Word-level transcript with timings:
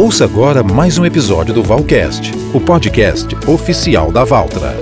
Ouça 0.00 0.24
agora 0.24 0.62
mais 0.62 0.96
um 0.96 1.04
episódio 1.04 1.52
do 1.52 1.62
Valcast, 1.62 2.32
o 2.54 2.58
podcast 2.58 3.36
oficial 3.46 4.10
da 4.10 4.24
Valtra. 4.24 4.74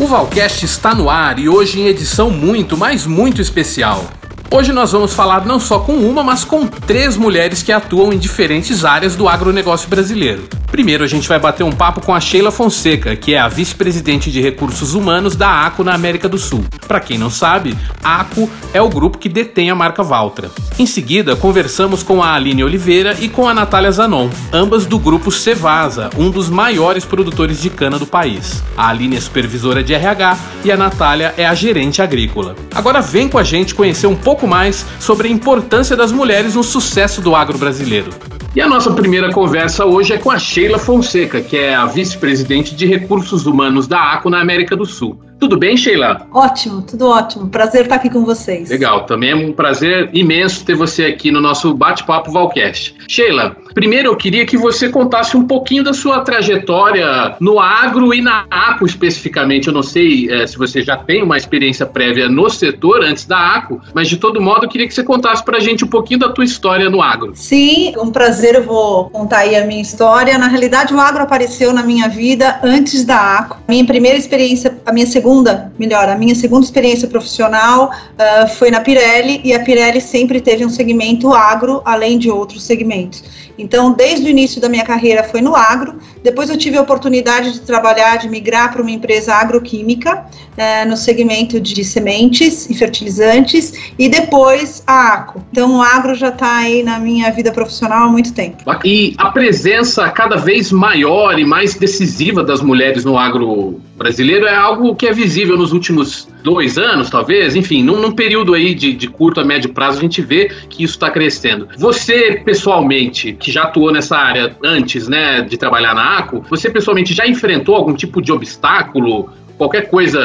O 0.00 0.06
Valcast 0.08 0.64
está 0.64 0.96
no 0.96 1.08
ar 1.08 1.38
e 1.38 1.48
hoje 1.48 1.80
em 1.80 1.86
edição 1.86 2.28
muito, 2.28 2.76
mas 2.76 3.06
muito 3.06 3.40
especial. 3.40 4.04
Hoje 4.50 4.72
nós 4.72 4.90
vamos 4.90 5.14
falar 5.14 5.46
não 5.46 5.60
só 5.60 5.78
com 5.78 5.92
uma, 5.92 6.24
mas 6.24 6.44
com 6.44 6.66
três 6.66 7.16
mulheres 7.16 7.62
que 7.62 7.70
atuam 7.70 8.12
em 8.12 8.18
diferentes 8.18 8.84
áreas 8.84 9.14
do 9.14 9.28
agronegócio 9.28 9.88
brasileiro. 9.88 10.48
Primeiro, 10.74 11.04
a 11.04 11.06
gente 11.06 11.28
vai 11.28 11.38
bater 11.38 11.62
um 11.62 11.70
papo 11.70 12.00
com 12.00 12.12
a 12.12 12.18
Sheila 12.18 12.50
Fonseca, 12.50 13.14
que 13.14 13.32
é 13.32 13.38
a 13.38 13.46
vice-presidente 13.46 14.28
de 14.28 14.40
recursos 14.40 14.92
humanos 14.92 15.36
da 15.36 15.64
ACO 15.64 15.84
na 15.84 15.94
América 15.94 16.28
do 16.28 16.36
Sul. 16.36 16.64
Para 16.88 16.98
quem 16.98 17.16
não 17.16 17.30
sabe, 17.30 17.78
ACO 18.02 18.50
é 18.72 18.82
o 18.82 18.88
grupo 18.88 19.16
que 19.16 19.28
detém 19.28 19.70
a 19.70 19.74
marca 19.76 20.02
Valtra. 20.02 20.50
Em 20.76 20.84
seguida, 20.84 21.36
conversamos 21.36 22.02
com 22.02 22.20
a 22.20 22.34
Aline 22.34 22.64
Oliveira 22.64 23.16
e 23.20 23.28
com 23.28 23.48
a 23.48 23.54
Natália 23.54 23.92
Zanon, 23.92 24.28
ambas 24.52 24.84
do 24.84 24.98
grupo 24.98 25.30
Cevasa, 25.30 26.10
um 26.18 26.28
dos 26.28 26.50
maiores 26.50 27.04
produtores 27.04 27.62
de 27.62 27.70
cana 27.70 27.96
do 27.96 28.04
país. 28.04 28.60
A 28.76 28.88
Aline 28.88 29.16
é 29.16 29.20
supervisora 29.20 29.80
de 29.80 29.94
RH 29.94 30.36
e 30.64 30.72
a 30.72 30.76
Natália 30.76 31.32
é 31.36 31.46
a 31.46 31.54
gerente 31.54 32.02
agrícola. 32.02 32.56
Agora 32.74 33.00
vem 33.00 33.28
com 33.28 33.38
a 33.38 33.44
gente 33.44 33.76
conhecer 33.76 34.08
um 34.08 34.16
pouco 34.16 34.44
mais 34.44 34.84
sobre 34.98 35.28
a 35.28 35.30
importância 35.30 35.96
das 35.96 36.10
mulheres 36.10 36.56
no 36.56 36.64
sucesso 36.64 37.20
do 37.20 37.36
agro 37.36 37.56
brasileiro. 37.58 38.10
E 38.54 38.60
a 38.60 38.68
nossa 38.68 38.92
primeira 38.92 39.32
conversa 39.32 39.84
hoje 39.84 40.12
é 40.12 40.18
com 40.18 40.30
a 40.30 40.38
Sheila 40.38 40.78
Fonseca, 40.78 41.40
que 41.40 41.56
é 41.56 41.74
a 41.74 41.86
vice-presidente 41.86 42.72
de 42.76 42.86
recursos 42.86 43.46
humanos 43.46 43.88
da 43.88 44.12
ACO 44.12 44.30
na 44.30 44.40
América 44.40 44.76
do 44.76 44.86
Sul. 44.86 45.18
Tudo 45.44 45.58
bem, 45.58 45.76
Sheila? 45.76 46.26
Ótimo, 46.32 46.80
tudo 46.80 47.06
ótimo. 47.06 47.50
Prazer 47.50 47.82
estar 47.82 47.96
aqui 47.96 48.08
com 48.08 48.24
vocês. 48.24 48.70
Legal, 48.70 49.04
também 49.04 49.30
é 49.32 49.36
um 49.36 49.52
prazer 49.52 50.08
imenso 50.14 50.64
ter 50.64 50.74
você 50.74 51.04
aqui 51.04 51.30
no 51.30 51.38
nosso 51.38 51.74
bate-papo 51.74 52.32
Valcast. 52.32 52.94
Sheila, 53.06 53.54
primeiro 53.74 54.08
eu 54.08 54.16
queria 54.16 54.46
que 54.46 54.56
você 54.56 54.88
contasse 54.88 55.36
um 55.36 55.46
pouquinho 55.46 55.84
da 55.84 55.92
sua 55.92 56.20
trajetória 56.20 57.36
no 57.40 57.60
agro 57.60 58.14
e 58.14 58.22
na 58.22 58.46
ACO 58.50 58.86
especificamente. 58.86 59.68
Eu 59.68 59.74
não 59.74 59.82
sei 59.82 60.32
é, 60.32 60.46
se 60.46 60.56
você 60.56 60.80
já 60.80 60.96
tem 60.96 61.22
uma 61.22 61.36
experiência 61.36 61.84
prévia 61.84 62.26
no 62.26 62.48
setor 62.48 63.04
antes 63.04 63.26
da 63.26 63.56
ACO, 63.56 63.82
mas 63.92 64.08
de 64.08 64.16
todo 64.16 64.40
modo 64.40 64.64
eu 64.64 64.68
queria 64.70 64.88
que 64.88 64.94
você 64.94 65.04
contasse 65.04 65.44
para 65.44 65.58
a 65.58 65.60
gente 65.60 65.84
um 65.84 65.88
pouquinho 65.88 66.20
da 66.20 66.30
tua 66.30 66.46
história 66.46 66.88
no 66.88 67.02
agro. 67.02 67.32
Sim, 67.34 67.92
um 67.98 68.10
prazer, 68.10 68.54
eu 68.54 68.62
vou 68.62 69.10
contar 69.10 69.40
aí 69.40 69.54
a 69.56 69.66
minha 69.66 69.82
história. 69.82 70.38
Na 70.38 70.48
realidade, 70.48 70.94
o 70.94 70.98
agro 70.98 71.22
apareceu 71.22 71.70
na 71.70 71.82
minha 71.82 72.08
vida 72.08 72.60
antes 72.64 73.04
da 73.04 73.40
ACO. 73.40 73.58
Minha 73.68 73.84
primeira 73.84 74.16
experiência, 74.16 74.74
a 74.86 74.92
minha 74.92 75.06
segunda 75.06 75.33
segunda, 75.34 75.72
melhor, 75.76 76.08
a 76.08 76.16
minha 76.16 76.34
segunda 76.34 76.64
experiência 76.64 77.08
profissional 77.08 77.90
uh, 77.90 78.48
foi 78.50 78.70
na 78.70 78.80
Pirelli 78.80 79.40
e 79.42 79.52
a 79.52 79.58
Pirelli 79.58 80.00
sempre 80.00 80.40
teve 80.40 80.64
um 80.64 80.70
segmento 80.70 81.32
agro, 81.34 81.82
além 81.84 82.18
de 82.18 82.30
outros 82.30 82.62
segmentos. 82.62 83.24
Então, 83.58 83.92
desde 83.92 84.26
o 84.26 84.28
início 84.28 84.60
da 84.60 84.68
minha 84.68 84.84
carreira 84.84 85.24
foi 85.24 85.40
no 85.40 85.56
agro, 85.56 85.98
depois 86.24 86.48
eu 86.48 86.56
tive 86.56 86.78
a 86.78 86.80
oportunidade 86.80 87.52
de 87.52 87.60
trabalhar, 87.60 88.16
de 88.16 88.30
migrar 88.30 88.72
para 88.72 88.80
uma 88.80 88.90
empresa 88.90 89.34
agroquímica, 89.34 90.24
uh, 90.24 90.88
no 90.88 90.96
segmento 90.96 91.60
de 91.60 91.84
sementes 91.84 92.68
e 92.70 92.74
fertilizantes, 92.74 93.92
e 93.98 94.08
depois 94.08 94.82
a 94.86 95.12
ACO. 95.12 95.44
Então, 95.52 95.76
o 95.76 95.82
agro 95.82 96.14
já 96.14 96.30
está 96.30 96.56
aí 96.56 96.82
na 96.82 96.98
minha 96.98 97.30
vida 97.30 97.52
profissional 97.52 98.08
há 98.08 98.10
muito 98.10 98.32
tempo. 98.32 98.64
E 98.82 99.14
a 99.18 99.30
presença 99.30 100.08
cada 100.08 100.36
vez 100.36 100.72
maior 100.72 101.38
e 101.38 101.44
mais 101.44 101.74
decisiva 101.74 102.42
das 102.42 102.62
mulheres 102.62 103.04
no 103.04 103.18
agro 103.18 103.78
brasileiro 103.94 104.46
é 104.46 104.54
algo 104.54 104.96
que 104.96 105.06
é 105.06 105.12
visível 105.12 105.58
nos 105.58 105.72
últimos 105.72 106.26
dois 106.44 106.76
anos, 106.76 107.08
talvez, 107.08 107.56
enfim, 107.56 107.82
num, 107.82 107.98
num 107.98 108.12
período 108.12 108.52
aí 108.52 108.74
de, 108.74 108.92
de, 108.92 109.08
curto 109.08 109.40
a 109.40 109.44
médio 109.44 109.72
prazo, 109.72 109.96
a 109.96 110.00
gente 110.02 110.20
vê 110.20 110.50
que 110.68 110.84
isso 110.84 110.92
está 110.92 111.10
crescendo. 111.10 111.66
Você, 111.78 112.42
pessoalmente, 112.44 113.32
que 113.32 113.50
já 113.50 113.62
atuou 113.62 113.90
nessa 113.90 114.18
área 114.18 114.54
antes, 114.62 115.08
né, 115.08 115.40
de 115.40 115.56
trabalhar 115.56 115.94
na 115.94 116.18
ACO, 116.18 116.44
você 116.50 116.68
pessoalmente 116.68 117.14
já 117.14 117.26
enfrentou 117.26 117.74
algum 117.74 117.94
tipo 117.94 118.20
de 118.20 118.30
obstáculo, 118.30 119.32
qualquer 119.56 119.88
coisa, 119.88 120.20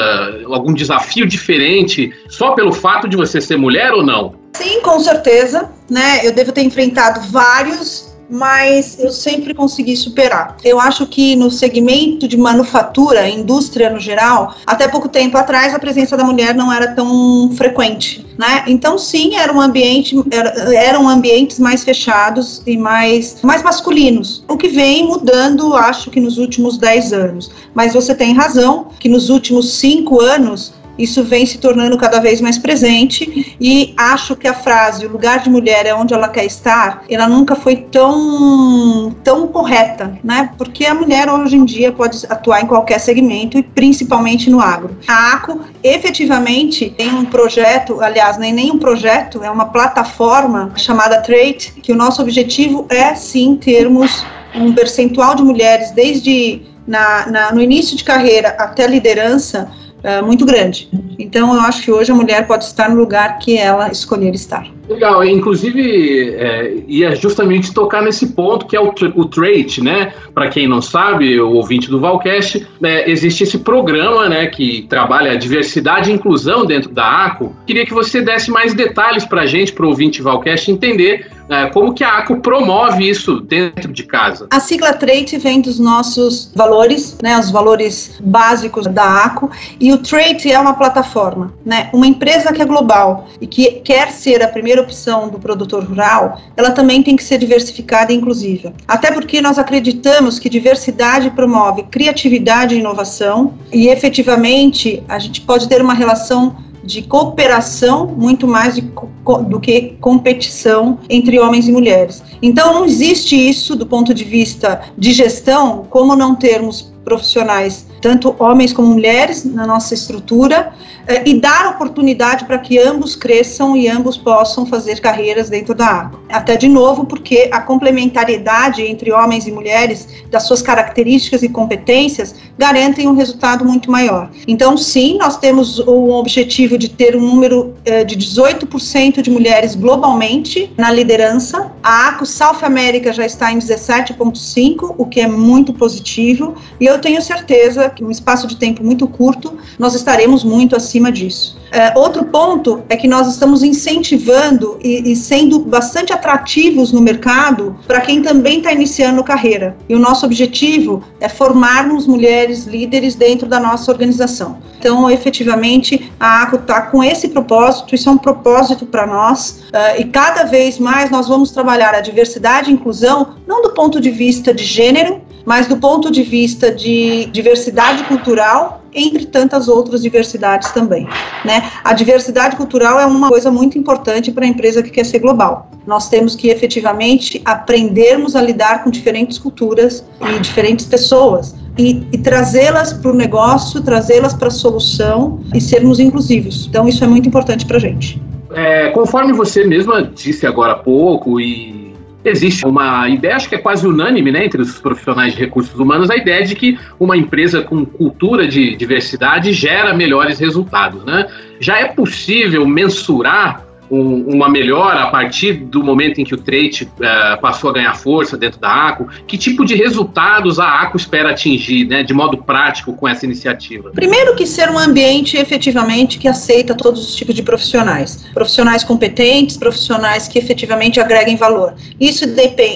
algum 0.48 0.74
desafio 0.74 1.26
diferente, 1.26 2.12
só 2.28 2.52
pelo 2.52 2.74
fato 2.74 3.08
de 3.08 3.16
você 3.16 3.40
ser 3.40 3.56
mulher 3.56 3.94
ou 3.94 4.06
não? 4.06 4.36
Sim, 4.58 4.82
com 4.82 5.00
certeza, 5.00 5.72
né, 5.90 6.20
eu 6.28 6.34
devo 6.34 6.52
ter 6.52 6.64
enfrentado 6.64 7.22
vários 7.32 8.09
mas 8.30 8.98
eu 9.00 9.12
sempre 9.12 9.54
consegui 9.54 9.96
superar. 9.96 10.58
Eu 10.64 10.80
acho 10.80 11.06
que 11.08 11.36
no 11.36 11.50
segmento 11.50 12.28
de 12.28 12.38
manufatura, 12.38 13.28
indústria 13.30 13.90
no 13.90 14.00
geral, 14.00 14.56
até 14.66 14.88
pouco 14.88 15.10
tempo 15.10 15.38
atrás 15.38 15.74
a 15.74 15.80
presença 15.80 16.16
da 16.16 16.24
mulher 16.24 16.54
não 16.54 16.72
era 16.72 16.94
tão 16.94 17.52
frequente, 17.56 18.26
né? 18.38 18.64
Então 18.68 18.98
sim, 18.98 19.36
era 19.36 19.52
um 19.52 19.60
ambiente, 19.60 20.16
era, 20.32 20.76
eram 20.76 21.10
ambientes 21.10 21.60
mais 21.60 21.84
fechados 21.84 22.62
e 22.66 22.78
mais, 22.78 23.38
mais 23.42 23.64
masculinos. 23.64 24.44
O 24.48 24.58
que 24.58 24.68
vem 24.68 25.06
mudando, 25.06 25.76
acho 25.76 26.12
que 26.12 26.20
nos 26.20 26.38
últimos 26.38 26.78
10 26.78 27.14
anos. 27.14 27.52
Mas 27.74 27.94
você 27.94 28.14
tem 28.14 28.34
razão 28.34 28.88
que 29.00 29.10
nos 29.10 29.30
últimos 29.30 29.74
cinco 29.74 30.22
anos 30.22 30.74
isso 31.00 31.24
vem 31.24 31.46
se 31.46 31.58
tornando 31.58 31.98
cada 31.98 32.20
vez 32.20 32.42
mais 32.42 32.58
presente 32.58 33.56
e 33.60 33.94
acho 33.98 34.36
que 34.36 34.48
a 34.48 34.54
frase 34.54 35.06
o 35.06 35.12
lugar 35.12 35.40
de 35.40 35.50
mulher 35.50 35.86
é 35.86 35.96
onde 35.96 36.14
ela 36.14 36.28
quer 36.28 36.46
estar, 36.46 37.04
ela 37.10 37.28
nunca 37.28 37.56
foi 37.56 37.78
tão 37.78 39.16
tão 39.24 39.48
correta, 39.48 40.20
né? 40.24 40.52
Porque 40.58 40.86
a 40.86 40.94
mulher 40.94 41.30
hoje 41.30 41.56
em 41.56 41.64
dia 41.64 41.92
pode 41.92 42.26
atuar 42.30 42.62
em 42.62 42.68
qualquer 42.68 43.00
segmento 43.00 43.58
e 43.58 43.64
principalmente 43.64 44.50
no 44.50 44.60
agro. 44.60 44.98
A 45.08 45.34
ACO 45.34 45.62
efetivamente 45.82 46.90
tem 46.90 47.14
um 47.14 47.26
projeto, 47.26 48.02
aliás, 48.02 48.38
nem 48.38 48.52
nem 48.52 48.72
um 48.72 48.78
projeto, 48.78 49.44
é 49.44 49.50
uma 49.50 49.68
plataforma 49.68 50.74
chamada 50.76 51.22
Trait, 51.22 51.72
que 51.82 51.92
o 51.94 51.96
nosso 51.96 52.22
objetivo 52.22 52.86
é 52.90 53.16
sim 53.16 53.56
termos 53.56 54.26
um 54.54 54.74
percentual 54.74 55.36
de 55.36 55.44
mulheres 55.44 55.92
desde 55.92 56.62
na, 56.86 57.28
na, 57.28 57.52
no 57.54 57.62
início 57.62 57.96
de 57.96 58.04
carreira 58.04 58.50
até 58.58 58.88
liderança 58.88 59.70
uh, 60.04 60.26
muito 60.26 60.46
grande. 60.46 60.90
Então, 61.18 61.54
eu 61.54 61.62
acho 61.62 61.84
que 61.84 61.92
hoje 61.92 62.12
a 62.12 62.16
mulher 62.16 62.48
pode 62.48 62.66
estar 62.66 62.90
no 62.90 62.96
lugar 62.96 63.40
que 63.40 63.58
ela 63.58 63.92
escolher 63.92 64.34
estar. 64.34 64.79
Legal, 64.90 65.24
inclusive 65.24 66.34
é, 66.34 66.74
ia 66.88 67.16
justamente 67.16 67.72
tocar 67.72 68.02
nesse 68.02 68.28
ponto 68.30 68.66
que 68.66 68.76
é 68.76 68.82
o, 68.82 68.92
o 69.16 69.26
trait, 69.26 69.82
né? 69.82 70.14
Para 70.34 70.50
quem 70.50 70.68
não 70.68 70.82
sabe, 70.82 71.40
o 71.40 71.52
ouvinte 71.52 71.90
do 71.90 72.00
Valcast, 72.00 72.68
é, 72.82 73.10
existe 73.10 73.44
esse 73.44 73.60
programa, 73.60 74.28
né, 74.28 74.48
que 74.48 74.88
trabalha 74.90 75.34
a 75.34 75.36
diversidade 75.36 76.10
e 76.10 76.14
inclusão 76.14 76.66
dentro 76.66 76.90
da 76.90 77.26
ACO. 77.26 77.56
Queria 77.68 77.86
que 77.86 77.94
você 77.94 78.22
desse 78.22 78.50
mais 78.50 78.74
detalhes 78.74 79.26
para 79.26 79.42
a 79.42 79.46
gente, 79.46 79.72
para 79.72 79.86
o 79.86 79.90
ouvinte 79.90 80.22
Valcast 80.22 80.72
entender 80.72 81.28
é, 81.50 81.66
como 81.68 81.94
que 81.94 82.04
a 82.04 82.20
ACO 82.20 82.38
promove 82.38 83.10
isso 83.10 83.40
dentro 83.42 83.92
de 83.92 84.04
casa. 84.04 84.48
A 84.52 84.60
sigla 84.60 84.94
trait 84.94 85.36
vem 85.40 85.62
dos 85.62 85.80
nossos 85.80 86.52
valores, 86.56 87.18
né, 87.22 87.38
os 87.40 87.50
valores 87.50 88.18
básicos 88.22 88.86
da 88.86 89.26
ACO, 89.26 89.50
e 89.80 89.92
o 89.92 89.98
trait 89.98 90.50
é 90.50 90.60
uma 90.60 90.74
plataforma, 90.74 91.52
né, 91.66 91.90
uma 91.92 92.06
empresa 92.06 92.54
que 92.54 92.62
é 92.62 92.66
global 92.66 93.28
e 93.42 93.48
que 93.48 93.82
quer 93.84 94.12
ser 94.12 94.44
a 94.44 94.48
primeira 94.48 94.79
primeira 94.80 94.82
opção 94.82 95.30
do 95.30 95.40
produtor 95.40 95.84
rural, 95.84 96.40
ela 96.56 96.72
também 96.72 97.04
tem 97.04 97.16
que 97.16 97.24
ser 97.24 97.38
diversificada 97.38 98.12
e 98.12 98.16
inclusiva. 98.16 98.74
Até 98.88 99.12
porque 99.12 99.42
nós 99.42 99.58
acreditamos 99.58 100.40
que 100.40 100.50
diversidade 100.50 101.30
promove 101.32 101.84
criatividade 101.84 102.76
e 102.76 102.80
inovação 102.80 103.54
e 103.72 103.88
efetivamente 103.88 105.04
a 105.08 105.20
gente 105.20 105.42
pode 105.42 105.68
ter 105.68 105.82
uma 105.82 105.94
relação 105.94 106.56
de 106.84 107.02
cooperação 107.02 108.08
muito 108.08 108.48
mais 108.48 108.76
de, 108.76 108.82
do 108.82 109.60
que 109.60 109.98
competição 110.00 110.98
entre 111.10 111.38
homens 111.38 111.68
e 111.68 111.72
mulheres. 111.72 112.24
Então 112.42 112.74
não 112.74 112.86
existe 112.86 113.36
isso 113.36 113.76
do 113.76 113.86
ponto 113.86 114.14
de 114.14 114.24
vista 114.24 114.82
de 114.98 115.12
gestão, 115.12 115.86
como 115.90 116.16
não 116.16 116.36
termos 116.36 116.92
profissionais, 117.04 117.86
tanto 118.02 118.36
homens 118.40 118.74
como 118.74 118.90
mulheres, 118.90 119.44
na 119.46 119.66
nossa 119.66 119.94
estrutura, 119.94 120.74
eh, 121.08 121.24
e 121.26 121.40
dar 121.40 121.70
oportunidade 121.70 122.46
para 122.46 122.60
que 122.60 122.78
ambos 122.78 123.16
cresçam 123.16 123.76
e 123.76 123.88
ambos 123.88 124.18
possam 124.18 124.66
fazer 124.66 125.00
carreiras 125.00 125.50
dentro 125.50 125.74
da 125.74 125.88
água. 125.88 126.20
Até 126.30 126.56
de 126.56 126.68
novo, 126.68 127.06
porque 127.06 127.50
a 127.52 127.62
complementariedade 127.62 128.84
entre 128.84 129.12
homens 129.12 129.48
e 129.48 129.52
mulheres, 129.52 130.08
das 130.30 130.44
suas 130.44 130.62
características 130.62 131.42
e 131.42 131.50
competências, 131.50 132.36
garantem 132.58 133.08
um 133.08 133.16
resultado 133.16 133.66
muito 133.66 133.90
maior. 133.90 134.30
Então, 134.48 134.78
sim, 134.78 135.18
nós 135.18 135.38
temos 135.38 135.80
o 135.80 136.12
objetivo 136.12 136.78
de 136.78 136.90
ter 136.90 137.16
um 137.16 137.22
número 137.22 137.74
eh, 137.86 138.04
de 138.04 138.16
18% 138.16 139.22
de 139.22 139.32
mulheres 139.32 139.76
globalmente 139.76 140.72
na 140.78 140.92
liderança. 140.92 141.72
A 141.82 142.10
ACO 142.10 142.26
South 142.26 142.64
America 142.64 143.12
já 143.12 143.26
está 143.26 143.52
em 143.52 143.58
17,5%, 143.58 144.94
o 144.98 145.06
que 145.06 145.22
é 145.22 145.28
muito 145.28 145.74
positivo, 145.74 146.56
e 146.80 146.86
eu 146.86 147.00
tenho 147.00 147.22
certeza 147.22 147.89
num 148.02 148.12
espaço 148.12 148.48
de 148.48 148.56
tempo 148.56 148.84
muito 148.84 149.08
curto, 149.08 149.58
nós 149.78 149.96
estaremos 149.96 150.44
muito 150.44 150.76
acima 150.76 151.12
disso. 151.12 151.58
É, 151.72 151.98
outro 151.98 152.26
ponto 152.26 152.84
é 152.90 152.98
que 152.98 153.08
nós 153.08 153.28
estamos 153.28 153.62
incentivando 153.62 154.80
e, 154.82 155.12
e 155.12 155.16
sendo 155.16 155.60
bastante 155.60 156.12
atrativos 156.12 156.92
no 156.92 157.02
mercado 157.02 157.76
para 157.88 158.02
quem 158.02 158.22
também 158.22 158.58
está 158.58 158.72
iniciando 158.72 159.24
carreira. 159.24 159.78
E 159.88 159.94
o 159.94 160.00
nosso 160.00 160.26
objetivo 160.26 161.04
é 161.20 161.30
formarmos 161.30 162.08
mulheres 162.08 162.66
líderes 162.66 163.14
dentro 163.16 163.48
da 163.48 163.60
nossa 163.60 163.92
organização. 163.92 164.58
Então, 164.80 165.10
efetivamente, 165.12 166.12
a 166.20 166.44
ACO 166.44 166.56
está 166.56 166.82
com 166.84 167.04
esse 167.04 167.28
propósito, 167.28 167.94
isso 167.94 168.10
é 168.10 168.12
um 168.12 168.18
propósito 168.18 168.86
para 168.86 169.06
nós, 169.06 169.64
uh, 169.74 170.00
e 170.00 170.06
cada 170.06 170.44
vez 170.44 170.80
mais 170.80 171.12
nós 171.12 171.28
vamos 171.28 171.52
trabalhar 171.52 171.94
a 171.94 172.02
diversidade 172.02 172.72
e 172.72 172.74
inclusão, 172.74 173.36
não 173.46 173.62
do 173.62 173.72
ponto 173.72 174.00
de 174.00 174.10
vista 174.10 174.54
de 174.54 174.64
gênero, 174.64 175.22
mas 175.50 175.66
do 175.66 175.78
ponto 175.78 176.12
de 176.12 176.22
vista 176.22 176.72
de 176.72 177.26
diversidade 177.32 178.04
cultural, 178.04 178.84
entre 178.94 179.26
tantas 179.26 179.68
outras 179.68 180.04
diversidades 180.04 180.72
também. 180.74 181.08
Né? 181.44 181.72
A 181.84 181.92
diversidade 181.92 182.56
cultural 182.56 183.00
é 183.00 183.06
uma 183.08 183.30
coisa 183.30 183.50
muito 183.50 183.76
importante 183.76 184.32
para 184.32 184.46
a 184.46 184.48
empresa 184.48 184.84
que 184.84 184.92
quer 184.92 185.04
ser 185.04 185.18
global. 185.18 185.72
Nós 185.88 186.08
temos 186.08 186.36
que 186.36 186.50
efetivamente 186.50 187.42
aprendermos 187.44 188.36
a 188.36 188.44
lidar 188.44 188.84
com 188.84 188.92
diferentes 188.92 189.40
culturas 189.40 190.06
e 190.22 190.40
diferentes 190.40 190.86
pessoas 190.86 191.56
e, 191.80 192.06
e 192.12 192.18
trazê-las 192.20 192.94
para 192.94 193.10
o 193.10 193.16
negócio, 193.16 193.82
trazê-las 193.82 194.36
para 194.36 194.50
a 194.50 194.52
solução 194.52 195.40
e 195.52 195.60
sermos 195.60 196.00
inclusivos. 196.00 196.68
Então, 196.70 196.88
isso 196.88 197.04
é 197.04 197.08
muito 197.08 197.28
importante 197.28 197.66
para 197.66 197.78
a 197.78 197.80
gente. 197.80 198.22
É, 198.54 198.90
conforme 198.92 199.34
você 199.34 199.66
mesma 199.66 200.04
disse 200.04 200.46
agora 200.46 200.74
há 200.74 200.78
pouco, 200.78 201.40
e 201.40 201.79
existe 202.24 202.66
uma 202.66 203.08
ideia, 203.08 203.36
acho 203.36 203.48
que 203.48 203.56
é 203.56 203.58
quase 203.58 203.88
unânime 203.88 204.32
né, 204.32 204.46
entre 204.46 204.62
os 204.62 204.80
profissionais 204.80 205.34
de 205.34 205.40
recursos 205.40 205.78
humanos, 205.80 206.10
a 206.10 206.16
ideia 206.16 206.46
de 206.46 206.56
que 206.56 206.78
uma 207.00 207.16
empresa 207.16 207.62
com 207.62 207.86
cultura 207.86 208.48
de 208.48 208.76
diversidade 208.76 209.54
gera 209.54 209.94
melhores 209.94 210.40
resultados. 210.40 211.04
Né? 211.06 211.28
Já 211.60 211.80
é 211.80 211.86
possível 211.86 212.66
mensurar 212.68 213.69
um, 213.90 214.36
uma 214.36 214.50
melhora 214.50 215.04
a 215.04 215.08
partir 215.08 215.54
do 215.54 215.84
momento 215.84 216.20
em 216.20 216.24
que 216.24 216.34
o 216.34 216.38
trait 216.38 216.84
uh, 216.84 217.42
passou 217.42 217.70
a 217.70 217.74
ganhar 217.74 217.96
força 217.96 218.38
dentro 218.38 218.60
da 218.60 218.88
ACO? 218.88 219.08
Que 219.28 219.38
tipo 219.38 219.66
de 219.66 219.76
resultados 219.76 220.60
a 220.60 220.82
ACO 220.82 220.98
espera 220.98 221.32
atingir, 221.32 221.86
né, 221.86 222.04
de 222.04 222.14
modo 222.14 222.38
prático, 222.38 222.94
com 222.94 223.08
essa 223.08 223.26
iniciativa? 223.26 223.92
Primeiro 223.92 224.36
que 224.36 224.46
ser 224.46 224.70
um 224.70 224.78
ambiente 224.78 225.38
efetivamente 225.38 226.18
que 226.18 226.28
aceita 226.28 226.76
todos 226.76 227.08
os 227.08 227.16
tipos 227.16 227.36
de 227.36 227.44
profissionais. 227.44 228.26
Profissionais 228.34 228.84
competentes, 228.84 229.58
profissionais 229.58 230.28
que 230.28 230.40
efetivamente 230.40 231.00
agreguem 231.00 231.36
valor. 231.36 231.74
Isso 232.00 232.26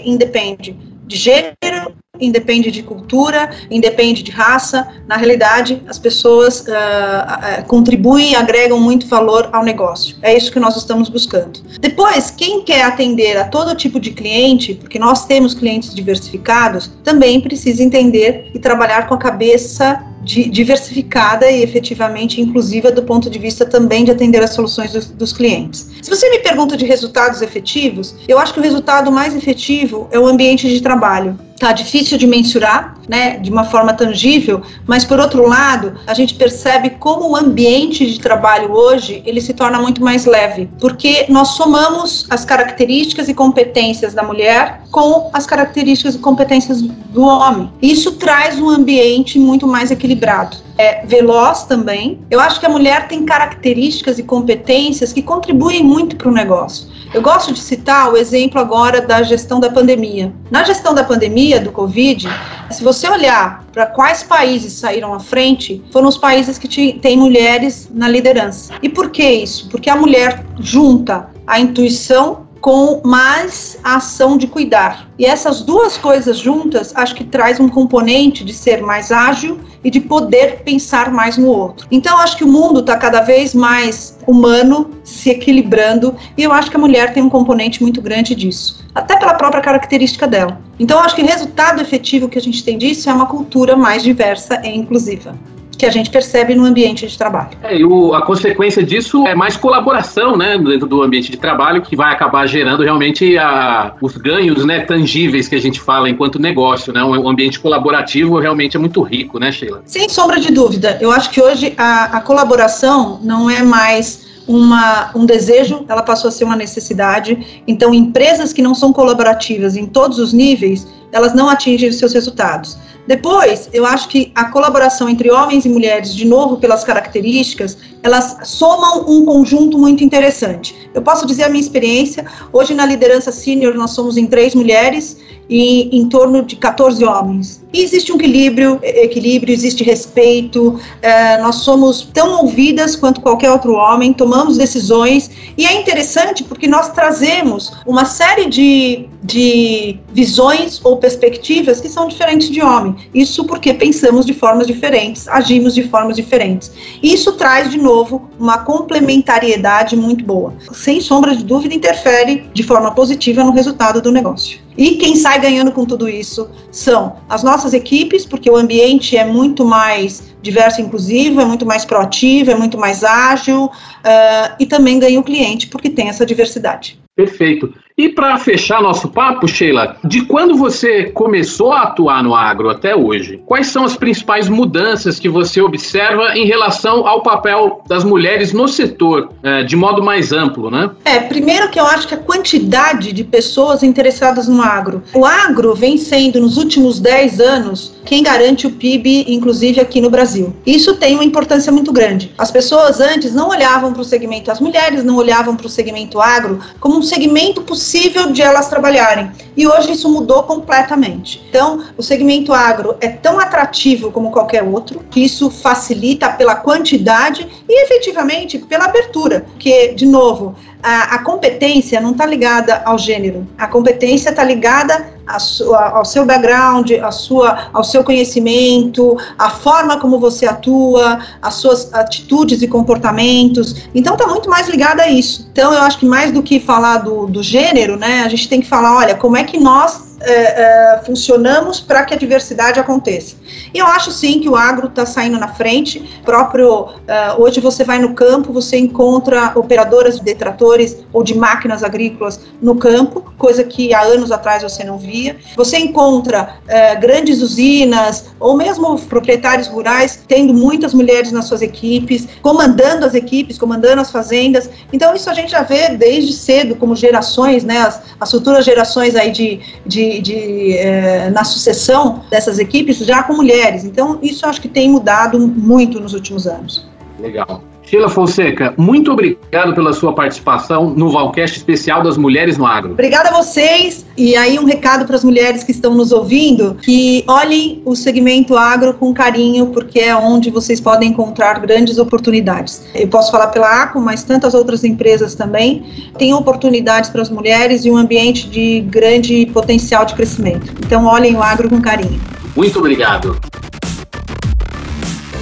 independe 0.06 0.76
de 1.06 1.18
gênero, 1.18 1.94
independe 2.22 2.70
de 2.70 2.84
cultura, 2.84 3.50
independe 3.72 4.22
de 4.22 4.30
raça. 4.30 4.88
Na 5.08 5.18
realidade, 5.18 5.82
as 5.88 5.98
pessoas 5.98 6.60
uh, 6.62 7.66
contribuem 7.68 8.34
e 8.34 8.36
agregam 8.36 8.80
muito 8.80 9.08
valor 9.08 9.50
ao 9.52 9.64
negócio. 9.64 10.16
É 10.22 10.38
isso 10.38 10.52
que 10.52 10.60
nós 10.60 10.78
estamos 10.78 11.10
buscando. 11.10 11.62
Depois, 11.80 12.30
quem 12.30 12.64
quer 12.64 12.84
atender 12.84 13.36
a 13.38 13.46
todo 13.46 13.76
tipo 13.76 14.00
de 14.00 14.12
cliente, 14.12 14.76
porque 14.76 15.00
nós 15.00 15.26
temos 15.26 15.56
clientes 15.56 15.94
diversificados, 15.94 16.92
também 17.04 17.42
precisa 17.42 17.82
entender 17.82 18.52
e 18.54 18.60
trabalhar 18.60 19.08
com 19.08 19.16
a 19.16 19.18
cabeça 19.18 20.06
diversificada 20.24 21.50
e 21.52 21.64
efetivamente 21.64 22.40
inclusiva 22.40 22.90
do 22.92 23.04
ponto 23.04 23.30
de 23.30 23.38
vista 23.38 23.66
também 23.66 24.06
de 24.06 24.12
atender 24.12 24.42
as 24.42 24.52
soluções 24.52 24.94
dos, 24.94 25.08
dos, 25.08 25.34
clientes. 25.34 25.90
Se 26.02 26.10
você 26.10 26.30
me 26.30 26.40
pergunta 26.40 26.78
de 26.78 26.86
resultados 26.86 27.42
efetivos, 27.42 28.16
eu 28.26 28.40
acho 28.40 28.54
que 28.54 28.60
o 28.60 28.64
resultado 28.64 29.12
mais 29.12 29.36
efetivo 29.36 30.08
é 30.12 30.20
o 30.20 30.26
ambiente 30.26 30.70
de 30.70 30.80
trabalho 30.80 31.38
tá 31.64 31.72
difícil 31.72 32.18
de 32.18 32.28
mensurar, 32.28 32.98
né, 33.08 33.38
de 33.38 33.50
uma 33.50 33.64
forma 33.64 33.94
tangível, 33.94 34.62
mas 34.86 35.06
por 35.06 35.18
outro 35.18 35.48
lado, 35.48 35.94
a 36.06 36.14
gente 36.14 36.34
percebe 36.36 36.90
como 36.90 37.30
o 37.30 37.38
ambiente 37.38 38.06
de 38.06 38.20
trabalho 38.20 38.74
hoje, 38.74 39.24
ele 39.26 39.40
se 39.40 39.54
torna 39.54 39.80
muito 39.80 40.04
mais 40.04 40.26
leve, 40.26 40.70
porque 40.78 41.26
nós 41.30 41.50
somamos 41.50 42.26
as 42.30 42.44
características 42.44 43.30
e 43.30 43.34
competências 43.34 44.14
da 44.14 44.24
mulher 44.24 44.82
com 44.92 45.30
as 45.32 45.46
características 45.46 46.16
e 46.16 46.20
competências 46.20 46.82
do 46.82 47.22
homem. 47.22 47.72
Isso 47.82 48.12
traz 48.14 48.60
um 48.60 48.70
ambiente 48.70 49.40
muito 49.40 49.66
mais 49.66 49.90
equilibrado 49.90 50.63
é, 50.78 51.06
veloz 51.06 51.64
também. 51.64 52.20
Eu 52.30 52.40
acho 52.40 52.60
que 52.60 52.66
a 52.66 52.70
mulher 52.70 53.08
tem 53.08 53.26
características 53.26 54.20
e 54.20 54.24
competências 54.24 55.14
que 55.14 55.22
contribuem 55.22 55.84
muito 55.84 56.16
para 56.16 56.30
o 56.30 56.32
negócio. 56.32 56.88
Eu 57.14 57.22
gosto 57.22 57.54
de 57.54 57.60
citar 57.60 58.12
o 58.12 58.18
exemplo 58.18 58.60
agora 58.60 59.00
da 59.00 59.22
gestão 59.22 59.60
da 59.60 59.70
pandemia. 59.70 60.34
Na 60.50 60.64
gestão 60.64 60.96
da 60.96 61.04
pandemia 61.04 61.60
do 61.60 61.72
Covid, 61.72 62.28
se 62.72 62.84
você 62.84 63.08
olhar 63.08 63.64
para 63.72 63.86
quais 63.86 64.24
países 64.24 64.74
saíram 64.74 65.14
à 65.14 65.20
frente, 65.20 65.84
foram 65.92 66.08
os 66.08 66.18
países 66.18 66.58
que 66.58 66.94
têm 66.94 67.18
mulheres 67.18 67.88
na 67.94 68.08
liderança. 68.08 68.74
E 68.82 68.90
por 68.90 69.12
que 69.12 69.24
isso? 69.24 69.70
Porque 69.70 69.92
a 69.92 69.96
mulher 69.96 70.44
junta 70.60 71.30
a 71.46 71.60
intuição 71.60 72.43
com 72.64 73.02
mais 73.04 73.78
a 73.84 73.98
ação 73.98 74.38
de 74.38 74.48
cuidar. 74.48 75.10
E 75.20 75.26
essas 75.26 75.62
duas 75.62 75.98
coisas 75.98 76.38
juntas, 76.38 76.94
acho 76.96 77.14
que 77.14 77.26
traz 77.26 77.60
um 77.60 77.68
componente 77.68 78.46
de 78.46 78.54
ser 78.54 78.82
mais 78.82 79.12
ágil 79.12 79.60
e 79.84 79.92
de 79.92 80.00
poder 80.00 80.62
pensar 80.64 81.12
mais 81.12 81.38
no 81.38 81.50
outro. 81.50 81.86
Então, 81.92 82.18
acho 82.20 82.38
que 82.38 82.44
o 82.46 82.48
mundo 82.48 82.80
está 82.80 82.96
cada 82.96 83.20
vez 83.20 83.54
mais 83.54 84.18
humano, 84.26 84.92
se 85.04 85.30
equilibrando, 85.30 86.16
e 86.38 86.44
eu 86.44 86.54
acho 86.54 86.72
que 86.72 86.78
a 86.78 86.80
mulher 86.80 87.14
tem 87.14 87.22
um 87.22 87.30
componente 87.30 87.84
muito 87.84 88.02
grande 88.02 88.34
disso, 88.34 88.82
até 88.96 89.18
pela 89.18 89.34
própria 89.34 89.62
característica 89.62 90.26
dela. 90.26 90.62
Então, 90.80 91.02
acho 91.02 91.18
que 91.18 91.22
o 91.22 91.28
resultado 91.28 91.82
efetivo 91.82 92.30
que 92.30 92.40
a 92.40 92.42
gente 92.42 92.64
tem 92.64 92.78
disso 92.78 93.10
é 93.10 93.14
uma 93.14 93.26
cultura 93.26 93.76
mais 93.76 94.02
diversa 94.02 94.62
e 94.64 94.70
inclusiva 94.70 95.36
que 95.78 95.86
a 95.86 95.92
gente 95.92 96.10
percebe 96.10 96.56
no 96.56 96.66
ambiente 96.66 97.08
de 97.08 97.18
trabalho. 97.18 97.50
É, 97.62 97.78
e 97.78 97.86
o, 97.86 98.14
a 98.14 98.22
consequência 98.22 98.84
disso 98.84 99.28
é 99.28 99.36
mais 99.36 99.58
colaboração, 99.58 100.38
né, 100.38 100.58
dentro 100.58 100.88
do 100.88 101.02
ambiente 101.02 101.32
de 101.32 101.38
trabalho, 101.38 101.82
que 101.82 101.96
vai 101.96 102.12
acabar 102.12 102.48
gerando 102.48 102.84
realmente 102.84 103.38
a, 103.38 103.94
os 104.02 104.16
ganhos, 104.18 104.66
né, 104.66 104.82
tangíveis 104.82 105.48
que 105.48 105.56
a 105.56 105.62
gente 105.62 105.80
fala 105.80 106.10
enquanto 106.10 106.40
negócio, 106.40 106.94
né, 106.94 107.04
um, 107.04 107.28
ambiente 107.28 107.60
colaborativo 107.60 108.40
realmente 108.40 108.78
é 108.78 108.80
muito 108.80 109.02
rico, 109.02 109.40
né, 109.40 109.52
Sheila? 109.52 109.82
Sem 109.86 110.08
sombra 110.10 110.40
de 110.40 110.52
dúvida. 110.52 110.98
Eu 111.02 111.12
acho 111.12 111.30
que 111.30 111.42
hoje 111.42 111.74
a, 111.78 112.18
a 112.18 112.22
colaboração 112.22 113.20
não 113.24 113.50
é 113.50 113.62
mais 113.64 114.24
uma, 114.48 115.12
um 115.16 115.26
desejo, 115.26 115.86
ela 115.88 116.02
passou 116.02 116.28
a 116.28 116.32
ser 116.32 116.44
uma 116.44 116.56
necessidade. 116.56 117.62
Então, 117.68 117.94
empresas 117.94 118.52
que 118.52 118.62
não 118.62 118.76
são 118.76 118.92
colaborativas 118.92 119.76
em 119.76 119.86
todos 119.86 120.20
os 120.20 120.34
níveis, 120.34 120.88
elas 121.14 121.34
não 121.34 121.48
atingem 121.48 121.88
os 121.88 121.98
seus 121.98 122.12
resultados. 122.14 122.78
Depois, 123.08 123.70
eu 123.74 123.86
acho 123.86 124.08
que 124.08 124.32
a 124.34 124.46
colaboração 124.46 125.10
entre 125.10 125.30
homens 125.30 125.66
e 125.66 125.70
mulheres, 125.70 126.16
de 126.16 126.26
novo 126.26 126.58
pelas 126.58 126.84
características, 126.84 127.78
elas 128.02 128.38
somam 128.46 129.06
um 129.10 129.26
conjunto 129.26 129.78
muito 129.78 130.04
interessante. 130.04 130.90
Eu 130.94 131.02
posso 131.02 131.26
dizer 131.26 131.44
a 131.44 131.50
minha 131.50 131.62
experiência, 131.62 132.26
hoje 132.52 132.74
na 132.74 132.86
liderança 132.86 133.32
sênior 133.32 133.76
nós 133.76 133.92
somos 133.92 134.18
em 134.18 134.26
três 134.26 134.56
mulheres 134.56 135.18
e 135.50 135.96
em 135.98 136.08
torno 136.08 136.44
de 136.44 136.56
14 136.56 137.04
homens. 137.04 137.62
E 137.74 137.82
existe 137.82 138.12
um 138.12 138.16
equilíbrio, 138.16 138.80
equilíbrio 138.82 139.54
existe 139.54 139.84
respeito, 139.84 140.80
é, 141.02 141.38
nós 141.42 141.56
somos 141.56 142.08
tão 142.14 142.44
ouvidas 142.44 142.96
quanto 142.96 143.20
qualquer 143.20 143.52
outro 143.52 143.74
homem, 143.74 144.14
tomamos 144.14 144.58
decisões, 144.58 145.30
e 145.58 145.66
é 145.66 145.74
interessante 145.80 146.44
porque 146.44 146.68
nós 146.68 146.92
trazemos 146.92 147.74
uma 147.86 148.06
série 148.06 148.46
de, 148.46 149.08
de 149.22 149.98
visões 150.14 150.80
ou 150.84 150.98
perspectivas 151.04 151.82
que 151.82 151.90
são 151.90 152.08
diferentes 152.08 152.50
de 152.50 152.62
homem. 152.62 152.96
Isso 153.14 153.44
porque 153.44 153.74
pensamos 153.74 154.26
de 154.26 154.34
formas 154.34 154.66
diferentes, 154.66 155.28
agimos 155.28 155.76
de 155.76 155.84
formas 155.84 156.16
diferentes. 156.16 156.72
Isso 157.04 157.34
traz, 157.34 157.70
de 157.70 157.78
novo, 157.78 158.30
uma 158.40 158.60
complementariedade 158.60 159.98
muito 159.98 160.24
boa. 160.24 160.54
Sem 160.72 161.02
sombra 161.02 161.36
de 161.36 161.44
dúvida, 161.44 161.76
interfere 161.76 162.50
de 162.54 162.64
forma 162.64 162.90
positiva 162.92 163.44
no 163.44 163.52
resultado 163.52 164.02
do 164.02 164.14
negócio. 164.14 164.60
E 164.78 164.92
quem 164.92 165.18
sai 165.18 165.42
ganhando 165.42 165.74
com 165.74 165.86
tudo 165.86 166.08
isso 166.08 166.50
são 166.72 167.18
as 167.28 167.44
nossas 167.44 167.74
equipes, 167.74 168.26
porque 168.26 168.50
o 168.50 168.56
ambiente 168.56 169.18
é 169.18 169.26
muito 169.26 169.66
mais 169.66 170.24
diverso 170.42 170.80
e 170.80 170.86
inclusivo, 170.86 171.42
é 171.42 171.46
muito 171.46 171.66
mais 171.66 171.84
proativo, 171.84 172.50
é 172.50 172.56
muito 172.56 172.78
mais 172.78 173.04
ágil, 173.04 173.66
uh, 173.66 174.56
e 174.58 174.66
também 174.66 175.00
ganha 175.00 175.20
o 175.20 175.24
cliente, 175.24 175.68
porque 175.68 175.90
tem 175.90 176.08
essa 176.08 176.26
diversidade. 176.26 176.98
Perfeito. 177.16 177.74
E 177.96 178.10
para 178.10 178.40
fechar 178.40 178.82
nosso 178.82 179.08
papo, 179.08 179.48
Sheila, 179.48 179.98
de 180.04 180.22
quando 180.22 180.58
você 180.58 181.12
começou 181.12 181.72
a 181.72 181.84
atuar 181.84 182.24
no 182.24 182.34
agro 182.34 182.72
até 182.72 182.96
hoje, 182.96 183.40
quais 183.46 183.68
são 183.68 183.86
as 183.86 183.96
principais 183.96 184.50
mudanças 184.50 185.20
que 185.20 185.30
você 185.30 185.62
observa 185.62 186.36
em 186.36 186.46
relação 186.46 187.08
ao 187.08 187.22
papel 187.22 187.84
das 187.88 188.04
mulheres 188.04 188.52
no 188.52 188.68
setor, 188.68 189.30
é, 189.44 189.62
de 189.62 189.76
modo 189.76 190.02
mais 190.02 190.32
amplo, 190.32 190.72
né? 190.72 190.90
É, 191.06 191.20
primeiro 191.20 191.70
que 191.70 191.80
eu 191.80 191.86
acho 191.86 192.08
que 192.08 192.16
a 192.16 192.18
quantidade 192.18 193.14
de 193.14 193.24
pessoas 193.24 193.84
interessadas 193.84 194.48
no 194.48 194.64
agro. 194.64 195.04
O 195.14 195.24
agro 195.24 195.76
vem 195.76 195.96
sendo, 196.00 196.42
nos 196.42 196.58
últimos 196.58 197.00
10 197.00 197.40
anos, 197.40 197.94
quem 198.04 198.24
garante 198.24 198.66
o 198.66 198.72
PIB, 198.72 199.26
inclusive 199.28 199.80
aqui 199.80 200.02
no 200.02 200.10
Brasil. 200.10 200.56
Isso 200.66 200.96
tem 200.96 201.14
uma 201.14 201.24
importância 201.24 201.72
muito 201.72 201.94
grande. 201.94 202.34
As 202.40 202.50
pessoas 202.50 203.00
antes 203.00 203.36
não 203.36 203.50
olhavam 203.50 203.94
para 203.94 204.02
o 204.02 204.06
segmento, 204.06 204.52
as 204.52 204.60
mulheres 204.60 205.04
não 205.04 205.16
olhavam 205.16 205.56
para 205.56 205.68
o 205.68 205.70
segmento 205.70 206.20
agro 206.20 206.60
como 206.80 206.98
um 206.98 207.04
segmento 207.04 207.62
possível 207.62 207.83
possível 207.84 208.32
de 208.32 208.42
elas 208.42 208.70
trabalharem. 208.70 209.30
E 209.58 209.68
hoje 209.68 209.92
isso 209.92 210.08
mudou 210.10 210.44
completamente. 210.44 211.46
Então, 211.50 211.84
o 211.98 212.02
segmento 212.02 212.54
agro 212.54 212.96
é 213.02 213.10
tão 213.10 213.38
atrativo 213.38 214.10
como 214.10 214.32
qualquer 214.32 214.64
outro, 214.64 215.02
que 215.12 215.20
isso 215.20 215.52
facilita 215.52 216.30
pela 216.30 216.56
quantidade 216.56 217.46
e 217.68 217.84
efetivamente 217.84 218.58
pela 218.58 218.86
abertura. 218.86 219.42
Porque, 219.42 219.94
de 219.94 220.06
novo, 220.06 220.56
a, 220.84 221.16
a 221.16 221.24
competência 221.24 222.02
não 222.02 222.12
está 222.12 222.26
ligada 222.26 222.84
ao 222.86 222.98
gênero, 223.00 223.48
a 223.58 223.68
competência 223.68 224.30
está 224.30 224.44
ligada 224.44 225.14
sua, 225.40 225.90
ao 225.90 226.06
seu 226.06 226.26
background, 226.26 226.92
a 227.02 227.12
sua, 227.12 227.70
ao 227.72 227.84
seu 227.84 228.04
conhecimento, 228.04 229.18
a 229.38 229.50
forma 229.50 230.00
como 230.00 230.20
você 230.20 230.46
atua, 230.46 231.20
as 231.42 231.56
suas 231.56 231.94
atitudes 231.94 232.62
e 232.62 232.68
comportamentos. 232.68 233.88
Então 233.96 234.14
está 234.14 234.28
muito 234.28 234.50
mais 234.50 234.68
ligada 234.68 235.04
a 235.04 235.10
isso. 235.10 235.48
Então 235.52 235.74
eu 235.74 235.82
acho 235.82 235.98
que 236.00 236.06
mais 236.06 236.32
do 236.32 236.44
que 236.44 236.60
falar 236.60 236.98
do, 236.98 237.28
do 237.28 237.42
gênero, 237.42 237.96
né, 237.96 238.24
a 238.26 238.30
gente 238.30 238.50
tem 238.50 238.60
que 238.60 238.68
falar, 238.68 238.98
olha, 238.98 239.16
como 239.16 239.38
é 239.38 239.44
que 239.44 239.58
nós 239.58 240.13
é, 240.24 240.96
é, 240.96 241.02
funcionamos 241.06 241.80
para 241.80 242.04
que 242.04 242.14
a 242.14 242.18
diversidade 242.18 242.80
aconteça. 242.80 243.36
E 243.74 243.78
eu 243.78 243.86
acho 243.86 244.12
sim 244.12 244.40
que 244.40 244.48
o 244.48 244.56
agro 244.56 244.88
está 244.88 245.06
saindo 245.06 245.38
na 245.38 245.50
frente. 245.50 246.22
Próprio 246.24 246.90
é, 247.08 247.34
hoje 247.34 247.60
você 247.60 247.84
vai 247.84 248.00
no 248.00 248.14
campo, 248.14 248.54
você 248.54 248.78
encontra 248.78 249.52
operadoras 249.56 250.18
de 250.18 250.24
detratores 250.24 251.04
ou 251.12 251.24
de 251.24 251.36
máquinas 251.36 251.84
agrícolas 251.84 252.40
no 252.62 252.76
campo, 252.76 253.34
coisa 253.38 253.64
que 253.64 253.94
há 253.94 254.02
anos 254.02 254.32
atrás 254.32 254.64
você 254.64 254.84
não 254.84 254.98
via. 254.98 255.38
Você 255.56 255.78
encontra 255.78 256.56
grandes 257.00 257.42
usinas 257.42 258.26
ou 258.40 258.56
mesmo 258.56 258.98
proprietários 259.00 259.68
rurais 259.68 260.24
tendo 260.28 260.54
muitas 260.54 260.94
mulheres 260.94 261.32
nas 261.32 261.46
suas 261.46 261.62
equipes, 261.62 262.28
comandando 262.42 263.06
as 263.06 263.14
equipes, 263.14 263.58
comandando 263.58 264.02
as 264.02 264.12
fazendas. 264.12 264.70
Então 264.92 265.14
isso 265.14 265.30
a 265.30 265.34
gente 265.34 265.52
já 265.52 265.62
vê 265.62 265.90
desde 265.90 266.34
cedo, 266.34 266.76
como 266.76 266.96
gerações, 266.96 267.64
né, 267.64 267.80
as, 267.80 268.02
as 268.20 268.32
futuras 268.32 268.66
gerações 268.66 269.16
aí 269.16 269.32
de, 269.32 269.60
de 269.86 270.13
de, 270.22 270.78
é, 270.78 271.30
na 271.30 271.44
sucessão 271.44 272.24
dessas 272.30 272.60
equipes 272.60 272.98
já 272.98 273.24
com 273.24 273.34
mulheres. 273.34 273.84
Então, 273.84 274.20
isso 274.22 274.46
acho 274.46 274.62
que 274.62 274.70
tem 274.70 274.90
mudado 274.90 275.40
muito 275.40 276.00
nos 276.00 276.14
últimos 276.14 276.48
anos. 276.48 276.88
Legal. 277.20 277.64
Sheila 277.94 278.10
Fonseca, 278.10 278.74
muito 278.76 279.12
obrigado 279.12 279.76
pela 279.76 279.94
sua 279.94 280.14
participação 280.14 280.90
no 280.90 281.12
Valcast 281.12 281.60
especial 281.60 282.02
das 282.02 282.18
Mulheres 282.18 282.58
no 282.58 282.66
Agro. 282.66 282.94
Obrigada 282.94 283.30
a 283.30 283.34
vocês. 283.34 284.04
E 284.18 284.36
aí 284.36 284.58
um 284.58 284.66
recado 284.66 285.06
para 285.06 285.16
as 285.16 285.24
mulheres 285.24 285.64
que 285.64 285.70
estão 285.70 285.94
nos 285.94 286.12
ouvindo, 286.12 286.76
que 286.82 287.24
olhem 287.28 287.84
o 287.86 287.96
segmento 287.96 288.58
agro 288.58 288.96
com 288.96 289.14
carinho, 289.14 289.68
porque 289.68 290.00
é 290.00 290.16
onde 290.16 290.50
vocês 290.50 290.82
podem 290.82 291.10
encontrar 291.10 291.60
grandes 291.60 292.00
oportunidades. 292.00 292.84
Eu 292.96 293.08
posso 293.10 293.32
falar 293.32 293.50
pela 293.50 293.84
ACO, 293.84 294.02
mas 294.02 294.24
tantas 294.24 294.56
outras 294.56 294.84
empresas 294.84 295.36
também 295.36 295.86
têm 296.18 296.34
oportunidades 296.34 297.12
para 297.12 297.22
as 297.22 297.30
mulheres 297.30 297.86
e 297.86 297.92
um 297.92 297.98
ambiente 297.98 298.50
de 298.50 298.82
grande 298.90 299.46
potencial 299.54 300.04
de 300.04 300.16
crescimento. 300.16 300.74
Então 300.84 301.06
olhem 301.06 301.36
o 301.36 301.44
agro 301.44 301.70
com 301.70 301.80
carinho. 301.80 302.20
Muito 302.56 302.80
obrigado. 302.80 303.40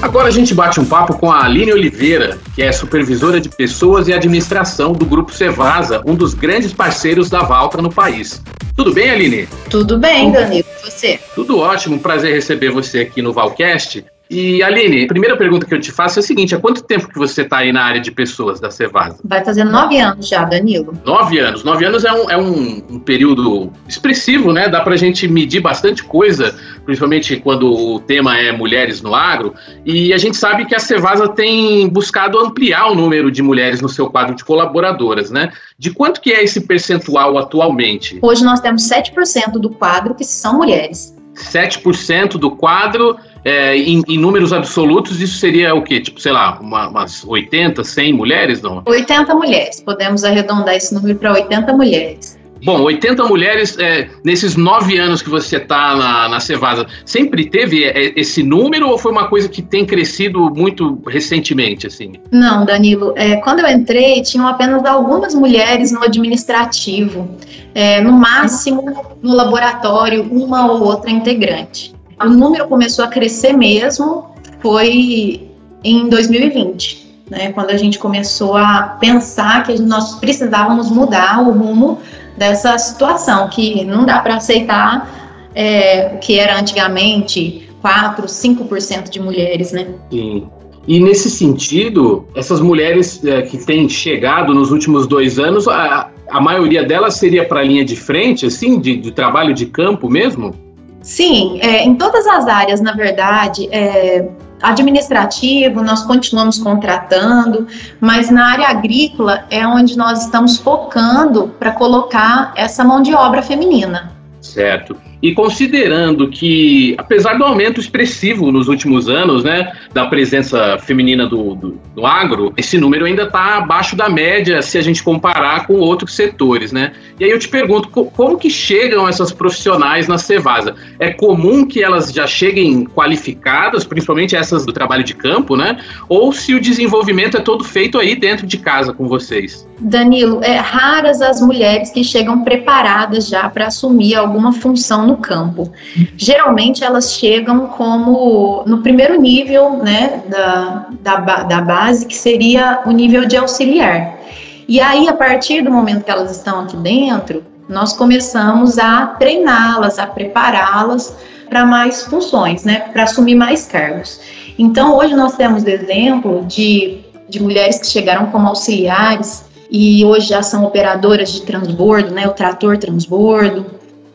Agora 0.01 0.29
a 0.29 0.31
gente 0.31 0.55
bate 0.55 0.79
um 0.79 0.85
papo 0.85 1.15
com 1.15 1.31
a 1.31 1.45
Aline 1.45 1.71
Oliveira, 1.71 2.39
que 2.55 2.63
é 2.63 2.71
supervisora 2.71 3.39
de 3.39 3.47
pessoas 3.49 4.07
e 4.07 4.13
administração 4.13 4.93
do 4.93 5.05
Grupo 5.05 5.31
Cevasa, 5.31 6.01
um 6.07 6.15
dos 6.15 6.33
grandes 6.33 6.73
parceiros 6.73 7.29
da 7.29 7.43
Valtra 7.43 7.83
no 7.83 7.93
país. 7.93 8.41
Tudo 8.75 8.91
bem, 8.93 9.11
Aline? 9.11 9.47
Tudo 9.69 9.99
bem, 9.99 10.31
Danilo. 10.31 10.65
Você? 10.83 11.19
Tudo 11.35 11.59
ótimo, 11.59 11.99
prazer 11.99 12.33
receber 12.33 12.71
você 12.71 13.01
aqui 13.01 13.21
no 13.21 13.31
Valcast. 13.31 14.03
E 14.31 14.63
Aline, 14.63 15.03
a 15.03 15.07
primeira 15.07 15.35
pergunta 15.35 15.65
que 15.65 15.73
eu 15.73 15.79
te 15.79 15.91
faço 15.91 16.17
é 16.17 16.21
a 16.21 16.23
seguinte: 16.23 16.55
há 16.55 16.57
quanto 16.57 16.81
tempo 16.81 17.09
que 17.09 17.19
você 17.19 17.41
está 17.41 17.57
aí 17.57 17.73
na 17.73 17.83
área 17.83 17.99
de 17.99 18.09
pessoas 18.09 18.61
da 18.61 18.71
Cevasa? 18.71 19.19
Vai 19.25 19.43
fazer 19.43 19.65
nove 19.65 19.99
anos 19.99 20.29
já, 20.29 20.45
Danilo. 20.45 20.97
Nove 21.05 21.37
anos. 21.37 21.65
Nove 21.65 21.83
anos 21.83 22.05
é 22.05 22.13
um, 22.13 22.31
é 22.31 22.37
um, 22.37 22.81
um 22.91 22.99
período 22.99 23.69
expressivo, 23.89 24.53
né? 24.53 24.69
Dá 24.69 24.79
para 24.79 24.93
a 24.93 24.97
gente 24.97 25.27
medir 25.27 25.59
bastante 25.59 26.01
coisa, 26.01 26.55
principalmente 26.85 27.35
quando 27.41 27.73
o 27.73 27.99
tema 27.99 28.37
é 28.37 28.53
mulheres 28.53 29.01
no 29.01 29.13
agro. 29.13 29.53
E 29.85 30.13
a 30.13 30.17
gente 30.17 30.37
sabe 30.37 30.63
que 30.63 30.73
a 30.73 30.79
Cevasa 30.79 31.27
tem 31.27 31.89
buscado 31.89 32.39
ampliar 32.39 32.89
o 32.89 32.95
número 32.95 33.29
de 33.29 33.41
mulheres 33.41 33.81
no 33.81 33.89
seu 33.89 34.09
quadro 34.09 34.33
de 34.33 34.45
colaboradoras, 34.45 35.29
né? 35.29 35.51
De 35.77 35.91
quanto 35.91 36.21
que 36.21 36.31
é 36.31 36.41
esse 36.41 36.61
percentual 36.61 37.37
atualmente? 37.37 38.17
Hoje 38.21 38.45
nós 38.45 38.61
temos 38.61 38.87
7% 38.87 39.59
do 39.59 39.71
quadro 39.71 40.15
que 40.15 40.23
são 40.23 40.55
mulheres. 40.57 41.13
7% 41.35 42.37
do 42.37 42.51
quadro 42.51 43.17
é, 43.43 43.75
em, 43.75 44.03
em, 44.07 44.17
números 44.17 44.53
absolutos, 44.53 45.19
isso 45.21 45.37
seria 45.37 45.73
o 45.73 45.81
quê? 45.81 45.99
Tipo, 45.99 46.19
sei 46.19 46.31
lá, 46.31 46.59
uma, 46.61 46.89
umas 46.89 47.23
80, 47.25 47.83
100 47.83 48.13
mulheres, 48.13 48.61
não? 48.61 48.83
80 48.85 49.33
mulheres. 49.35 49.81
Podemos 49.81 50.23
arredondar 50.23 50.75
esse 50.75 50.93
número 50.93 51.17
para 51.17 51.33
80 51.33 51.73
mulheres. 51.73 52.39
Bom, 52.63 52.79
80 52.81 53.23
mulheres 53.23 53.75
é, 53.79 54.07
nesses 54.23 54.55
nove 54.55 54.99
anos 54.99 55.23
que 55.23 55.29
você 55.29 55.57
está 55.57 55.95
na, 55.95 56.29
na 56.29 56.39
Cevasa, 56.39 56.85
sempre 57.03 57.49
teve 57.49 57.85
é, 57.85 58.13
esse 58.15 58.43
número 58.43 58.87
ou 58.87 58.99
foi 58.99 59.11
uma 59.11 59.27
coisa 59.27 59.49
que 59.49 59.63
tem 59.63 59.83
crescido 59.83 60.53
muito 60.53 61.01
recentemente, 61.07 61.87
assim? 61.87 62.13
Não, 62.31 62.63
Danilo. 62.63 63.13
É, 63.15 63.37
quando 63.37 63.61
eu 63.61 63.67
entrei, 63.67 64.21
tinham 64.21 64.47
apenas 64.47 64.85
algumas 64.85 65.33
mulheres 65.33 65.91
no 65.91 66.03
administrativo. 66.03 67.35
É, 67.73 67.99
no 68.01 68.11
máximo, 68.11 68.83
no 69.23 69.33
laboratório, 69.33 70.21
uma 70.23 70.71
ou 70.71 70.83
outra 70.83 71.09
integrante 71.09 71.99
o 72.25 72.29
número 72.29 72.67
começou 72.67 73.05
a 73.05 73.07
crescer 73.07 73.53
mesmo 73.53 74.31
foi 74.61 75.49
em 75.83 76.09
2020, 76.09 77.23
né, 77.29 77.51
quando 77.51 77.71
a 77.71 77.77
gente 77.77 77.97
começou 77.97 78.55
a 78.55 78.97
pensar 78.99 79.63
que 79.63 79.81
nós 79.81 80.15
precisávamos 80.15 80.89
mudar 80.91 81.41
o 81.41 81.51
rumo 81.51 81.99
dessa 82.37 82.77
situação, 82.77 83.47
que 83.49 83.83
não 83.83 84.05
dá 84.05 84.19
para 84.19 84.35
aceitar 84.35 85.49
é, 85.55 86.11
o 86.15 86.19
que 86.19 86.39
era 86.39 86.59
antigamente 86.59 87.69
4, 87.81 88.25
5% 88.25 89.09
de 89.09 89.19
mulheres, 89.19 89.71
né? 89.71 89.87
Sim. 90.11 90.47
E 90.87 90.99
nesse 90.99 91.29
sentido, 91.29 92.25
essas 92.35 92.59
mulheres 92.59 93.23
é, 93.23 93.43
que 93.43 93.57
têm 93.57 93.87
chegado 93.87 94.53
nos 94.53 94.71
últimos 94.71 95.05
dois 95.05 95.37
anos, 95.37 95.67
a, 95.67 96.09
a 96.29 96.41
maioria 96.41 96.83
delas 96.83 97.15
seria 97.15 97.45
para 97.45 97.59
a 97.59 97.63
linha 97.63 97.85
de 97.85 97.95
frente, 97.95 98.45
assim, 98.45 98.79
de, 98.79 98.97
de 98.97 99.11
trabalho 99.11 99.53
de 99.53 99.67
campo 99.67 100.09
mesmo? 100.09 100.55
Sim, 101.01 101.59
é, 101.61 101.83
em 101.83 101.95
todas 101.95 102.25
as 102.27 102.47
áreas, 102.47 102.79
na 102.79 102.93
verdade, 102.93 103.67
é, 103.71 104.27
administrativo, 104.61 105.81
nós 105.81 106.03
continuamos 106.03 106.59
contratando, 106.59 107.67
mas 107.99 108.29
na 108.29 108.51
área 108.51 108.67
agrícola 108.67 109.45
é 109.49 109.65
onde 109.65 109.97
nós 109.97 110.25
estamos 110.25 110.57
focando 110.57 111.47
para 111.59 111.71
colocar 111.71 112.53
essa 112.55 112.83
mão 112.83 113.01
de 113.01 113.13
obra 113.13 113.41
feminina. 113.41 114.11
Certo. 114.39 114.95
E 115.21 115.33
considerando 115.33 116.29
que, 116.29 116.95
apesar 116.97 117.37
do 117.37 117.43
aumento 117.43 117.79
expressivo 117.79 118.51
nos 118.51 118.67
últimos 118.67 119.07
anos, 119.07 119.43
né, 119.43 119.71
da 119.93 120.07
presença 120.07 120.77
feminina 120.79 121.27
do, 121.27 121.55
do, 121.55 121.79
do 121.95 122.05
agro, 122.05 122.51
esse 122.57 122.77
número 122.77 123.05
ainda 123.05 123.23
está 123.23 123.57
abaixo 123.57 123.95
da 123.95 124.09
média 124.09 124.61
se 124.61 124.77
a 124.77 124.81
gente 124.81 125.03
comparar 125.03 125.67
com 125.67 125.75
outros 125.75 126.15
setores, 126.15 126.71
né? 126.71 126.91
E 127.19 127.23
aí 127.23 127.29
eu 127.29 127.37
te 127.37 127.47
pergunto, 127.47 127.89
como 127.89 128.37
que 128.37 128.49
chegam 128.49 129.07
essas 129.07 129.31
profissionais 129.31 130.07
na 130.07 130.17
Cevasa? 130.17 130.75
É 130.99 131.11
comum 131.11 131.67
que 131.67 131.83
elas 131.83 132.11
já 132.11 132.25
cheguem 132.25 132.85
qualificadas, 132.85 133.83
principalmente 133.83 134.35
essas 134.35 134.65
do 134.65 134.73
trabalho 134.73 135.03
de 135.03 135.13
campo, 135.13 135.55
né? 135.55 135.77
Ou 136.09 136.33
se 136.33 136.55
o 136.55 136.59
desenvolvimento 136.59 137.37
é 137.37 137.41
todo 137.41 137.63
feito 137.63 137.99
aí 137.99 138.15
dentro 138.15 138.47
de 138.47 138.57
casa 138.57 138.91
com 138.91 139.07
vocês? 139.07 139.67
Danilo, 139.81 140.41
é 140.43 140.57
raras 140.57 141.21
as 141.23 141.41
mulheres 141.41 141.89
que 141.89 142.03
chegam 142.03 142.43
preparadas 142.43 143.27
já 143.27 143.49
para 143.49 143.67
assumir 143.67 144.15
alguma 144.15 144.53
função 144.53 145.07
no 145.07 145.17
campo. 145.17 145.71
Geralmente 146.15 146.83
elas 146.83 147.13
chegam 147.13 147.67
como 147.67 148.63
no 148.67 148.83
primeiro 148.83 149.19
nível 149.19 149.77
né, 149.77 150.21
da, 150.27 150.87
da, 151.01 151.43
da 151.43 151.61
base, 151.61 152.05
que 152.05 152.15
seria 152.15 152.81
o 152.85 152.91
nível 152.91 153.25
de 153.25 153.35
auxiliar. 153.35 154.19
E 154.67 154.79
aí, 154.79 155.09
a 155.09 155.13
partir 155.13 155.63
do 155.63 155.71
momento 155.71 156.03
que 156.03 156.11
elas 156.11 156.31
estão 156.31 156.61
aqui 156.61 156.77
dentro, 156.77 157.43
nós 157.67 157.93
começamos 157.93 158.77
a 158.77 159.07
treiná-las, 159.07 159.97
a 159.97 160.05
prepará-las 160.05 161.17
para 161.49 161.65
mais 161.65 162.03
funções, 162.03 162.63
né, 162.63 162.81
para 162.93 163.03
assumir 163.03 163.35
mais 163.35 163.65
cargos. 163.65 164.21
Então, 164.59 164.95
hoje 164.95 165.15
nós 165.15 165.35
temos 165.35 165.65
exemplo 165.65 166.45
de, 166.47 166.99
de 167.27 167.41
mulheres 167.41 167.79
que 167.79 167.87
chegaram 167.87 168.27
como 168.27 168.47
auxiliares 168.47 169.50
e 169.71 170.03
hoje 170.03 170.27
já 170.27 170.43
são 170.43 170.65
operadoras 170.65 171.31
de 171.31 171.43
transbordo, 171.43 172.13
né, 172.13 172.27
o 172.27 172.33
trator 172.33 172.77
transbordo, 172.77 173.65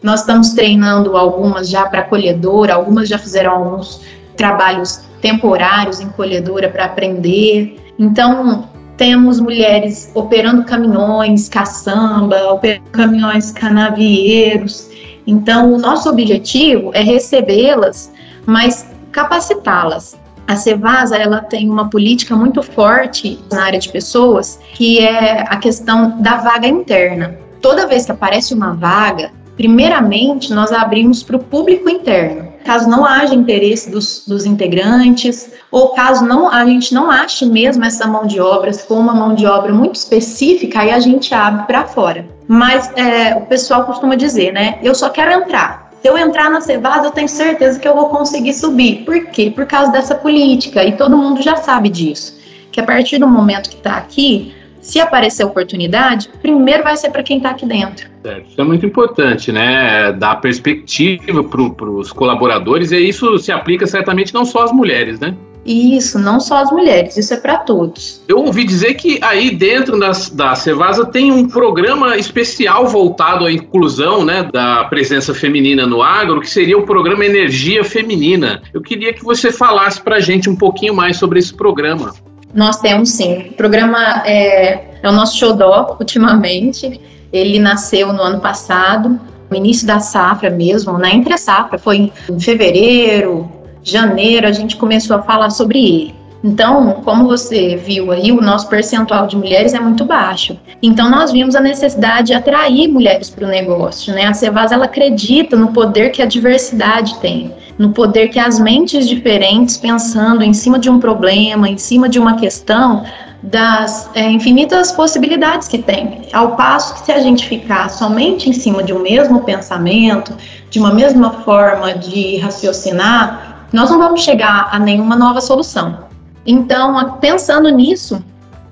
nós 0.03 0.21
estamos 0.21 0.51
treinando 0.51 1.17
algumas 1.17 1.71
já 1.71 1.87
para 1.87 2.03
colhedora, 2.03 2.75
algumas 2.75 3.09
já 3.09 3.19
fizeram 3.19 3.53
alguns 3.53 4.03
trabalhos 4.37 5.01
temporários 5.23 5.99
em 5.99 6.09
colhedora 6.11 6.69
para 6.69 6.85
aprender. 6.85 7.81
Então, 7.99 8.69
temos 8.99 9.41
mulheres 9.41 10.11
operando 10.15 10.65
caminhões, 10.65 11.49
caçamba, 11.49 12.53
operando 12.53 12.91
caminhões 12.91 13.51
canavieiros. 13.51 14.89
Então, 15.27 15.73
o 15.73 15.79
nosso 15.79 16.09
objetivo 16.11 16.91
é 16.95 17.01
recebê-las, 17.01 18.13
mas 18.45 18.87
capacitá-las. 19.11 20.17
A 20.47 20.55
Cevasa 20.55 21.17
ela 21.17 21.41
tem 21.41 21.69
uma 21.69 21.91
política 21.91 22.37
muito 22.37 22.63
forte 22.63 23.39
na 23.51 23.65
área 23.65 23.79
de 23.79 23.89
pessoas, 23.89 24.61
que 24.75 25.01
é 25.01 25.41
a 25.41 25.57
questão 25.57 26.21
da 26.21 26.37
vaga 26.37 26.69
interna. 26.69 27.37
toda 27.61 27.87
vez 27.87 28.05
que 28.05 28.13
aparece 28.13 28.55
uma 28.55 28.75
vaga, 28.75 29.33
primeiramente 29.57 30.53
nós 30.53 30.71
abrimos 30.71 31.23
para 31.23 31.37
o 31.37 31.43
público 31.43 31.91
interno. 31.91 32.47
Caso 32.65 32.89
não 32.89 33.05
haja 33.05 33.35
interesse 33.35 33.91
dos, 33.91 34.25
dos, 34.27 34.45
integrantes, 34.45 35.51
ou 35.71 35.89
caso 35.91 36.25
não, 36.25 36.49
a 36.49 36.65
gente 36.65 36.95
não 36.95 37.11
ache 37.11 37.47
mesmo 37.47 37.85
essa 37.85 38.07
mão 38.07 38.27
de 38.27 38.41
obra, 38.41 38.73
se 38.73 38.87
for 38.87 38.99
uma 38.99 39.15
mão 39.15 39.35
de 39.35 39.47
obra 39.47 39.73
muito 39.73 39.97
específica, 39.97 40.81
aí 40.81 40.91
a 40.91 41.01
gente 41.01 41.33
abre 41.35 41.67
para 41.67 41.85
fora. 41.87 42.27
Mas 42.47 42.91
é, 42.97 43.35
o 43.37 43.43
pessoal 43.47 43.85
costuma 43.85 44.15
dizer, 44.15 44.53
né? 44.53 44.79
Eu 44.83 44.95
só 44.95 45.09
quero 45.11 45.33
entrar. 45.33 45.86
Se 46.07 46.11
eu 46.11 46.17
entrar 46.17 46.49
na 46.49 46.61
Cevasa, 46.61 47.09
eu 47.09 47.11
tenho 47.11 47.29
certeza 47.29 47.81
que 47.81 47.89
eu 47.89 47.93
vou 47.93 48.09
conseguir 48.09 48.55
subir. 48.55 49.05
Por 49.05 49.27
quê? 49.27 49.51
Por 49.53 49.67
causa 49.67 49.91
dessa 49.91 50.15
política. 50.15 50.85
E 50.85 50.93
todo 50.93 51.17
mundo 51.17 51.43
já 51.43 51.57
sabe 51.57 51.89
disso. 51.89 52.39
Que 52.71 52.81
a 52.81 52.85
partir 52.85 53.19
do 53.19 53.27
momento 53.27 53.69
que 53.69 53.75
está 53.75 53.97
aqui, 53.97 54.55
se 54.81 55.01
aparecer 55.01 55.43
oportunidade, 55.43 56.31
primeiro 56.41 56.85
vai 56.85 56.97
ser 56.97 57.11
para 57.11 57.25
quem 57.25 57.39
está 57.39 57.51
aqui 57.51 57.67
dentro. 57.67 58.09
É, 58.23 58.39
isso 58.49 58.61
é 58.61 58.63
muito 58.63 58.87
importante, 58.87 59.51
né? 59.51 60.13
Dar 60.13 60.37
perspectiva 60.37 61.43
para 61.43 61.91
os 61.91 62.13
colaboradores, 62.13 62.93
e 62.93 62.99
isso 62.99 63.37
se 63.41 63.51
aplica 63.51 63.85
certamente 63.85 64.33
não 64.33 64.45
só 64.45 64.63
às 64.63 64.71
mulheres, 64.71 65.19
né? 65.19 65.35
Isso, 65.67 66.19
não 66.19 66.39
só 66.39 66.59
as 66.59 66.71
mulheres, 66.71 67.17
isso 67.17 67.35
é 67.35 67.37
para 67.37 67.59
todos. 67.59 68.23
Eu 68.29 68.39
ouvi 68.39 68.65
dizer 68.65 68.95
que 68.95 69.19
aí 69.21 69.51
dentro 69.51 69.99
das, 69.99 70.31
da 70.31 70.55
Cevasa 70.55 71.05
tem 71.05 71.33
um 71.33 71.49
programa 71.49 72.17
especial 72.17 72.87
voltado 72.87 73.45
à 73.45 73.53
inclusão 73.53 74.25
né, 74.25 74.49
da 74.53 74.85
presença 74.85 75.35
feminina 75.35 75.85
no 75.85 76.03
agro, 76.03 76.41
que 76.41 76.49
seria 76.49 76.79
o 76.79 76.87
programa 76.87 77.25
Energia 77.25 77.83
Feminina. 77.83 78.63
Eu 78.73 78.81
queria 78.81 79.13
que 79.13 79.25
você 79.25 79.51
falasse 79.51 80.01
para 80.01 80.17
a 80.17 80.21
gente 80.21 80.49
um 80.49 80.55
pouquinho 80.55 80.95
mais 80.95 81.17
sobre 81.17 81.41
esse 81.41 81.53
programa. 81.53 82.15
Nós 82.55 82.79
temos 82.79 83.11
sim. 83.11 83.49
O 83.51 83.55
programa 83.55 84.23
é, 84.25 84.85
é 85.03 85.09
o 85.09 85.13
nosso 85.13 85.37
xodó 85.37 85.97
ultimamente. 85.99 87.01
Ele 87.33 87.59
nasceu 87.59 88.13
no 88.13 88.23
ano 88.23 88.41
passado, 88.41 89.19
no 89.51 89.57
início 89.57 89.87
da 89.87 90.01
safra 90.01 90.49
mesmo, 90.49 90.97
né? 90.97 91.11
Entre 91.13 91.35
a 91.35 91.37
safra, 91.37 91.77
foi 91.77 92.13
em 92.31 92.41
fevereiro, 92.41 93.51
janeiro, 93.91 94.47
a 94.47 94.53
gente 94.53 94.77
começou 94.77 95.17
a 95.17 95.23
falar 95.23 95.51
sobre 95.51 95.79
ele. 95.79 96.15
Então, 96.45 97.01
como 97.05 97.27
você 97.27 97.77
viu 97.77 98.13
aí, 98.13 98.31
o 98.31 98.41
nosso 98.41 98.69
percentual 98.69 99.27
de 99.27 99.37
mulheres 99.37 99.75
é 99.75 99.81
muito 99.81 100.05
baixo. 100.05 100.57
Então, 100.83 101.11
nós 101.11 101.33
vimos 101.33 101.57
a 101.57 101.61
necessidade 101.61 102.29
de 102.29 102.35
atrair 102.35 102.89
mulheres 102.89 103.31
para 103.31 103.47
o 103.47 103.49
negócio, 103.49 104.15
né? 104.15 104.27
A 104.27 104.35
Cevaz, 104.35 104.71
ela 104.71 104.85
acredita 104.85 105.57
no 105.57 105.73
poder 105.73 106.11
que 106.11 106.23
a 106.23 106.27
diversidade 106.27 107.19
tem 107.21 107.53
no 107.79 107.91
poder 107.91 108.29
que 108.29 108.39
as 108.39 108.59
mentes 108.59 109.07
diferentes, 109.07 109.77
pensando 109.77 110.43
em 110.43 110.55
cima 110.55 110.79
de 110.79 110.89
um 110.89 110.99
problema, 110.99 111.69
em 111.69 111.77
cima 111.77 112.09
de 112.09 112.19
uma 112.19 112.37
questão, 112.37 113.05
das 113.43 114.11
é, 114.15 114.29
infinitas 114.29 114.91
possibilidades 114.91 115.69
que 115.69 115.79
tem. 115.79 116.23
Ao 116.33 116.57
passo 116.57 116.95
que 116.95 117.01
se 117.05 117.13
a 117.13 117.21
gente 117.21 117.47
ficar 117.47 117.91
somente 117.91 118.49
em 118.49 118.53
cima 118.53 118.83
de 118.83 118.93
um 118.93 119.01
mesmo 119.01 119.41
pensamento, 119.45 120.35
de 120.69 120.79
uma 120.79 120.93
mesma 120.93 121.31
forma 121.45 121.95
de 121.95 122.39
raciocinar, 122.39 123.56
nós 123.77 123.91
não 123.91 123.99
vamos 123.99 124.23
chegar 124.23 124.69
a 124.73 124.79
nenhuma 124.79 125.15
nova 125.15 125.41
solução. 125.41 126.07
Então, 126.47 127.19
pensando 127.21 127.69
nisso, 127.69 128.25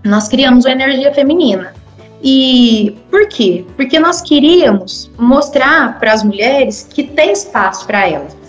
nós 0.02 0.28
criamos 0.28 0.66
a 0.66 0.72
energia 0.72 1.12
feminina. 1.12 1.74
E 2.22 2.96
por 3.10 3.28
quê? 3.28 3.64
Porque 3.76 4.00
nós 4.00 4.22
queríamos 4.22 5.10
mostrar 5.18 5.98
para 6.00 6.12
as 6.12 6.24
mulheres 6.24 6.88
que 6.90 7.02
tem 7.02 7.32
espaço 7.32 7.86
para 7.86 8.08
elas 8.08 8.44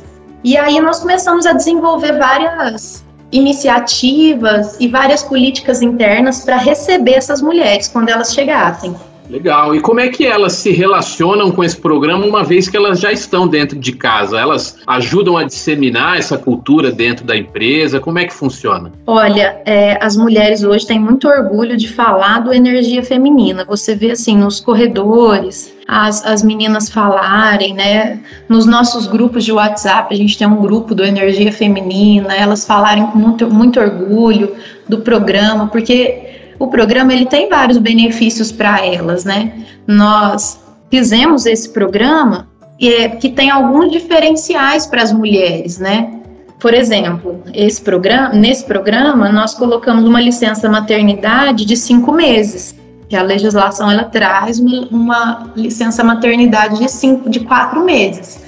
e 0.45 0.55
aí 0.55 0.79
nós 0.79 0.99
começamos 0.99 1.47
a 1.47 1.53
desenvolver 1.53 2.19
várias 2.19 3.03
iniciativas 3.31 4.77
e 4.79 4.87
várias 4.87 5.23
políticas 5.23 5.81
internas 5.81 6.45
para 6.45 6.55
receber 6.55 7.15
essas 7.15 7.41
mulheres 7.41 7.87
quando 7.87 8.09
elas 8.09 8.31
chegassem. 8.31 8.95
Legal. 9.29 9.75
E 9.75 9.79
como 9.79 9.99
é 9.99 10.07
que 10.09 10.25
elas 10.25 10.53
se 10.53 10.71
relacionam 10.71 11.51
com 11.51 11.63
esse 11.63 11.77
programa 11.77 12.25
uma 12.25 12.43
vez 12.43 12.69
que 12.69 12.77
elas 12.77 12.99
já 12.99 13.11
estão 13.11 13.47
dentro 13.47 13.77
de 13.77 13.91
casa? 13.91 14.39
Elas 14.39 14.77
ajudam 14.85 15.37
a 15.37 15.43
disseminar 15.43 16.17
essa 16.17 16.37
cultura 16.37 16.91
dentro 16.91 17.25
da 17.25 17.35
empresa? 17.35 17.99
Como 17.99 18.19
é 18.19 18.25
que 18.25 18.33
funciona? 18.33 18.91
Olha, 19.07 19.61
é, 19.65 19.97
as 20.01 20.15
mulheres 20.15 20.63
hoje 20.63 20.85
têm 20.85 20.99
muito 20.99 21.27
orgulho 21.27 21.75
de 21.75 21.87
falar 21.87 22.39
do 22.39 22.53
energia 22.53 23.03
feminina. 23.03 23.65
Você 23.65 23.95
vê 23.95 24.11
assim 24.11 24.37
nos 24.37 24.59
corredores, 24.59 25.75
as, 25.87 26.25
as 26.25 26.43
meninas 26.43 26.89
falarem, 26.89 27.73
né? 27.73 28.19
Nos 28.49 28.65
nossos 28.65 29.07
grupos 29.07 29.43
de 29.43 29.51
WhatsApp, 29.51 30.13
a 30.13 30.17
gente 30.17 30.37
tem 30.37 30.47
um 30.47 30.61
grupo 30.61 30.95
do 30.95 31.03
Energia 31.03 31.51
Feminina, 31.51 32.35
elas 32.35 32.65
falarem 32.65 33.05
com 33.07 33.17
muito, 33.17 33.47
muito 33.49 33.79
orgulho 33.79 34.55
do 34.89 34.99
programa, 34.99 35.67
porque 35.67 36.34
o 36.57 36.67
programa 36.67 37.13
ele 37.13 37.25
tem 37.25 37.49
vários 37.49 37.77
benefícios 37.77 38.51
para 38.51 38.85
elas, 38.85 39.25
né? 39.25 39.65
Nós 39.85 40.59
fizemos 40.89 41.45
esse 41.45 41.69
programa 41.69 42.47
é, 42.81 43.09
que 43.09 43.29
tem 43.29 43.49
alguns 43.49 43.91
diferenciais 43.91 44.85
para 44.85 45.01
as 45.01 45.11
mulheres, 45.11 45.79
né? 45.79 46.19
Por 46.59 46.73
exemplo, 46.73 47.41
esse 47.53 47.81
programa, 47.81 48.33
nesse 48.33 48.65
programa 48.65 49.29
nós 49.29 49.53
colocamos 49.53 50.05
uma 50.05 50.21
licença 50.21 50.69
maternidade 50.69 51.65
de 51.65 51.75
cinco 51.75 52.11
meses. 52.11 52.75
Que 53.07 53.15
a 53.15 53.21
legislação 53.21 53.91
ela 53.91 54.05
traz 54.05 54.59
uma, 54.59 54.87
uma 54.89 55.51
licença 55.55 56.03
maternidade 56.03 56.79
de 56.79 56.89
cinco, 56.89 57.29
de 57.29 57.41
quatro 57.41 57.85
meses. 57.85 58.43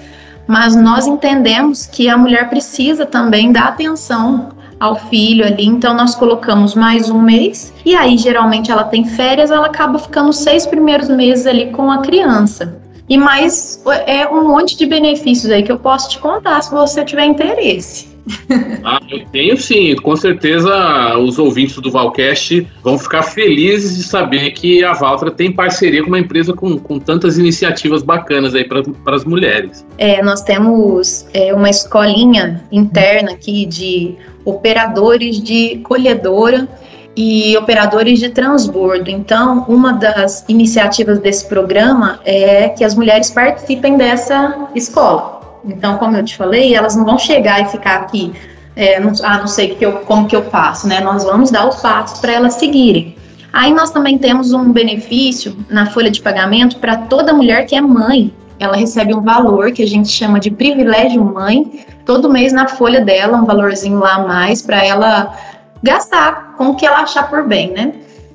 Mas 0.48 0.76
nós 0.76 1.06
entendemos 1.06 1.86
que 1.86 2.10
a 2.10 2.18
mulher 2.18 2.50
precisa 2.50 3.06
também 3.06 3.52
dar 3.52 3.68
atenção 3.68 4.50
ao 4.80 4.96
filho 5.10 5.46
ali. 5.46 5.66
Então 5.66 5.94
nós 5.94 6.16
colocamos 6.16 6.76
mais 6.76 7.10
um 7.10 7.22
mês 7.22 7.74
e 7.86 7.96
aí 7.96 8.18
geralmente 8.18 8.72
ela 8.72 8.84
tem 8.84 9.06
férias, 9.06 9.52
ela 9.52 9.68
acaba 9.68 9.98
ficando 10.00 10.32
seis 10.34 10.66
primeiros 10.66 11.10
meses 11.10 11.46
ali 11.46 11.72
com 11.72 11.92
a 11.92 12.00
criança. 12.00 12.80
E 13.10 13.18
mais 13.18 13.82
é 14.06 14.28
um 14.28 14.50
monte 14.50 14.78
de 14.78 14.86
benefícios 14.86 15.52
aí 15.52 15.64
que 15.64 15.72
eu 15.72 15.80
posso 15.80 16.10
te 16.10 16.20
contar 16.20 16.62
se 16.62 16.72
você 16.72 17.06
tiver 17.06 17.26
interesse. 17.26 18.18
Ah, 18.84 19.02
eu 19.10 19.26
tenho 19.32 19.58
sim. 19.58 19.96
Com 19.98 20.16
certeza 20.16 21.18
os 21.18 21.38
ouvintes 21.38 21.78
do 21.78 21.92
Valcast 21.92 22.66
vão 22.82 22.98
ficar 22.98 23.24
felizes 23.24 23.98
de 23.98 24.04
saber 24.04 24.52
que 24.52 24.82
a 24.84 24.94
Valtra 24.94 25.30
tem 25.30 25.52
parceria 25.52 26.02
com 26.02 26.08
uma 26.08 26.20
empresa 26.20 26.54
com, 26.54 26.78
com 26.78 26.98
tantas 26.98 27.38
iniciativas 27.38 28.02
bacanas 28.02 28.56
aí 28.56 28.64
para 28.64 29.16
as 29.16 29.26
mulheres. 29.26 29.86
É, 29.98 30.24
nós 30.24 30.42
temos 30.42 31.28
é, 31.34 31.54
uma 31.54 31.70
escolinha 31.70 32.64
interna 32.72 33.32
aqui 33.32 33.66
de 33.66 34.16
operadores 34.48 35.42
de 35.42 35.80
colhedora 35.80 36.68
e 37.16 37.58
operadores 37.58 38.20
de 38.20 38.30
transbordo. 38.30 39.10
Então, 39.10 39.66
uma 39.68 39.92
das 39.92 40.46
iniciativas 40.48 41.20
desse 41.20 41.46
programa 41.48 42.20
é 42.24 42.70
que 42.70 42.84
as 42.84 42.96
mulheres 42.96 43.30
participem 43.30 43.98
dessa 43.98 44.70
escola. 44.74 45.60
Então, 45.66 45.98
como 45.98 46.16
eu 46.16 46.24
te 46.24 46.38
falei, 46.38 46.74
elas 46.76 46.96
não 46.96 47.04
vão 47.04 47.18
chegar 47.18 47.62
e 47.62 47.66
ficar 47.66 47.96
aqui, 47.98 48.32
é, 48.76 49.00
não, 49.00 49.12
ah, 49.24 49.40
não 49.40 49.48
sei 49.48 49.76
que 49.76 49.86
eu, 49.86 49.94
como 50.00 50.28
que 50.28 50.36
eu 50.36 50.44
faço, 50.44 50.88
né? 50.88 51.02
Nós 51.02 51.24
vamos 51.24 51.52
dar 51.52 51.68
os 51.68 51.82
passos 51.82 52.20
para 52.20 52.32
elas 52.32 52.54
seguirem. 52.54 53.18
Aí 53.52 53.74
nós 53.74 53.90
também 53.90 54.18
temos 54.18 54.54
um 54.54 54.72
benefício 54.72 55.58
na 55.70 55.88
folha 55.88 56.12
de 56.12 56.22
pagamento 56.22 56.78
para 56.78 56.96
toda 56.96 57.34
mulher 57.34 57.66
que 57.66 57.76
é 57.76 57.82
mãe. 57.82 58.32
Ela 58.60 58.76
recebe 58.76 59.14
um 59.14 59.22
valor 59.22 59.72
que 59.72 59.84
a 59.84 59.88
gente 59.88 60.10
chama 60.10 60.40
de 60.40 60.50
privilégio 60.50 61.24
mãe, 61.24 61.86
todo 62.06 62.30
mês 62.30 62.52
na 62.54 62.68
folha 62.68 63.02
dela, 63.02 63.38
um 63.38 63.46
valorzinho 63.46 64.00
lá 64.00 64.16
a 64.16 64.28
mais 64.28 64.62
para 64.62 64.84
ela 64.84 65.36
gastar 65.84 66.56
com 66.58 66.70
o 66.70 66.76
que 66.76 66.86
ela 66.86 67.00
achar 67.00 67.30
por 67.30 67.48
bem, 67.48 67.72
né? 67.72 67.94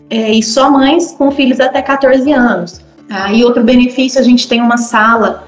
É, 0.09 0.31
e 0.31 0.43
só 0.43 0.71
mães 0.71 1.13
com 1.13 1.31
filhos 1.31 1.59
até 1.59 1.83
14 1.83 2.31
anos. 2.33 2.81
Ah, 3.11 3.33
e 3.33 3.45
outro 3.45 3.65
benefício, 3.65 4.21
a 4.21 4.25
gente 4.25 4.49
tem 4.49 4.61
uma 4.61 4.77
sala 4.77 5.45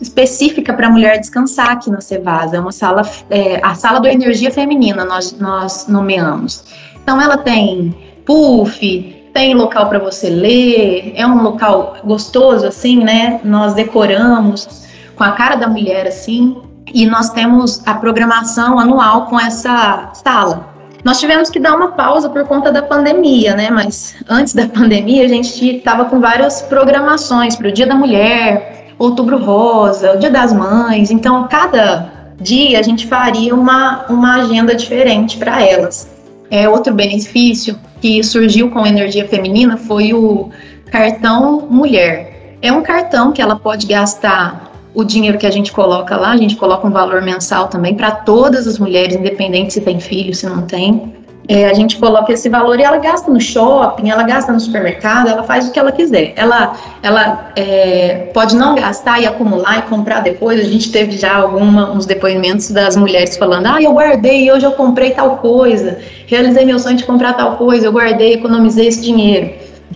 específica 0.00 0.72
para 0.74 0.86
a 0.86 0.90
mulher 0.90 1.18
descansar 1.18 1.70
aqui 1.70 1.90
na 1.90 2.00
Cevasa. 2.00 2.56
É 2.56 2.60
uma 2.60 2.72
sala, 2.72 3.02
é, 3.30 3.60
a 3.62 3.74
sala 3.74 4.00
do 4.00 4.08
energia 4.08 4.50
feminina 4.50 5.04
nós, 5.04 5.32
nós 5.38 5.86
nomeamos. 5.86 6.64
Então 7.02 7.20
ela 7.20 7.38
tem 7.38 7.94
puff, 8.24 9.15
tem 9.36 9.52
local 9.52 9.90
para 9.90 9.98
você 9.98 10.30
ler, 10.30 11.12
é 11.14 11.26
um 11.26 11.42
local 11.42 11.98
gostoso 12.02 12.66
assim, 12.66 13.04
né? 13.04 13.38
Nós 13.44 13.74
decoramos 13.74 14.66
com 15.14 15.22
a 15.22 15.32
cara 15.32 15.56
da 15.56 15.68
mulher 15.68 16.06
assim, 16.06 16.56
e 16.86 17.04
nós 17.04 17.28
temos 17.28 17.82
a 17.86 17.92
programação 17.92 18.78
anual 18.78 19.26
com 19.26 19.38
essa 19.38 20.08
sala. 20.14 20.74
Nós 21.04 21.20
tivemos 21.20 21.50
que 21.50 21.60
dar 21.60 21.76
uma 21.76 21.88
pausa 21.88 22.30
por 22.30 22.44
conta 22.46 22.72
da 22.72 22.80
pandemia, 22.80 23.54
né? 23.54 23.68
Mas 23.70 24.16
antes 24.26 24.54
da 24.54 24.66
pandemia 24.66 25.26
a 25.26 25.28
gente 25.28 25.76
estava 25.76 26.06
com 26.06 26.18
várias 26.18 26.62
programações 26.62 27.56
para 27.56 27.68
o 27.68 27.72
Dia 27.72 27.86
da 27.86 27.94
Mulher, 27.94 28.94
Outubro 28.98 29.36
Rosa, 29.36 30.14
o 30.14 30.18
Dia 30.18 30.30
das 30.30 30.50
Mães. 30.50 31.10
Então, 31.10 31.46
cada 31.46 32.10
dia 32.40 32.80
a 32.80 32.82
gente 32.82 33.06
faria 33.06 33.54
uma, 33.54 34.06
uma 34.08 34.36
agenda 34.36 34.74
diferente 34.74 35.36
para 35.36 35.62
elas. 35.62 36.08
É, 36.50 36.66
outro 36.66 36.94
benefício 36.94 37.78
que 38.00 38.22
surgiu 38.22 38.70
com 38.70 38.86
energia 38.86 39.26
feminina 39.26 39.76
foi 39.76 40.12
o 40.12 40.50
cartão 40.90 41.66
mulher. 41.70 42.56
É 42.62 42.72
um 42.72 42.82
cartão 42.82 43.32
que 43.32 43.42
ela 43.42 43.56
pode 43.56 43.86
gastar 43.86 44.72
o 44.94 45.04
dinheiro 45.04 45.36
que 45.36 45.46
a 45.46 45.50
gente 45.50 45.72
coloca 45.72 46.16
lá, 46.16 46.30
a 46.30 46.36
gente 46.36 46.56
coloca 46.56 46.86
um 46.86 46.90
valor 46.90 47.20
mensal 47.20 47.68
também 47.68 47.94
para 47.94 48.10
todas 48.10 48.66
as 48.66 48.78
mulheres, 48.78 49.14
independente 49.14 49.74
se 49.74 49.80
tem 49.82 50.00
filho, 50.00 50.34
se 50.34 50.46
não 50.46 50.62
tem. 50.62 51.15
É, 51.48 51.66
a 51.66 51.74
gente 51.74 51.96
coloca 51.98 52.32
esse 52.32 52.48
valor 52.48 52.78
e 52.80 52.82
ela 52.82 52.98
gasta 52.98 53.30
no 53.30 53.40
shopping, 53.40 54.10
ela 54.10 54.24
gasta 54.24 54.52
no 54.52 54.58
supermercado, 54.58 55.28
ela 55.28 55.44
faz 55.44 55.68
o 55.68 55.72
que 55.72 55.78
ela 55.78 55.92
quiser. 55.92 56.32
Ela, 56.34 56.74
ela 57.02 57.52
é, 57.54 58.30
pode 58.34 58.56
não 58.56 58.74
gastar 58.74 59.20
e 59.20 59.26
acumular 59.26 59.78
e 59.78 59.82
comprar 59.82 60.20
depois. 60.20 60.58
A 60.58 60.64
gente 60.64 60.90
teve 60.90 61.12
já 61.12 61.36
alguns 61.36 62.04
depoimentos 62.04 62.70
das 62.70 62.96
mulheres 62.96 63.36
falando: 63.36 63.66
ah, 63.66 63.80
eu 63.80 63.92
guardei, 63.92 64.50
hoje 64.50 64.64
eu 64.64 64.72
comprei 64.72 65.12
tal 65.12 65.36
coisa, 65.36 65.98
realizei 66.26 66.64
meu 66.64 66.78
sonho 66.78 66.96
de 66.96 67.04
comprar 67.04 67.34
tal 67.34 67.56
coisa, 67.56 67.86
eu 67.86 67.92
guardei, 67.92 68.34
economizei 68.34 68.88
esse 68.88 69.02
dinheiro. 69.02 69.50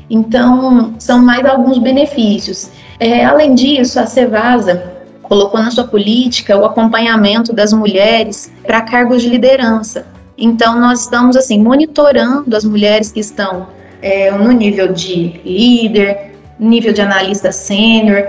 Então, 0.08 0.94
são 0.98 1.18
mais 1.18 1.44
alguns 1.44 1.78
benefícios. 1.78 2.70
É, 2.98 3.24
além 3.24 3.54
disso, 3.54 3.98
a 3.98 4.06
Cevasa 4.06 4.82
colocou 5.22 5.60
na 5.60 5.70
sua 5.70 5.84
política 5.84 6.56
o 6.56 6.64
acompanhamento 6.64 7.52
das 7.52 7.72
mulheres 7.72 8.52
para 8.66 8.82
cargos 8.82 9.22
de 9.22 9.28
liderança. 9.28 10.04
Então, 10.40 10.80
nós 10.80 11.02
estamos 11.02 11.36
assim 11.36 11.62
monitorando 11.62 12.56
as 12.56 12.64
mulheres 12.64 13.12
que 13.12 13.20
estão 13.20 13.68
é, 14.00 14.30
no 14.30 14.50
nível 14.50 14.92
de 14.92 15.40
líder, 15.44 16.32
nível 16.58 16.92
de 16.92 17.02
analista 17.02 17.52
sênior, 17.52 18.26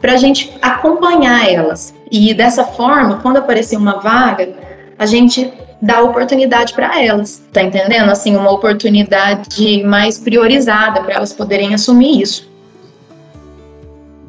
para 0.00 0.12
a 0.12 0.16
gente 0.16 0.52
acompanhar 0.60 1.48
elas. 1.48 1.94
E 2.10 2.34
dessa 2.34 2.64
forma, 2.64 3.20
quando 3.22 3.36
aparecer 3.36 3.76
uma 3.76 4.00
vaga, 4.00 4.48
a 4.98 5.06
gente 5.06 5.50
dá 5.80 6.02
oportunidade 6.02 6.72
para 6.74 7.02
elas, 7.02 7.42
tá 7.52 7.62
entendendo? 7.62 8.10
Assim, 8.10 8.36
uma 8.36 8.50
oportunidade 8.50 9.82
mais 9.84 10.18
priorizada 10.18 11.02
para 11.02 11.14
elas 11.14 11.32
poderem 11.32 11.74
assumir 11.74 12.20
isso. 12.20 12.52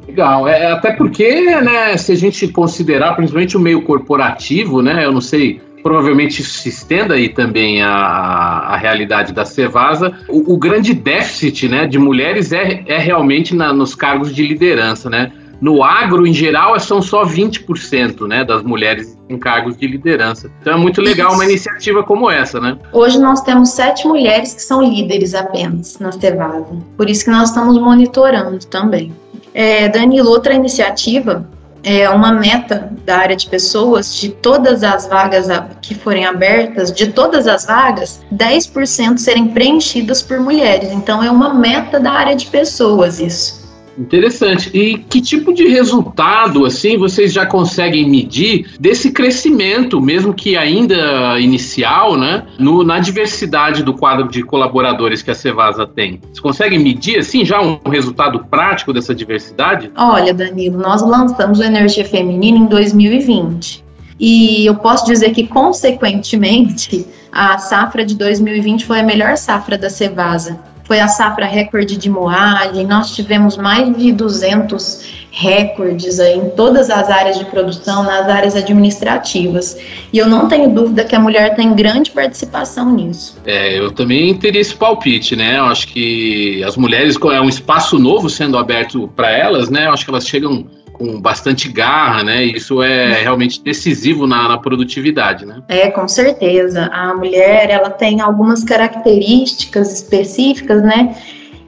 Legal, 0.06 0.46
é, 0.48 0.70
até 0.70 0.92
porque, 0.92 1.44
né, 1.60 1.96
se 1.96 2.12
a 2.12 2.16
gente 2.16 2.48
considerar 2.48 3.14
principalmente 3.14 3.56
o 3.56 3.60
meio 3.60 3.82
corporativo, 3.82 4.80
né, 4.80 5.04
eu 5.04 5.12
não 5.12 5.20
sei 5.20 5.60
provavelmente 5.86 6.42
isso 6.42 6.58
se 6.58 6.68
estenda 6.68 7.14
aí 7.14 7.28
também 7.28 7.80
à, 7.80 7.88
à 7.88 8.76
realidade 8.76 9.32
da 9.32 9.44
Cevasa. 9.44 10.12
O, 10.28 10.54
o, 10.54 10.58
grande 10.58 10.92
déficit 10.92 11.68
né, 11.68 11.86
de 11.86 11.96
mulheres 11.96 12.50
é, 12.50 12.82
é 12.88 12.98
realmente 12.98 13.54
na, 13.54 13.72
nos 13.72 13.94
cargos 13.94 14.34
de 14.34 14.44
liderança, 14.44 15.08
né? 15.08 15.30
No 15.60 15.84
agro, 15.84 16.26
em 16.26 16.34
geral, 16.34 16.78
são 16.80 17.00
só 17.00 17.24
20% 17.24 18.26
né, 18.26 18.44
das 18.44 18.64
mulheres 18.64 19.16
em 19.28 19.38
cargos 19.38 19.76
de 19.76 19.86
liderança. 19.86 20.50
Então 20.60 20.74
é 20.74 20.76
muito 20.76 21.00
legal 21.00 21.32
uma 21.34 21.44
iniciativa 21.44 22.02
como 22.02 22.28
essa, 22.28 22.60
né? 22.60 22.76
Hoje 22.92 23.20
nós 23.20 23.40
temos 23.42 23.68
sete 23.68 24.08
mulheres 24.08 24.54
que 24.54 24.62
são 24.62 24.82
líderes 24.82 25.36
apenas 25.36 26.00
na 26.00 26.10
Cevasa. 26.10 26.66
Por 26.96 27.08
isso 27.08 27.24
que 27.24 27.30
nós 27.30 27.50
estamos 27.50 27.80
monitorando 27.80 28.58
também. 28.66 29.12
É, 29.54 29.88
Danilo, 29.88 30.30
outra 30.30 30.52
iniciativa 30.52 31.48
é, 31.86 32.10
uma 32.10 32.32
meta 32.32 32.90
da 33.04 33.18
área 33.18 33.36
de 33.36 33.46
pessoas, 33.48 34.12
de 34.16 34.30
todas 34.30 34.82
as 34.82 35.06
vagas 35.06 35.46
que 35.80 35.94
forem 35.94 36.26
abertas, 36.26 36.90
de 36.90 37.06
todas 37.12 37.46
as 37.46 37.64
vagas, 37.64 38.20
10% 38.34 39.18
serem 39.18 39.46
preenchidas 39.46 40.20
por 40.20 40.40
mulheres. 40.40 40.90
Então, 40.90 41.22
é 41.22 41.30
uma 41.30 41.54
meta 41.54 42.00
da 42.00 42.10
área 42.10 42.34
de 42.34 42.46
pessoas 42.46 43.20
isso. 43.20 43.65
Interessante. 43.98 44.70
E 44.74 44.98
que 44.98 45.20
tipo 45.20 45.52
de 45.52 45.68
resultado, 45.68 46.64
assim, 46.64 46.96
vocês 46.98 47.32
já 47.32 47.46
conseguem 47.46 48.08
medir 48.08 48.74
desse 48.78 49.10
crescimento, 49.10 50.00
mesmo 50.00 50.34
que 50.34 50.56
ainda 50.56 51.38
inicial, 51.40 52.16
né, 52.16 52.46
no, 52.58 52.84
na 52.84 52.98
diversidade 52.98 53.82
do 53.82 53.94
quadro 53.94 54.28
de 54.28 54.42
colaboradores 54.42 55.22
que 55.22 55.30
a 55.30 55.34
Cevasa 55.34 55.86
tem? 55.86 56.20
Vocês 56.22 56.40
conseguem 56.40 56.78
medir, 56.78 57.18
assim, 57.18 57.44
já 57.44 57.60
um 57.60 57.78
resultado 57.88 58.44
prático 58.50 58.92
dessa 58.92 59.14
diversidade? 59.14 59.90
Olha, 59.96 60.34
Danilo, 60.34 60.78
nós 60.78 61.02
lançamos 61.02 61.58
o 61.58 61.62
Energia 61.62 62.04
Feminina 62.04 62.58
em 62.58 62.66
2020. 62.66 63.84
E 64.18 64.64
eu 64.64 64.74
posso 64.74 65.06
dizer 65.06 65.30
que, 65.32 65.46
consequentemente, 65.46 67.06
a 67.30 67.58
safra 67.58 68.04
de 68.04 68.14
2020 68.14 68.84
foi 68.84 69.00
a 69.00 69.02
melhor 69.02 69.36
safra 69.36 69.76
da 69.76 69.90
Cevasa 69.90 70.58
foi 70.86 71.00
a 71.00 71.08
safra 71.08 71.46
recorde 71.46 71.96
de 71.96 72.08
moagem, 72.08 72.86
nós 72.86 73.14
tivemos 73.14 73.56
mais 73.56 73.96
de 73.96 74.12
200 74.12 75.26
recordes 75.32 76.18
aí 76.18 76.38
em 76.38 76.48
todas 76.50 76.88
as 76.88 77.10
áreas 77.10 77.38
de 77.38 77.44
produção, 77.44 78.04
nas 78.04 78.26
áreas 78.28 78.56
administrativas. 78.56 79.76
E 80.12 80.16
eu 80.16 80.26
não 80.26 80.48
tenho 80.48 80.70
dúvida 80.70 81.04
que 81.04 81.14
a 81.14 81.20
mulher 81.20 81.54
tem 81.54 81.74
grande 81.74 82.10
participação 82.10 82.90
nisso. 82.94 83.36
É, 83.44 83.78
eu 83.78 83.90
também 83.90 84.34
teria 84.38 84.60
esse 84.60 84.74
palpite, 84.74 85.36
né? 85.36 85.58
Eu 85.58 85.64
acho 85.64 85.88
que 85.88 86.62
as 86.64 86.76
mulheres 86.76 87.16
é 87.16 87.40
um 87.40 87.48
espaço 87.48 87.98
novo 87.98 88.30
sendo 88.30 88.56
aberto 88.56 89.10
para 89.14 89.30
elas, 89.30 89.68
né? 89.68 89.86
Eu 89.86 89.92
acho 89.92 90.04
que 90.04 90.10
elas 90.10 90.26
chegam 90.26 90.66
com 90.98 91.20
bastante 91.20 91.70
garra, 91.70 92.22
né? 92.22 92.44
Isso 92.44 92.82
é 92.82 93.20
realmente 93.20 93.62
decisivo 93.62 94.26
na, 94.26 94.48
na, 94.48 94.58
produtividade, 94.58 95.44
né? 95.44 95.62
É, 95.68 95.90
com 95.90 96.08
certeza. 96.08 96.86
A 96.92 97.14
mulher, 97.14 97.68
ela 97.70 97.90
tem 97.90 98.20
algumas 98.20 98.64
características 98.64 99.92
específicas, 99.92 100.82
né? 100.82 101.14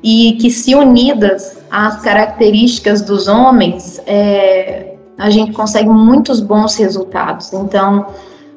E 0.03 0.39
que 0.41 0.51
se 0.51 0.75
unidas 0.75 1.59
às 1.71 2.01
características 2.01 3.03
dos 3.03 3.29
homens, 3.29 4.01
é, 4.07 4.95
a 5.19 5.29
gente 5.29 5.53
consegue 5.53 5.89
muitos 5.89 6.41
bons 6.41 6.77
resultados. 6.77 7.53
Então, 7.53 8.07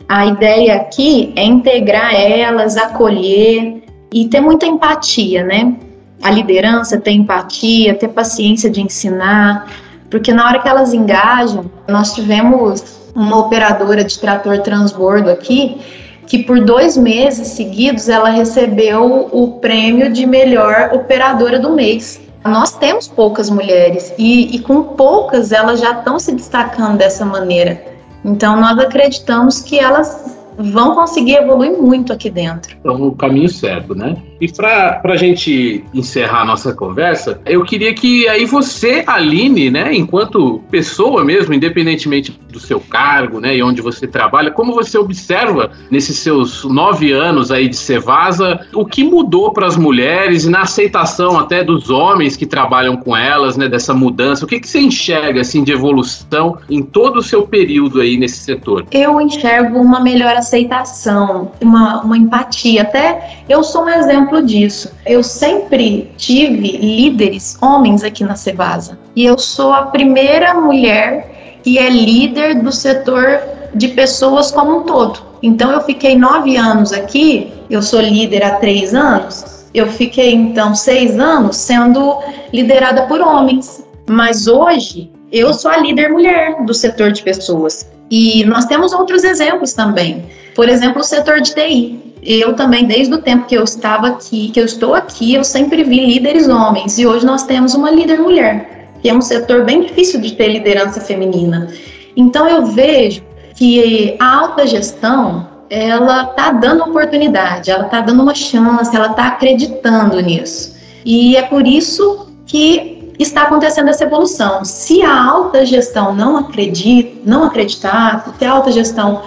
a 0.08 0.26
ideia 0.26 0.76
aqui 0.76 1.34
é 1.36 1.44
integrar 1.44 2.14
elas, 2.14 2.78
acolher 2.78 3.84
e 4.14 4.28
ter 4.28 4.40
muita 4.40 4.66
empatia, 4.66 5.44
né? 5.44 5.76
A 6.22 6.30
liderança 6.30 7.00
ter 7.00 7.12
empatia, 7.12 7.96
ter 7.96 8.10
paciência 8.10 8.70
de 8.70 8.80
ensinar, 8.82 9.68
porque 10.12 10.34
na 10.34 10.46
hora 10.46 10.60
que 10.60 10.68
elas 10.68 10.94
engajam, 10.94 11.72
nós 11.88 12.14
tivemos 12.14 13.00
uma 13.16 13.40
operadora 13.40 14.04
de 14.04 14.20
trator 14.20 14.60
transbordo 14.60 15.30
aqui 15.30 15.80
que 16.28 16.44
por 16.44 16.64
dois 16.64 16.96
meses 16.96 17.48
seguidos 17.50 18.08
ela 18.08 18.30
recebeu 18.30 19.30
o 19.32 19.60
prêmio 19.60 20.12
de 20.12 20.26
melhor 20.26 20.92
operadora 20.94 21.60
do 21.60 21.72
mês. 21.72 22.22
Nós 22.44 22.78
temos 22.78 23.08
poucas 23.08 23.50
mulheres 23.50 24.14
e, 24.18 24.56
e 24.56 24.60
com 24.60 24.84
poucas 24.84 25.52
elas 25.52 25.80
já 25.80 25.92
estão 25.92 26.20
se 26.20 26.34
destacando 26.34 26.98
dessa 26.98 27.26
maneira. 27.26 27.84
Então 28.24 28.60
nós 28.60 28.78
acreditamos 28.80 29.62
que 29.62 29.80
elas 29.80 30.38
vão 30.58 30.96
conseguir 30.96 31.36
evoluir 31.36 31.78
muito 31.82 32.14
aqui 32.14 32.30
dentro. 32.30 32.76
Então, 32.80 33.08
o 33.08 33.16
caminho 33.16 33.50
certo, 33.50 33.96
né? 33.96 34.16
E 34.42 34.52
para 34.52 35.00
a 35.04 35.16
gente 35.16 35.86
encerrar 35.94 36.42
a 36.42 36.46
nossa 36.46 36.74
conversa, 36.74 37.40
eu 37.46 37.64
queria 37.64 37.94
que 37.94 38.28
aí 38.28 38.44
você, 38.44 39.04
Aline, 39.06 39.70
né, 39.70 39.94
enquanto 39.94 40.60
pessoa 40.72 41.24
mesmo, 41.24 41.54
independentemente 41.54 42.32
do 42.52 42.60
seu 42.60 42.80
cargo, 42.80 43.40
né, 43.40 43.56
e 43.56 43.62
onde 43.62 43.82
você 43.82 44.08
trabalha, 44.08 44.50
como 44.50 44.74
você 44.74 44.98
observa 44.98 45.70
nesses 45.92 46.18
seus 46.18 46.64
nove 46.66 47.12
anos 47.12 47.52
aí 47.52 47.70
de 47.70 47.76
Cevasa, 47.76 48.66
o 48.74 48.84
que 48.84 49.04
mudou 49.04 49.54
para 49.54 49.68
as 49.68 49.78
mulheres 49.78 50.46
e 50.46 50.50
na 50.50 50.62
aceitação 50.62 51.38
até 51.38 51.64
dos 51.64 51.92
homens 51.92 52.36
que 52.36 52.48
trabalham 52.48 52.98
com 52.98 53.16
elas, 53.16 53.56
né, 53.56 53.70
dessa 53.70 53.94
mudança? 53.94 54.44
O 54.44 54.48
que, 54.48 54.60
que 54.60 54.68
você 54.68 54.80
enxerga 54.80 55.42
assim 55.42 55.64
de 55.64 55.72
evolução 55.72 56.58
em 56.68 56.82
todo 56.82 57.18
o 57.18 57.24
seu 57.24 57.44
período 57.44 58.02
aí 58.02 58.18
nesse 58.18 58.40
setor? 58.40 58.88
Eu 58.92 59.22
enxergo 59.22 59.80
uma 59.80 60.00
melhor 60.00 60.36
aceitação, 60.36 61.52
uma, 61.62 62.02
uma 62.02 62.18
empatia. 62.18 62.82
Até 62.82 63.44
eu 63.48 63.64
sou 63.64 63.84
um 63.84 63.90
exemplo 63.90 64.31
exemplo 64.32 64.44
disso. 64.44 64.92
Eu 65.06 65.22
sempre 65.22 66.12
tive 66.18 66.78
líderes 66.78 67.58
homens 67.62 68.04
aqui 68.04 68.24
na 68.24 68.36
Cevasa 68.36 68.98
e 69.16 69.26
eu 69.26 69.38
sou 69.38 69.74
a 69.74 69.84
primeira 69.84 70.54
mulher 70.54 71.60
que 71.64 71.78
é 71.78 71.90
líder 71.90 72.62
do 72.62 72.72
setor 72.72 73.42
de 73.76 73.90
pessoas 73.90 74.52
como 74.52 74.80
um 74.80 74.84
todo. 74.84 75.20
Então 75.44 75.72
eu 75.72 75.82
fiquei 75.82 76.18
nove 76.18 76.56
anos 76.56 76.94
aqui, 76.94 77.52
eu 77.70 77.82
sou 77.82 78.00
líder 78.00 78.44
há 78.44 78.56
três 78.56 78.94
anos. 78.94 79.68
Eu 79.74 79.88
fiquei 79.88 80.34
então 80.34 80.76
seis 80.76 81.18
anos 81.18 81.56
sendo 81.58 82.18
liderada 82.52 83.04
por 83.04 83.22
homens, 83.22 83.84
mas 84.10 84.48
hoje 84.48 85.10
eu 85.32 85.54
sou 85.54 85.72
a 85.72 85.78
líder 85.78 86.10
mulher 86.10 86.64
do 86.66 86.74
setor 86.74 87.12
de 87.12 87.24
pessoas. 87.24 87.90
E 88.10 88.44
nós 88.44 88.66
temos 88.66 88.92
outros 88.92 89.24
exemplos 89.24 89.72
também. 89.72 90.26
Por 90.54 90.68
exemplo, 90.68 91.00
o 91.00 91.04
setor 91.04 91.40
de 91.40 91.54
TI 91.54 92.11
eu 92.22 92.56
também, 92.56 92.86
desde 92.86 93.14
o 93.14 93.18
tempo 93.18 93.48
que 93.48 93.56
eu 93.56 93.64
estava 93.64 94.08
aqui, 94.08 94.50
que 94.50 94.60
eu 94.60 94.66
estou 94.66 94.94
aqui, 94.94 95.34
eu 95.34 95.44
sempre 95.44 95.84
vi 95.84 96.06
líderes 96.06 96.48
homens. 96.48 97.00
E 97.00 97.06
hoje 97.08 97.26
nós 97.26 97.44
temos 97.44 97.74
uma 97.74 97.90
líder 97.90 98.20
mulher, 98.20 98.90
que 99.02 99.10
é 99.10 99.14
um 99.14 99.22
setor 99.22 99.66
bem 99.66 99.82
difícil 99.82 100.22
de 100.22 100.34
ter 100.34 100.48
liderança 100.48 101.02
feminina. 101.02 101.68
Então 102.16 102.48
eu 102.48 102.66
vejo 102.68 103.24
que 103.56 104.16
a 104.20 104.38
alta 104.40 104.68
gestão, 104.68 105.48
ela 105.70 106.24
está 106.24 106.52
dando 106.52 106.84
oportunidade, 106.84 107.72
ela 107.72 107.86
está 107.86 108.02
dando 108.02 108.22
uma 108.22 108.36
chance, 108.36 108.96
ela 108.96 109.12
está 109.12 109.28
acreditando 109.28 110.20
nisso. 110.20 110.76
E 111.04 111.36
é 111.36 111.42
por 111.42 111.66
isso 111.66 112.28
que 112.46 113.14
está 113.18 113.44
acontecendo 113.44 113.90
essa 113.90 114.04
evolução. 114.04 114.64
Se 114.64 115.02
a 115.02 115.24
alta 115.24 115.66
gestão 115.66 116.14
não 116.14 116.38
acredita, 116.38 117.20
não 117.26 117.44
acreditar, 117.46 118.26
se 118.38 118.46
a 118.46 118.52
alta 118.52 118.72
gestão 118.72 119.24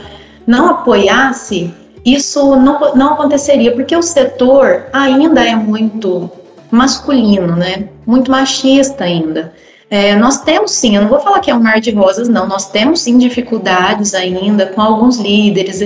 não 0.47 0.69
apoiasse, 0.69 1.73
isso 2.05 2.57
não, 2.57 2.95
não 2.95 3.15
aconteceria, 3.15 3.73
porque 3.73 3.97
o 3.97 4.03
setor 4.03 4.87
ainda 4.93 5.43
é 5.43 5.55
muito 5.57 6.31
masculino, 6.71 7.57
né? 7.57 7.89
Muito 8.07 8.31
machista 8.31 9.05
ainda. 9.05 9.53
É, 9.89 10.15
nós 10.17 10.43
temos 10.43 10.73
sim, 10.73 10.97
eu 10.97 11.03
não 11.03 11.09
vou 11.09 11.21
falar 11.21 11.41
que 11.41 11.51
é 11.51 11.55
um 11.55 11.63
mar 11.63 11.81
de 11.81 11.91
rosas, 11.91 12.29
não, 12.29 12.47
nós 12.49 12.71
temos 12.71 13.01
sim 13.01 13.17
dificuldades 13.17 14.15
ainda 14.15 14.67
com 14.67 14.81
alguns 14.81 15.19
líderes 15.19 15.81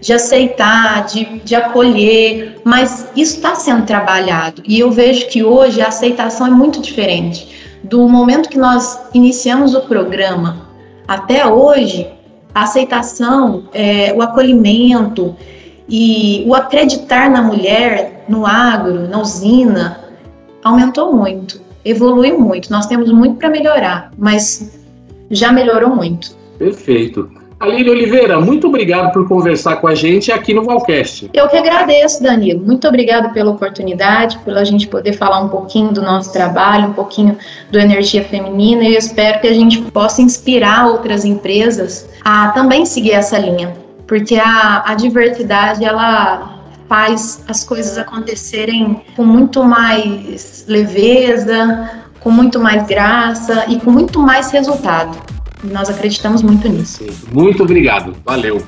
de 0.00 0.12
aceitar, 0.12 1.04
de, 1.04 1.40
de 1.40 1.54
acolher, 1.54 2.58
mas 2.64 3.08
isso 3.14 3.36
está 3.36 3.54
sendo 3.54 3.84
trabalhado. 3.84 4.62
E 4.66 4.80
eu 4.80 4.90
vejo 4.90 5.28
que 5.28 5.44
hoje 5.44 5.82
a 5.82 5.88
aceitação 5.88 6.46
é 6.46 6.50
muito 6.50 6.80
diferente. 6.80 7.48
Do 7.82 8.08
momento 8.08 8.48
que 8.48 8.58
nós 8.58 8.98
iniciamos 9.12 9.74
o 9.74 9.82
programa 9.82 10.68
até 11.06 11.46
hoje, 11.46 12.08
a 12.54 12.62
aceitação, 12.62 13.64
é, 13.74 14.12
o 14.16 14.22
acolhimento 14.22 15.36
e 15.90 16.44
o 16.46 16.54
acreditar 16.54 17.28
na 17.28 17.42
mulher, 17.42 18.24
no 18.28 18.46
agro, 18.46 19.08
na 19.08 19.20
usina, 19.20 20.00
aumentou 20.62 21.12
muito, 21.12 21.60
evoluiu 21.84 22.38
muito. 22.38 22.70
Nós 22.70 22.86
temos 22.86 23.10
muito 23.10 23.36
para 23.36 23.50
melhorar, 23.50 24.12
mas 24.16 24.78
já 25.30 25.50
melhorou 25.50 25.90
muito. 25.90 26.36
Perfeito. 26.58 27.28
Aline 27.60 27.90
Oliveira, 27.90 28.40
muito 28.40 28.68
obrigado 28.68 29.12
por 29.12 29.28
conversar 29.28 29.76
com 29.76 29.86
a 29.86 29.94
gente 29.94 30.32
aqui 30.32 30.54
no 30.54 30.64
Valcast. 30.64 31.28
Eu 31.34 31.46
que 31.46 31.58
agradeço, 31.58 32.22
Danilo. 32.22 32.64
Muito 32.64 32.88
obrigado 32.88 33.34
pela 33.34 33.50
oportunidade, 33.50 34.38
pela 34.38 34.64
gente 34.64 34.86
poder 34.86 35.12
falar 35.12 35.40
um 35.40 35.48
pouquinho 35.50 35.92
do 35.92 36.00
nosso 36.00 36.32
trabalho, 36.32 36.88
um 36.88 36.92
pouquinho 36.94 37.36
do 37.70 37.78
Energia 37.78 38.24
Feminina. 38.24 38.84
E 38.84 38.94
eu 38.94 38.98
espero 38.98 39.40
que 39.42 39.46
a 39.46 39.52
gente 39.52 39.82
possa 39.90 40.22
inspirar 40.22 40.86
outras 40.86 41.26
empresas 41.26 42.08
a 42.24 42.48
também 42.48 42.86
seguir 42.86 43.12
essa 43.12 43.38
linha, 43.38 43.74
porque 44.10 44.34
a, 44.34 44.82
a 44.90 44.94
diversidade 44.96 45.84
ela 45.84 46.64
faz 46.88 47.44
as 47.46 47.62
coisas 47.62 47.96
acontecerem 47.96 49.00
com 49.14 49.24
muito 49.24 49.62
mais 49.62 50.64
leveza, 50.66 51.88
com 52.18 52.28
muito 52.28 52.58
mais 52.58 52.84
graça 52.88 53.66
e 53.68 53.78
com 53.78 53.92
muito 53.92 54.18
mais 54.18 54.50
resultado. 54.50 55.16
Nós 55.62 55.88
acreditamos 55.88 56.42
muito 56.42 56.68
nisso. 56.68 57.06
Muito 57.30 57.62
obrigado. 57.62 58.16
Valeu. 58.24 58.60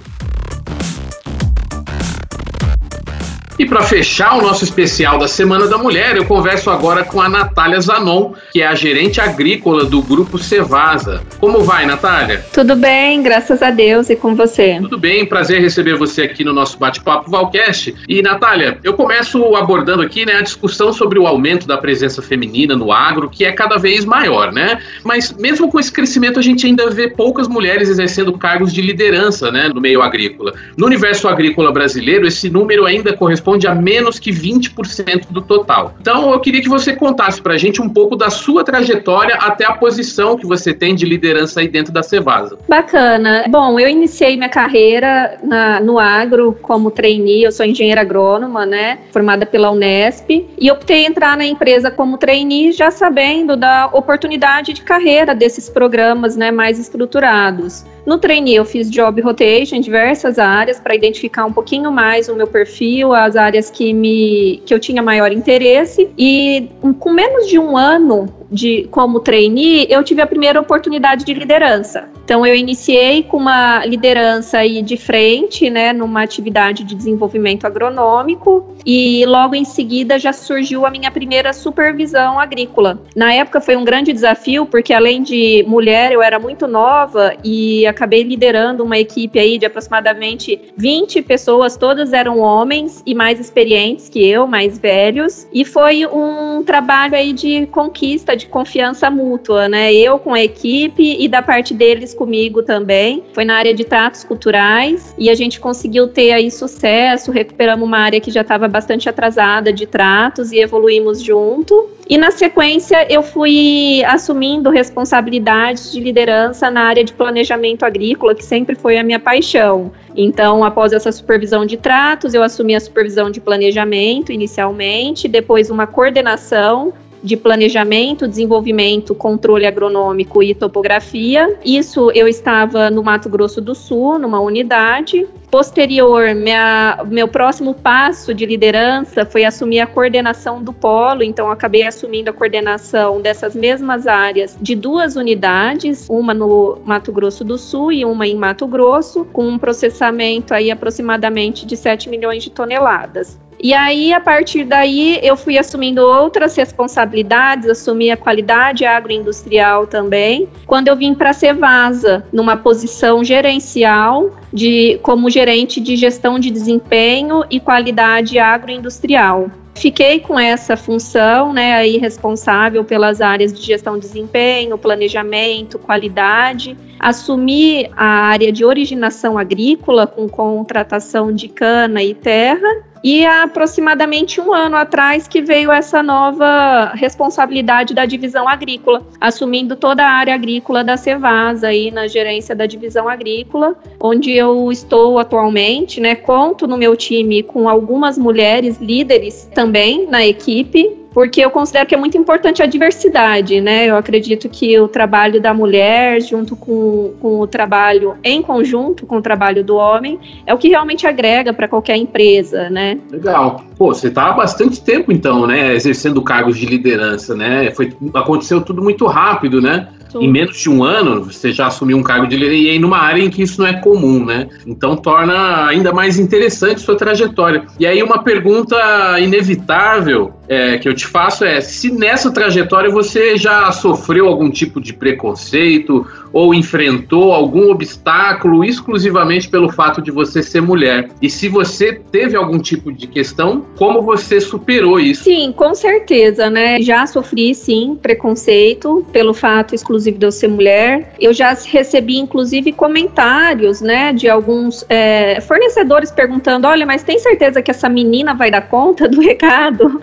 E 3.62 3.64
para 3.64 3.82
fechar 3.82 4.36
o 4.36 4.42
nosso 4.42 4.64
especial 4.64 5.20
da 5.20 5.28
Semana 5.28 5.68
da 5.68 5.78
Mulher, 5.78 6.16
eu 6.16 6.24
converso 6.24 6.68
agora 6.68 7.04
com 7.04 7.20
a 7.20 7.28
Natália 7.28 7.80
Zanon, 7.80 8.32
que 8.50 8.60
é 8.60 8.66
a 8.66 8.74
gerente 8.74 9.20
agrícola 9.20 9.84
do 9.84 10.02
Grupo 10.02 10.36
Cevasa. 10.36 11.22
Como 11.38 11.62
vai, 11.62 11.86
Natália? 11.86 12.44
Tudo 12.52 12.74
bem, 12.74 13.22
graças 13.22 13.62
a 13.62 13.70
Deus 13.70 14.10
e 14.10 14.16
com 14.16 14.34
você. 14.34 14.78
Tudo 14.80 14.98
bem, 14.98 15.24
prazer 15.24 15.60
receber 15.60 15.94
você 15.94 16.22
aqui 16.22 16.42
no 16.42 16.52
nosso 16.52 16.76
bate-papo 16.76 17.30
Valcast. 17.30 17.94
E, 18.08 18.20
Natália, 18.20 18.80
eu 18.82 18.94
começo 18.94 19.54
abordando 19.54 20.02
aqui 20.02 20.26
né, 20.26 20.38
a 20.38 20.42
discussão 20.42 20.92
sobre 20.92 21.20
o 21.20 21.28
aumento 21.28 21.64
da 21.64 21.78
presença 21.78 22.20
feminina 22.20 22.74
no 22.74 22.90
agro, 22.90 23.30
que 23.30 23.44
é 23.44 23.52
cada 23.52 23.78
vez 23.78 24.04
maior, 24.04 24.50
né? 24.50 24.82
Mas 25.04 25.32
mesmo 25.34 25.70
com 25.70 25.78
esse 25.78 25.92
crescimento, 25.92 26.40
a 26.40 26.42
gente 26.42 26.66
ainda 26.66 26.90
vê 26.90 27.06
poucas 27.06 27.46
mulheres 27.46 27.88
exercendo 27.88 28.36
cargos 28.36 28.72
de 28.72 28.82
liderança 28.82 29.52
né, 29.52 29.70
no 29.72 29.80
meio 29.80 30.02
agrícola. 30.02 30.52
No 30.76 30.86
universo 30.86 31.28
agrícola 31.28 31.70
brasileiro, 31.70 32.26
esse 32.26 32.50
número 32.50 32.86
ainda 32.86 33.12
corresponde 33.12 33.51
corresponde 33.52 33.66
a 33.66 33.74
menos 33.74 34.18
que 34.18 34.30
20% 34.30 35.26
do 35.30 35.42
total. 35.42 35.94
Então, 36.00 36.32
eu 36.32 36.40
queria 36.40 36.60
que 36.60 36.68
você 36.68 36.94
contasse 36.94 37.40
para 37.40 37.54
a 37.54 37.58
gente 37.58 37.82
um 37.82 37.88
pouco 37.88 38.16
da 38.16 38.30
sua 38.30 38.64
trajetória 38.64 39.34
até 39.36 39.66
a 39.66 39.72
posição 39.72 40.36
que 40.36 40.46
você 40.46 40.72
tem 40.72 40.94
de 40.94 41.04
liderança 41.04 41.60
aí 41.60 41.68
dentro 41.68 41.92
da 41.92 42.02
Cevasa. 42.02 42.58
Bacana. 42.68 43.44
Bom, 43.48 43.78
eu 43.78 43.88
iniciei 43.88 44.36
minha 44.36 44.48
carreira 44.48 45.38
na, 45.42 45.80
no 45.80 45.98
agro 45.98 46.56
como 46.62 46.90
trainee, 46.90 47.44
eu 47.44 47.52
sou 47.52 47.66
engenheira 47.66 48.00
agrônoma, 48.00 48.64
né, 48.64 48.98
formada 49.12 49.44
pela 49.44 49.70
Unesp, 49.70 50.30
e 50.58 50.70
optei 50.70 51.04
entrar 51.04 51.36
na 51.36 51.44
empresa 51.44 51.90
como 51.90 52.18
trainee 52.18 52.72
já 52.72 52.90
sabendo 52.90 53.56
da 53.56 53.88
oportunidade 53.92 54.72
de 54.72 54.82
carreira 54.82 55.34
desses 55.34 55.68
programas, 55.68 56.36
né, 56.36 56.50
mais 56.50 56.78
estruturados. 56.78 57.84
No 58.04 58.18
trainee 58.18 58.56
eu 58.56 58.64
fiz 58.64 58.90
job 58.90 59.20
rotation 59.20 59.76
em 59.76 59.80
diversas 59.80 60.38
áreas 60.38 60.80
para 60.80 60.94
identificar 60.94 61.44
um 61.44 61.52
pouquinho 61.52 61.90
mais 61.92 62.28
o 62.28 62.34
meu 62.34 62.46
perfil, 62.46 63.12
as 63.12 63.36
áreas 63.36 63.70
que 63.70 63.92
me 63.92 64.60
que 64.66 64.74
eu 64.74 64.80
tinha 64.80 65.02
maior 65.02 65.30
interesse. 65.32 66.10
E 66.18 66.68
com 66.98 67.12
menos 67.12 67.48
de 67.48 67.58
um 67.58 67.76
ano 67.76 68.41
de 68.52 68.86
como 68.90 69.20
trainee, 69.20 69.86
eu 69.88 70.04
tive 70.04 70.20
a 70.20 70.26
primeira 70.26 70.60
oportunidade 70.60 71.24
de 71.24 71.32
liderança. 71.32 72.08
Então 72.24 72.46
eu 72.46 72.54
iniciei 72.54 73.22
com 73.22 73.38
uma 73.38 73.84
liderança 73.84 74.58
aí 74.58 74.82
de 74.82 74.96
frente, 74.96 75.68
né, 75.68 75.92
numa 75.92 76.22
atividade 76.22 76.84
de 76.84 76.94
desenvolvimento 76.94 77.66
agronômico 77.66 78.76
e 78.86 79.24
logo 79.26 79.54
em 79.54 79.64
seguida 79.64 80.18
já 80.18 80.32
surgiu 80.32 80.86
a 80.86 80.90
minha 80.90 81.10
primeira 81.10 81.52
supervisão 81.52 82.38
agrícola. 82.38 83.00
Na 83.16 83.32
época 83.32 83.60
foi 83.60 83.76
um 83.76 83.84
grande 83.84 84.12
desafio 84.12 84.66
porque 84.66 84.92
além 84.92 85.22
de 85.22 85.64
mulher, 85.66 86.12
eu 86.12 86.22
era 86.22 86.38
muito 86.38 86.66
nova 86.66 87.34
e 87.42 87.86
acabei 87.86 88.22
liderando 88.22 88.84
uma 88.84 88.98
equipe 88.98 89.38
aí 89.38 89.58
de 89.58 89.66
aproximadamente 89.66 90.60
20 90.76 91.22
pessoas, 91.22 91.76
todas 91.76 92.12
eram 92.12 92.38
homens 92.38 93.02
e 93.06 93.14
mais 93.14 93.40
experientes 93.40 94.08
que 94.08 94.24
eu, 94.24 94.46
mais 94.46 94.78
velhos, 94.78 95.46
e 95.52 95.64
foi 95.64 96.06
um 96.06 96.62
trabalho 96.62 97.14
aí 97.14 97.32
de 97.32 97.66
conquista 97.66 98.36
de 98.42 98.46
confiança 98.46 99.10
mútua, 99.10 99.68
né? 99.68 99.92
Eu 99.92 100.18
com 100.18 100.34
a 100.34 100.42
equipe 100.42 101.16
e 101.18 101.28
da 101.28 101.40
parte 101.40 101.72
deles 101.72 102.12
comigo 102.12 102.62
também. 102.62 103.22
Foi 103.32 103.44
na 103.44 103.56
área 103.56 103.72
de 103.72 103.84
tratos 103.84 104.24
culturais 104.24 105.14
e 105.16 105.30
a 105.30 105.34
gente 105.34 105.60
conseguiu 105.60 106.08
ter 106.08 106.32
aí 106.32 106.50
sucesso, 106.50 107.30
recuperamos 107.30 107.86
uma 107.86 107.98
área 107.98 108.20
que 108.20 108.30
já 108.30 108.42
estava 108.42 108.68
bastante 108.68 109.08
atrasada 109.08 109.72
de 109.72 109.86
tratos 109.86 110.52
e 110.52 110.58
evoluímos 110.58 111.22
junto. 111.22 111.90
E 112.08 112.18
na 112.18 112.30
sequência 112.30 113.06
eu 113.10 113.22
fui 113.22 114.02
assumindo 114.04 114.70
responsabilidades 114.70 115.92
de 115.92 116.00
liderança 116.00 116.70
na 116.70 116.82
área 116.82 117.04
de 117.04 117.12
planejamento 117.12 117.84
agrícola, 117.84 118.34
que 118.34 118.44
sempre 118.44 118.74
foi 118.74 118.98
a 118.98 119.04
minha 119.04 119.20
paixão. 119.20 119.92
Então, 120.14 120.62
após 120.64 120.92
essa 120.92 121.10
supervisão 121.10 121.64
de 121.64 121.76
tratos, 121.76 122.34
eu 122.34 122.42
assumi 122.42 122.74
a 122.74 122.80
supervisão 122.80 123.30
de 123.30 123.40
planejamento 123.40 124.30
inicialmente, 124.32 125.26
depois 125.26 125.70
uma 125.70 125.86
coordenação 125.86 126.92
de 127.22 127.36
planejamento, 127.36 128.26
desenvolvimento, 128.26 129.14
controle 129.14 129.66
agronômico 129.66 130.42
e 130.42 130.54
topografia. 130.54 131.58
Isso 131.64 132.10
eu 132.12 132.26
estava 132.26 132.90
no 132.90 133.02
Mato 133.02 133.28
Grosso 133.28 133.60
do 133.60 133.74
Sul, 133.74 134.18
numa 134.18 134.40
unidade. 134.40 135.26
Posterior, 135.50 136.34
minha, 136.34 136.98
meu 137.06 137.28
próximo 137.28 137.74
passo 137.74 138.32
de 138.32 138.46
liderança 138.46 139.26
foi 139.26 139.44
assumir 139.44 139.80
a 139.80 139.86
coordenação 139.86 140.62
do 140.62 140.72
polo, 140.72 141.22
então 141.22 141.50
acabei 141.50 141.82
assumindo 141.82 142.30
a 142.30 142.32
coordenação 142.32 143.20
dessas 143.20 143.54
mesmas 143.54 144.06
áreas 144.06 144.56
de 144.58 144.74
duas 144.74 145.14
unidades, 145.14 146.06
uma 146.08 146.32
no 146.32 146.78
Mato 146.86 147.12
Grosso 147.12 147.44
do 147.44 147.58
Sul 147.58 147.92
e 147.92 148.02
uma 148.02 148.26
em 148.26 148.34
Mato 148.34 148.66
Grosso, 148.66 149.26
com 149.26 149.46
um 149.46 149.58
processamento 149.58 150.54
aí 150.54 150.70
aproximadamente 150.70 151.66
de 151.66 151.76
7 151.76 152.08
milhões 152.08 152.42
de 152.42 152.50
toneladas. 152.50 153.38
E 153.62 153.72
aí, 153.72 154.12
a 154.12 154.18
partir 154.18 154.64
daí, 154.64 155.20
eu 155.22 155.36
fui 155.36 155.56
assumindo 155.56 156.02
outras 156.02 156.56
responsabilidades, 156.56 157.68
assumi 157.68 158.10
a 158.10 158.16
qualidade 158.16 158.84
agroindustrial 158.84 159.86
também. 159.86 160.48
Quando 160.66 160.88
eu 160.88 160.96
vim 160.96 161.14
para 161.14 161.30
a 161.30 161.32
Cevasa, 161.32 162.26
numa 162.32 162.56
posição 162.56 163.22
gerencial, 163.22 164.30
de, 164.52 164.98
como 165.04 165.30
gerente 165.30 165.80
de 165.80 165.94
gestão 165.94 166.40
de 166.40 166.50
desempenho 166.50 167.44
e 167.48 167.60
qualidade 167.60 168.36
agroindustrial. 168.36 169.48
Fiquei 169.76 170.18
com 170.18 170.38
essa 170.38 170.76
função, 170.76 171.52
né, 171.52 171.74
aí 171.74 171.98
responsável 171.98 172.84
pelas 172.84 173.20
áreas 173.20 173.52
de 173.52 173.64
gestão 173.64 173.94
de 173.94 174.00
desempenho, 174.00 174.76
planejamento, 174.76 175.78
qualidade. 175.78 176.76
Assumi 176.98 177.88
a 177.96 178.06
área 178.06 178.50
de 178.50 178.64
originação 178.64 179.38
agrícola 179.38 180.04
com 180.04 180.28
contratação 180.28 181.32
de 181.32 181.46
cana 181.46 182.02
e 182.02 182.12
terra 182.12 182.91
e 183.02 183.26
há 183.26 183.42
aproximadamente 183.42 184.40
um 184.40 184.52
ano 184.52 184.76
atrás 184.76 185.26
que 185.26 185.42
veio 185.42 185.70
essa 185.70 186.02
nova 186.02 186.92
responsabilidade 186.94 187.94
da 187.94 188.06
divisão 188.06 188.48
agrícola, 188.48 189.06
assumindo 189.20 189.74
toda 189.76 190.04
a 190.04 190.10
área 190.10 190.34
agrícola 190.34 190.84
da 190.84 190.96
Cevasa 190.96 191.68
aí 191.68 191.90
na 191.90 192.06
gerência 192.06 192.54
da 192.54 192.66
divisão 192.66 193.08
agrícola, 193.08 193.74
onde 194.00 194.32
eu 194.32 194.70
estou 194.70 195.18
atualmente, 195.18 196.00
né? 196.00 196.14
Conto 196.14 196.66
no 196.66 196.76
meu 196.76 196.96
time 196.96 197.42
com 197.42 197.68
algumas 197.68 198.16
mulheres 198.16 198.78
líderes 198.78 199.50
também 199.54 200.06
na 200.06 200.24
equipe, 200.24 201.01
porque 201.12 201.40
eu 201.40 201.50
considero 201.50 201.86
que 201.86 201.94
é 201.94 201.98
muito 201.98 202.16
importante 202.16 202.62
a 202.62 202.66
diversidade, 202.66 203.60
né? 203.60 203.86
Eu 203.86 203.96
acredito 203.96 204.48
que 204.48 204.78
o 204.78 204.88
trabalho 204.88 205.40
da 205.40 205.52
mulher, 205.52 206.20
junto 206.20 206.56
com, 206.56 207.14
com 207.20 207.40
o 207.40 207.46
trabalho 207.46 208.16
em 208.24 208.42
conjunto 208.42 209.06
com 209.06 209.16
o 209.16 209.22
trabalho 209.22 209.62
do 209.64 209.76
homem, 209.76 210.18
é 210.46 210.54
o 210.54 210.58
que 210.58 210.68
realmente 210.68 211.06
agrega 211.06 211.52
para 211.52 211.68
qualquer 211.68 211.96
empresa, 211.96 212.70
né? 212.70 212.98
Legal. 213.10 213.64
Pô, 213.76 213.92
você 213.92 214.08
está 214.08 214.28
há 214.28 214.32
bastante 214.32 214.82
tempo, 214.82 215.12
então, 215.12 215.46
né, 215.46 215.74
exercendo 215.74 216.22
cargos 216.22 216.56
de 216.56 216.66
liderança, 216.66 217.34
né? 217.34 217.70
Foi, 217.72 217.92
aconteceu 218.14 218.60
tudo 218.60 218.82
muito 218.82 219.06
rápido, 219.06 219.60
né? 219.60 219.88
Em 220.14 220.30
menos 220.30 220.58
de 220.58 220.68
um 220.68 220.84
ano, 220.84 221.24
você 221.24 221.52
já 221.52 221.68
assumiu 221.68 221.96
um 221.96 222.02
cargo 222.02 222.26
de 222.26 222.36
liderança 222.36 222.62
e 222.62 222.70
aí 222.70 222.78
numa 222.78 222.98
área 222.98 223.22
em 223.22 223.30
que 223.30 223.42
isso 223.42 223.60
não 223.60 223.66
é 223.66 223.80
comum, 223.80 224.24
né? 224.24 224.48
Então 224.66 224.94
torna 224.94 225.66
ainda 225.66 225.92
mais 225.92 226.18
interessante 226.18 226.80
sua 226.80 226.96
trajetória. 226.96 227.64
E 227.78 227.86
aí 227.86 228.02
uma 228.02 228.22
pergunta 228.22 228.76
inevitável 229.20 230.34
é, 230.48 230.78
que 230.78 230.88
eu 230.88 230.94
te 230.94 231.06
faço 231.06 231.44
é 231.44 231.60
se 231.60 231.90
nessa 231.90 232.30
trajetória 232.30 232.90
você 232.90 233.36
já 233.36 233.70
sofreu 233.72 234.26
algum 234.26 234.50
tipo 234.50 234.80
de 234.80 234.92
preconceito 234.92 236.06
ou 236.32 236.54
enfrentou 236.54 237.32
algum 237.32 237.70
obstáculo 237.70 238.64
exclusivamente 238.64 239.48
pelo 239.48 239.70
fato 239.70 240.00
de 240.00 240.10
você 240.10 240.42
ser 240.42 240.60
mulher? 240.60 241.08
E 241.20 241.28
se 241.28 241.48
você 241.48 241.92
teve 242.10 242.36
algum 242.36 242.58
tipo 242.58 242.92
de 242.92 243.06
questão, 243.06 243.64
como 243.76 244.02
você 244.02 244.40
superou 244.40 244.98
isso? 244.98 245.24
Sim, 245.24 245.52
com 245.52 245.74
certeza, 245.74 246.48
né? 246.48 246.80
Já 246.80 247.06
sofri, 247.06 247.54
sim, 247.54 247.98
preconceito 248.00 249.06
pelo 249.12 249.34
fato 249.34 249.74
exclusivo 249.74 250.18
de 250.18 250.26
eu 250.26 250.32
ser 250.32 250.48
mulher. 250.48 251.14
Eu 251.20 251.32
já 251.32 251.52
recebi, 251.52 252.18
inclusive, 252.18 252.72
comentários, 252.72 253.80
né, 253.80 254.12
de 254.12 254.28
alguns 254.28 254.84
é, 254.88 255.40
fornecedores 255.40 256.10
perguntando: 256.10 256.66
olha, 256.66 256.86
mas 256.86 257.02
tem 257.02 257.18
certeza 257.18 257.62
que 257.62 257.70
essa 257.70 257.88
menina 257.88 258.34
vai 258.34 258.50
dar 258.50 258.62
conta 258.62 259.08
do 259.08 259.20
recado? 259.22 260.00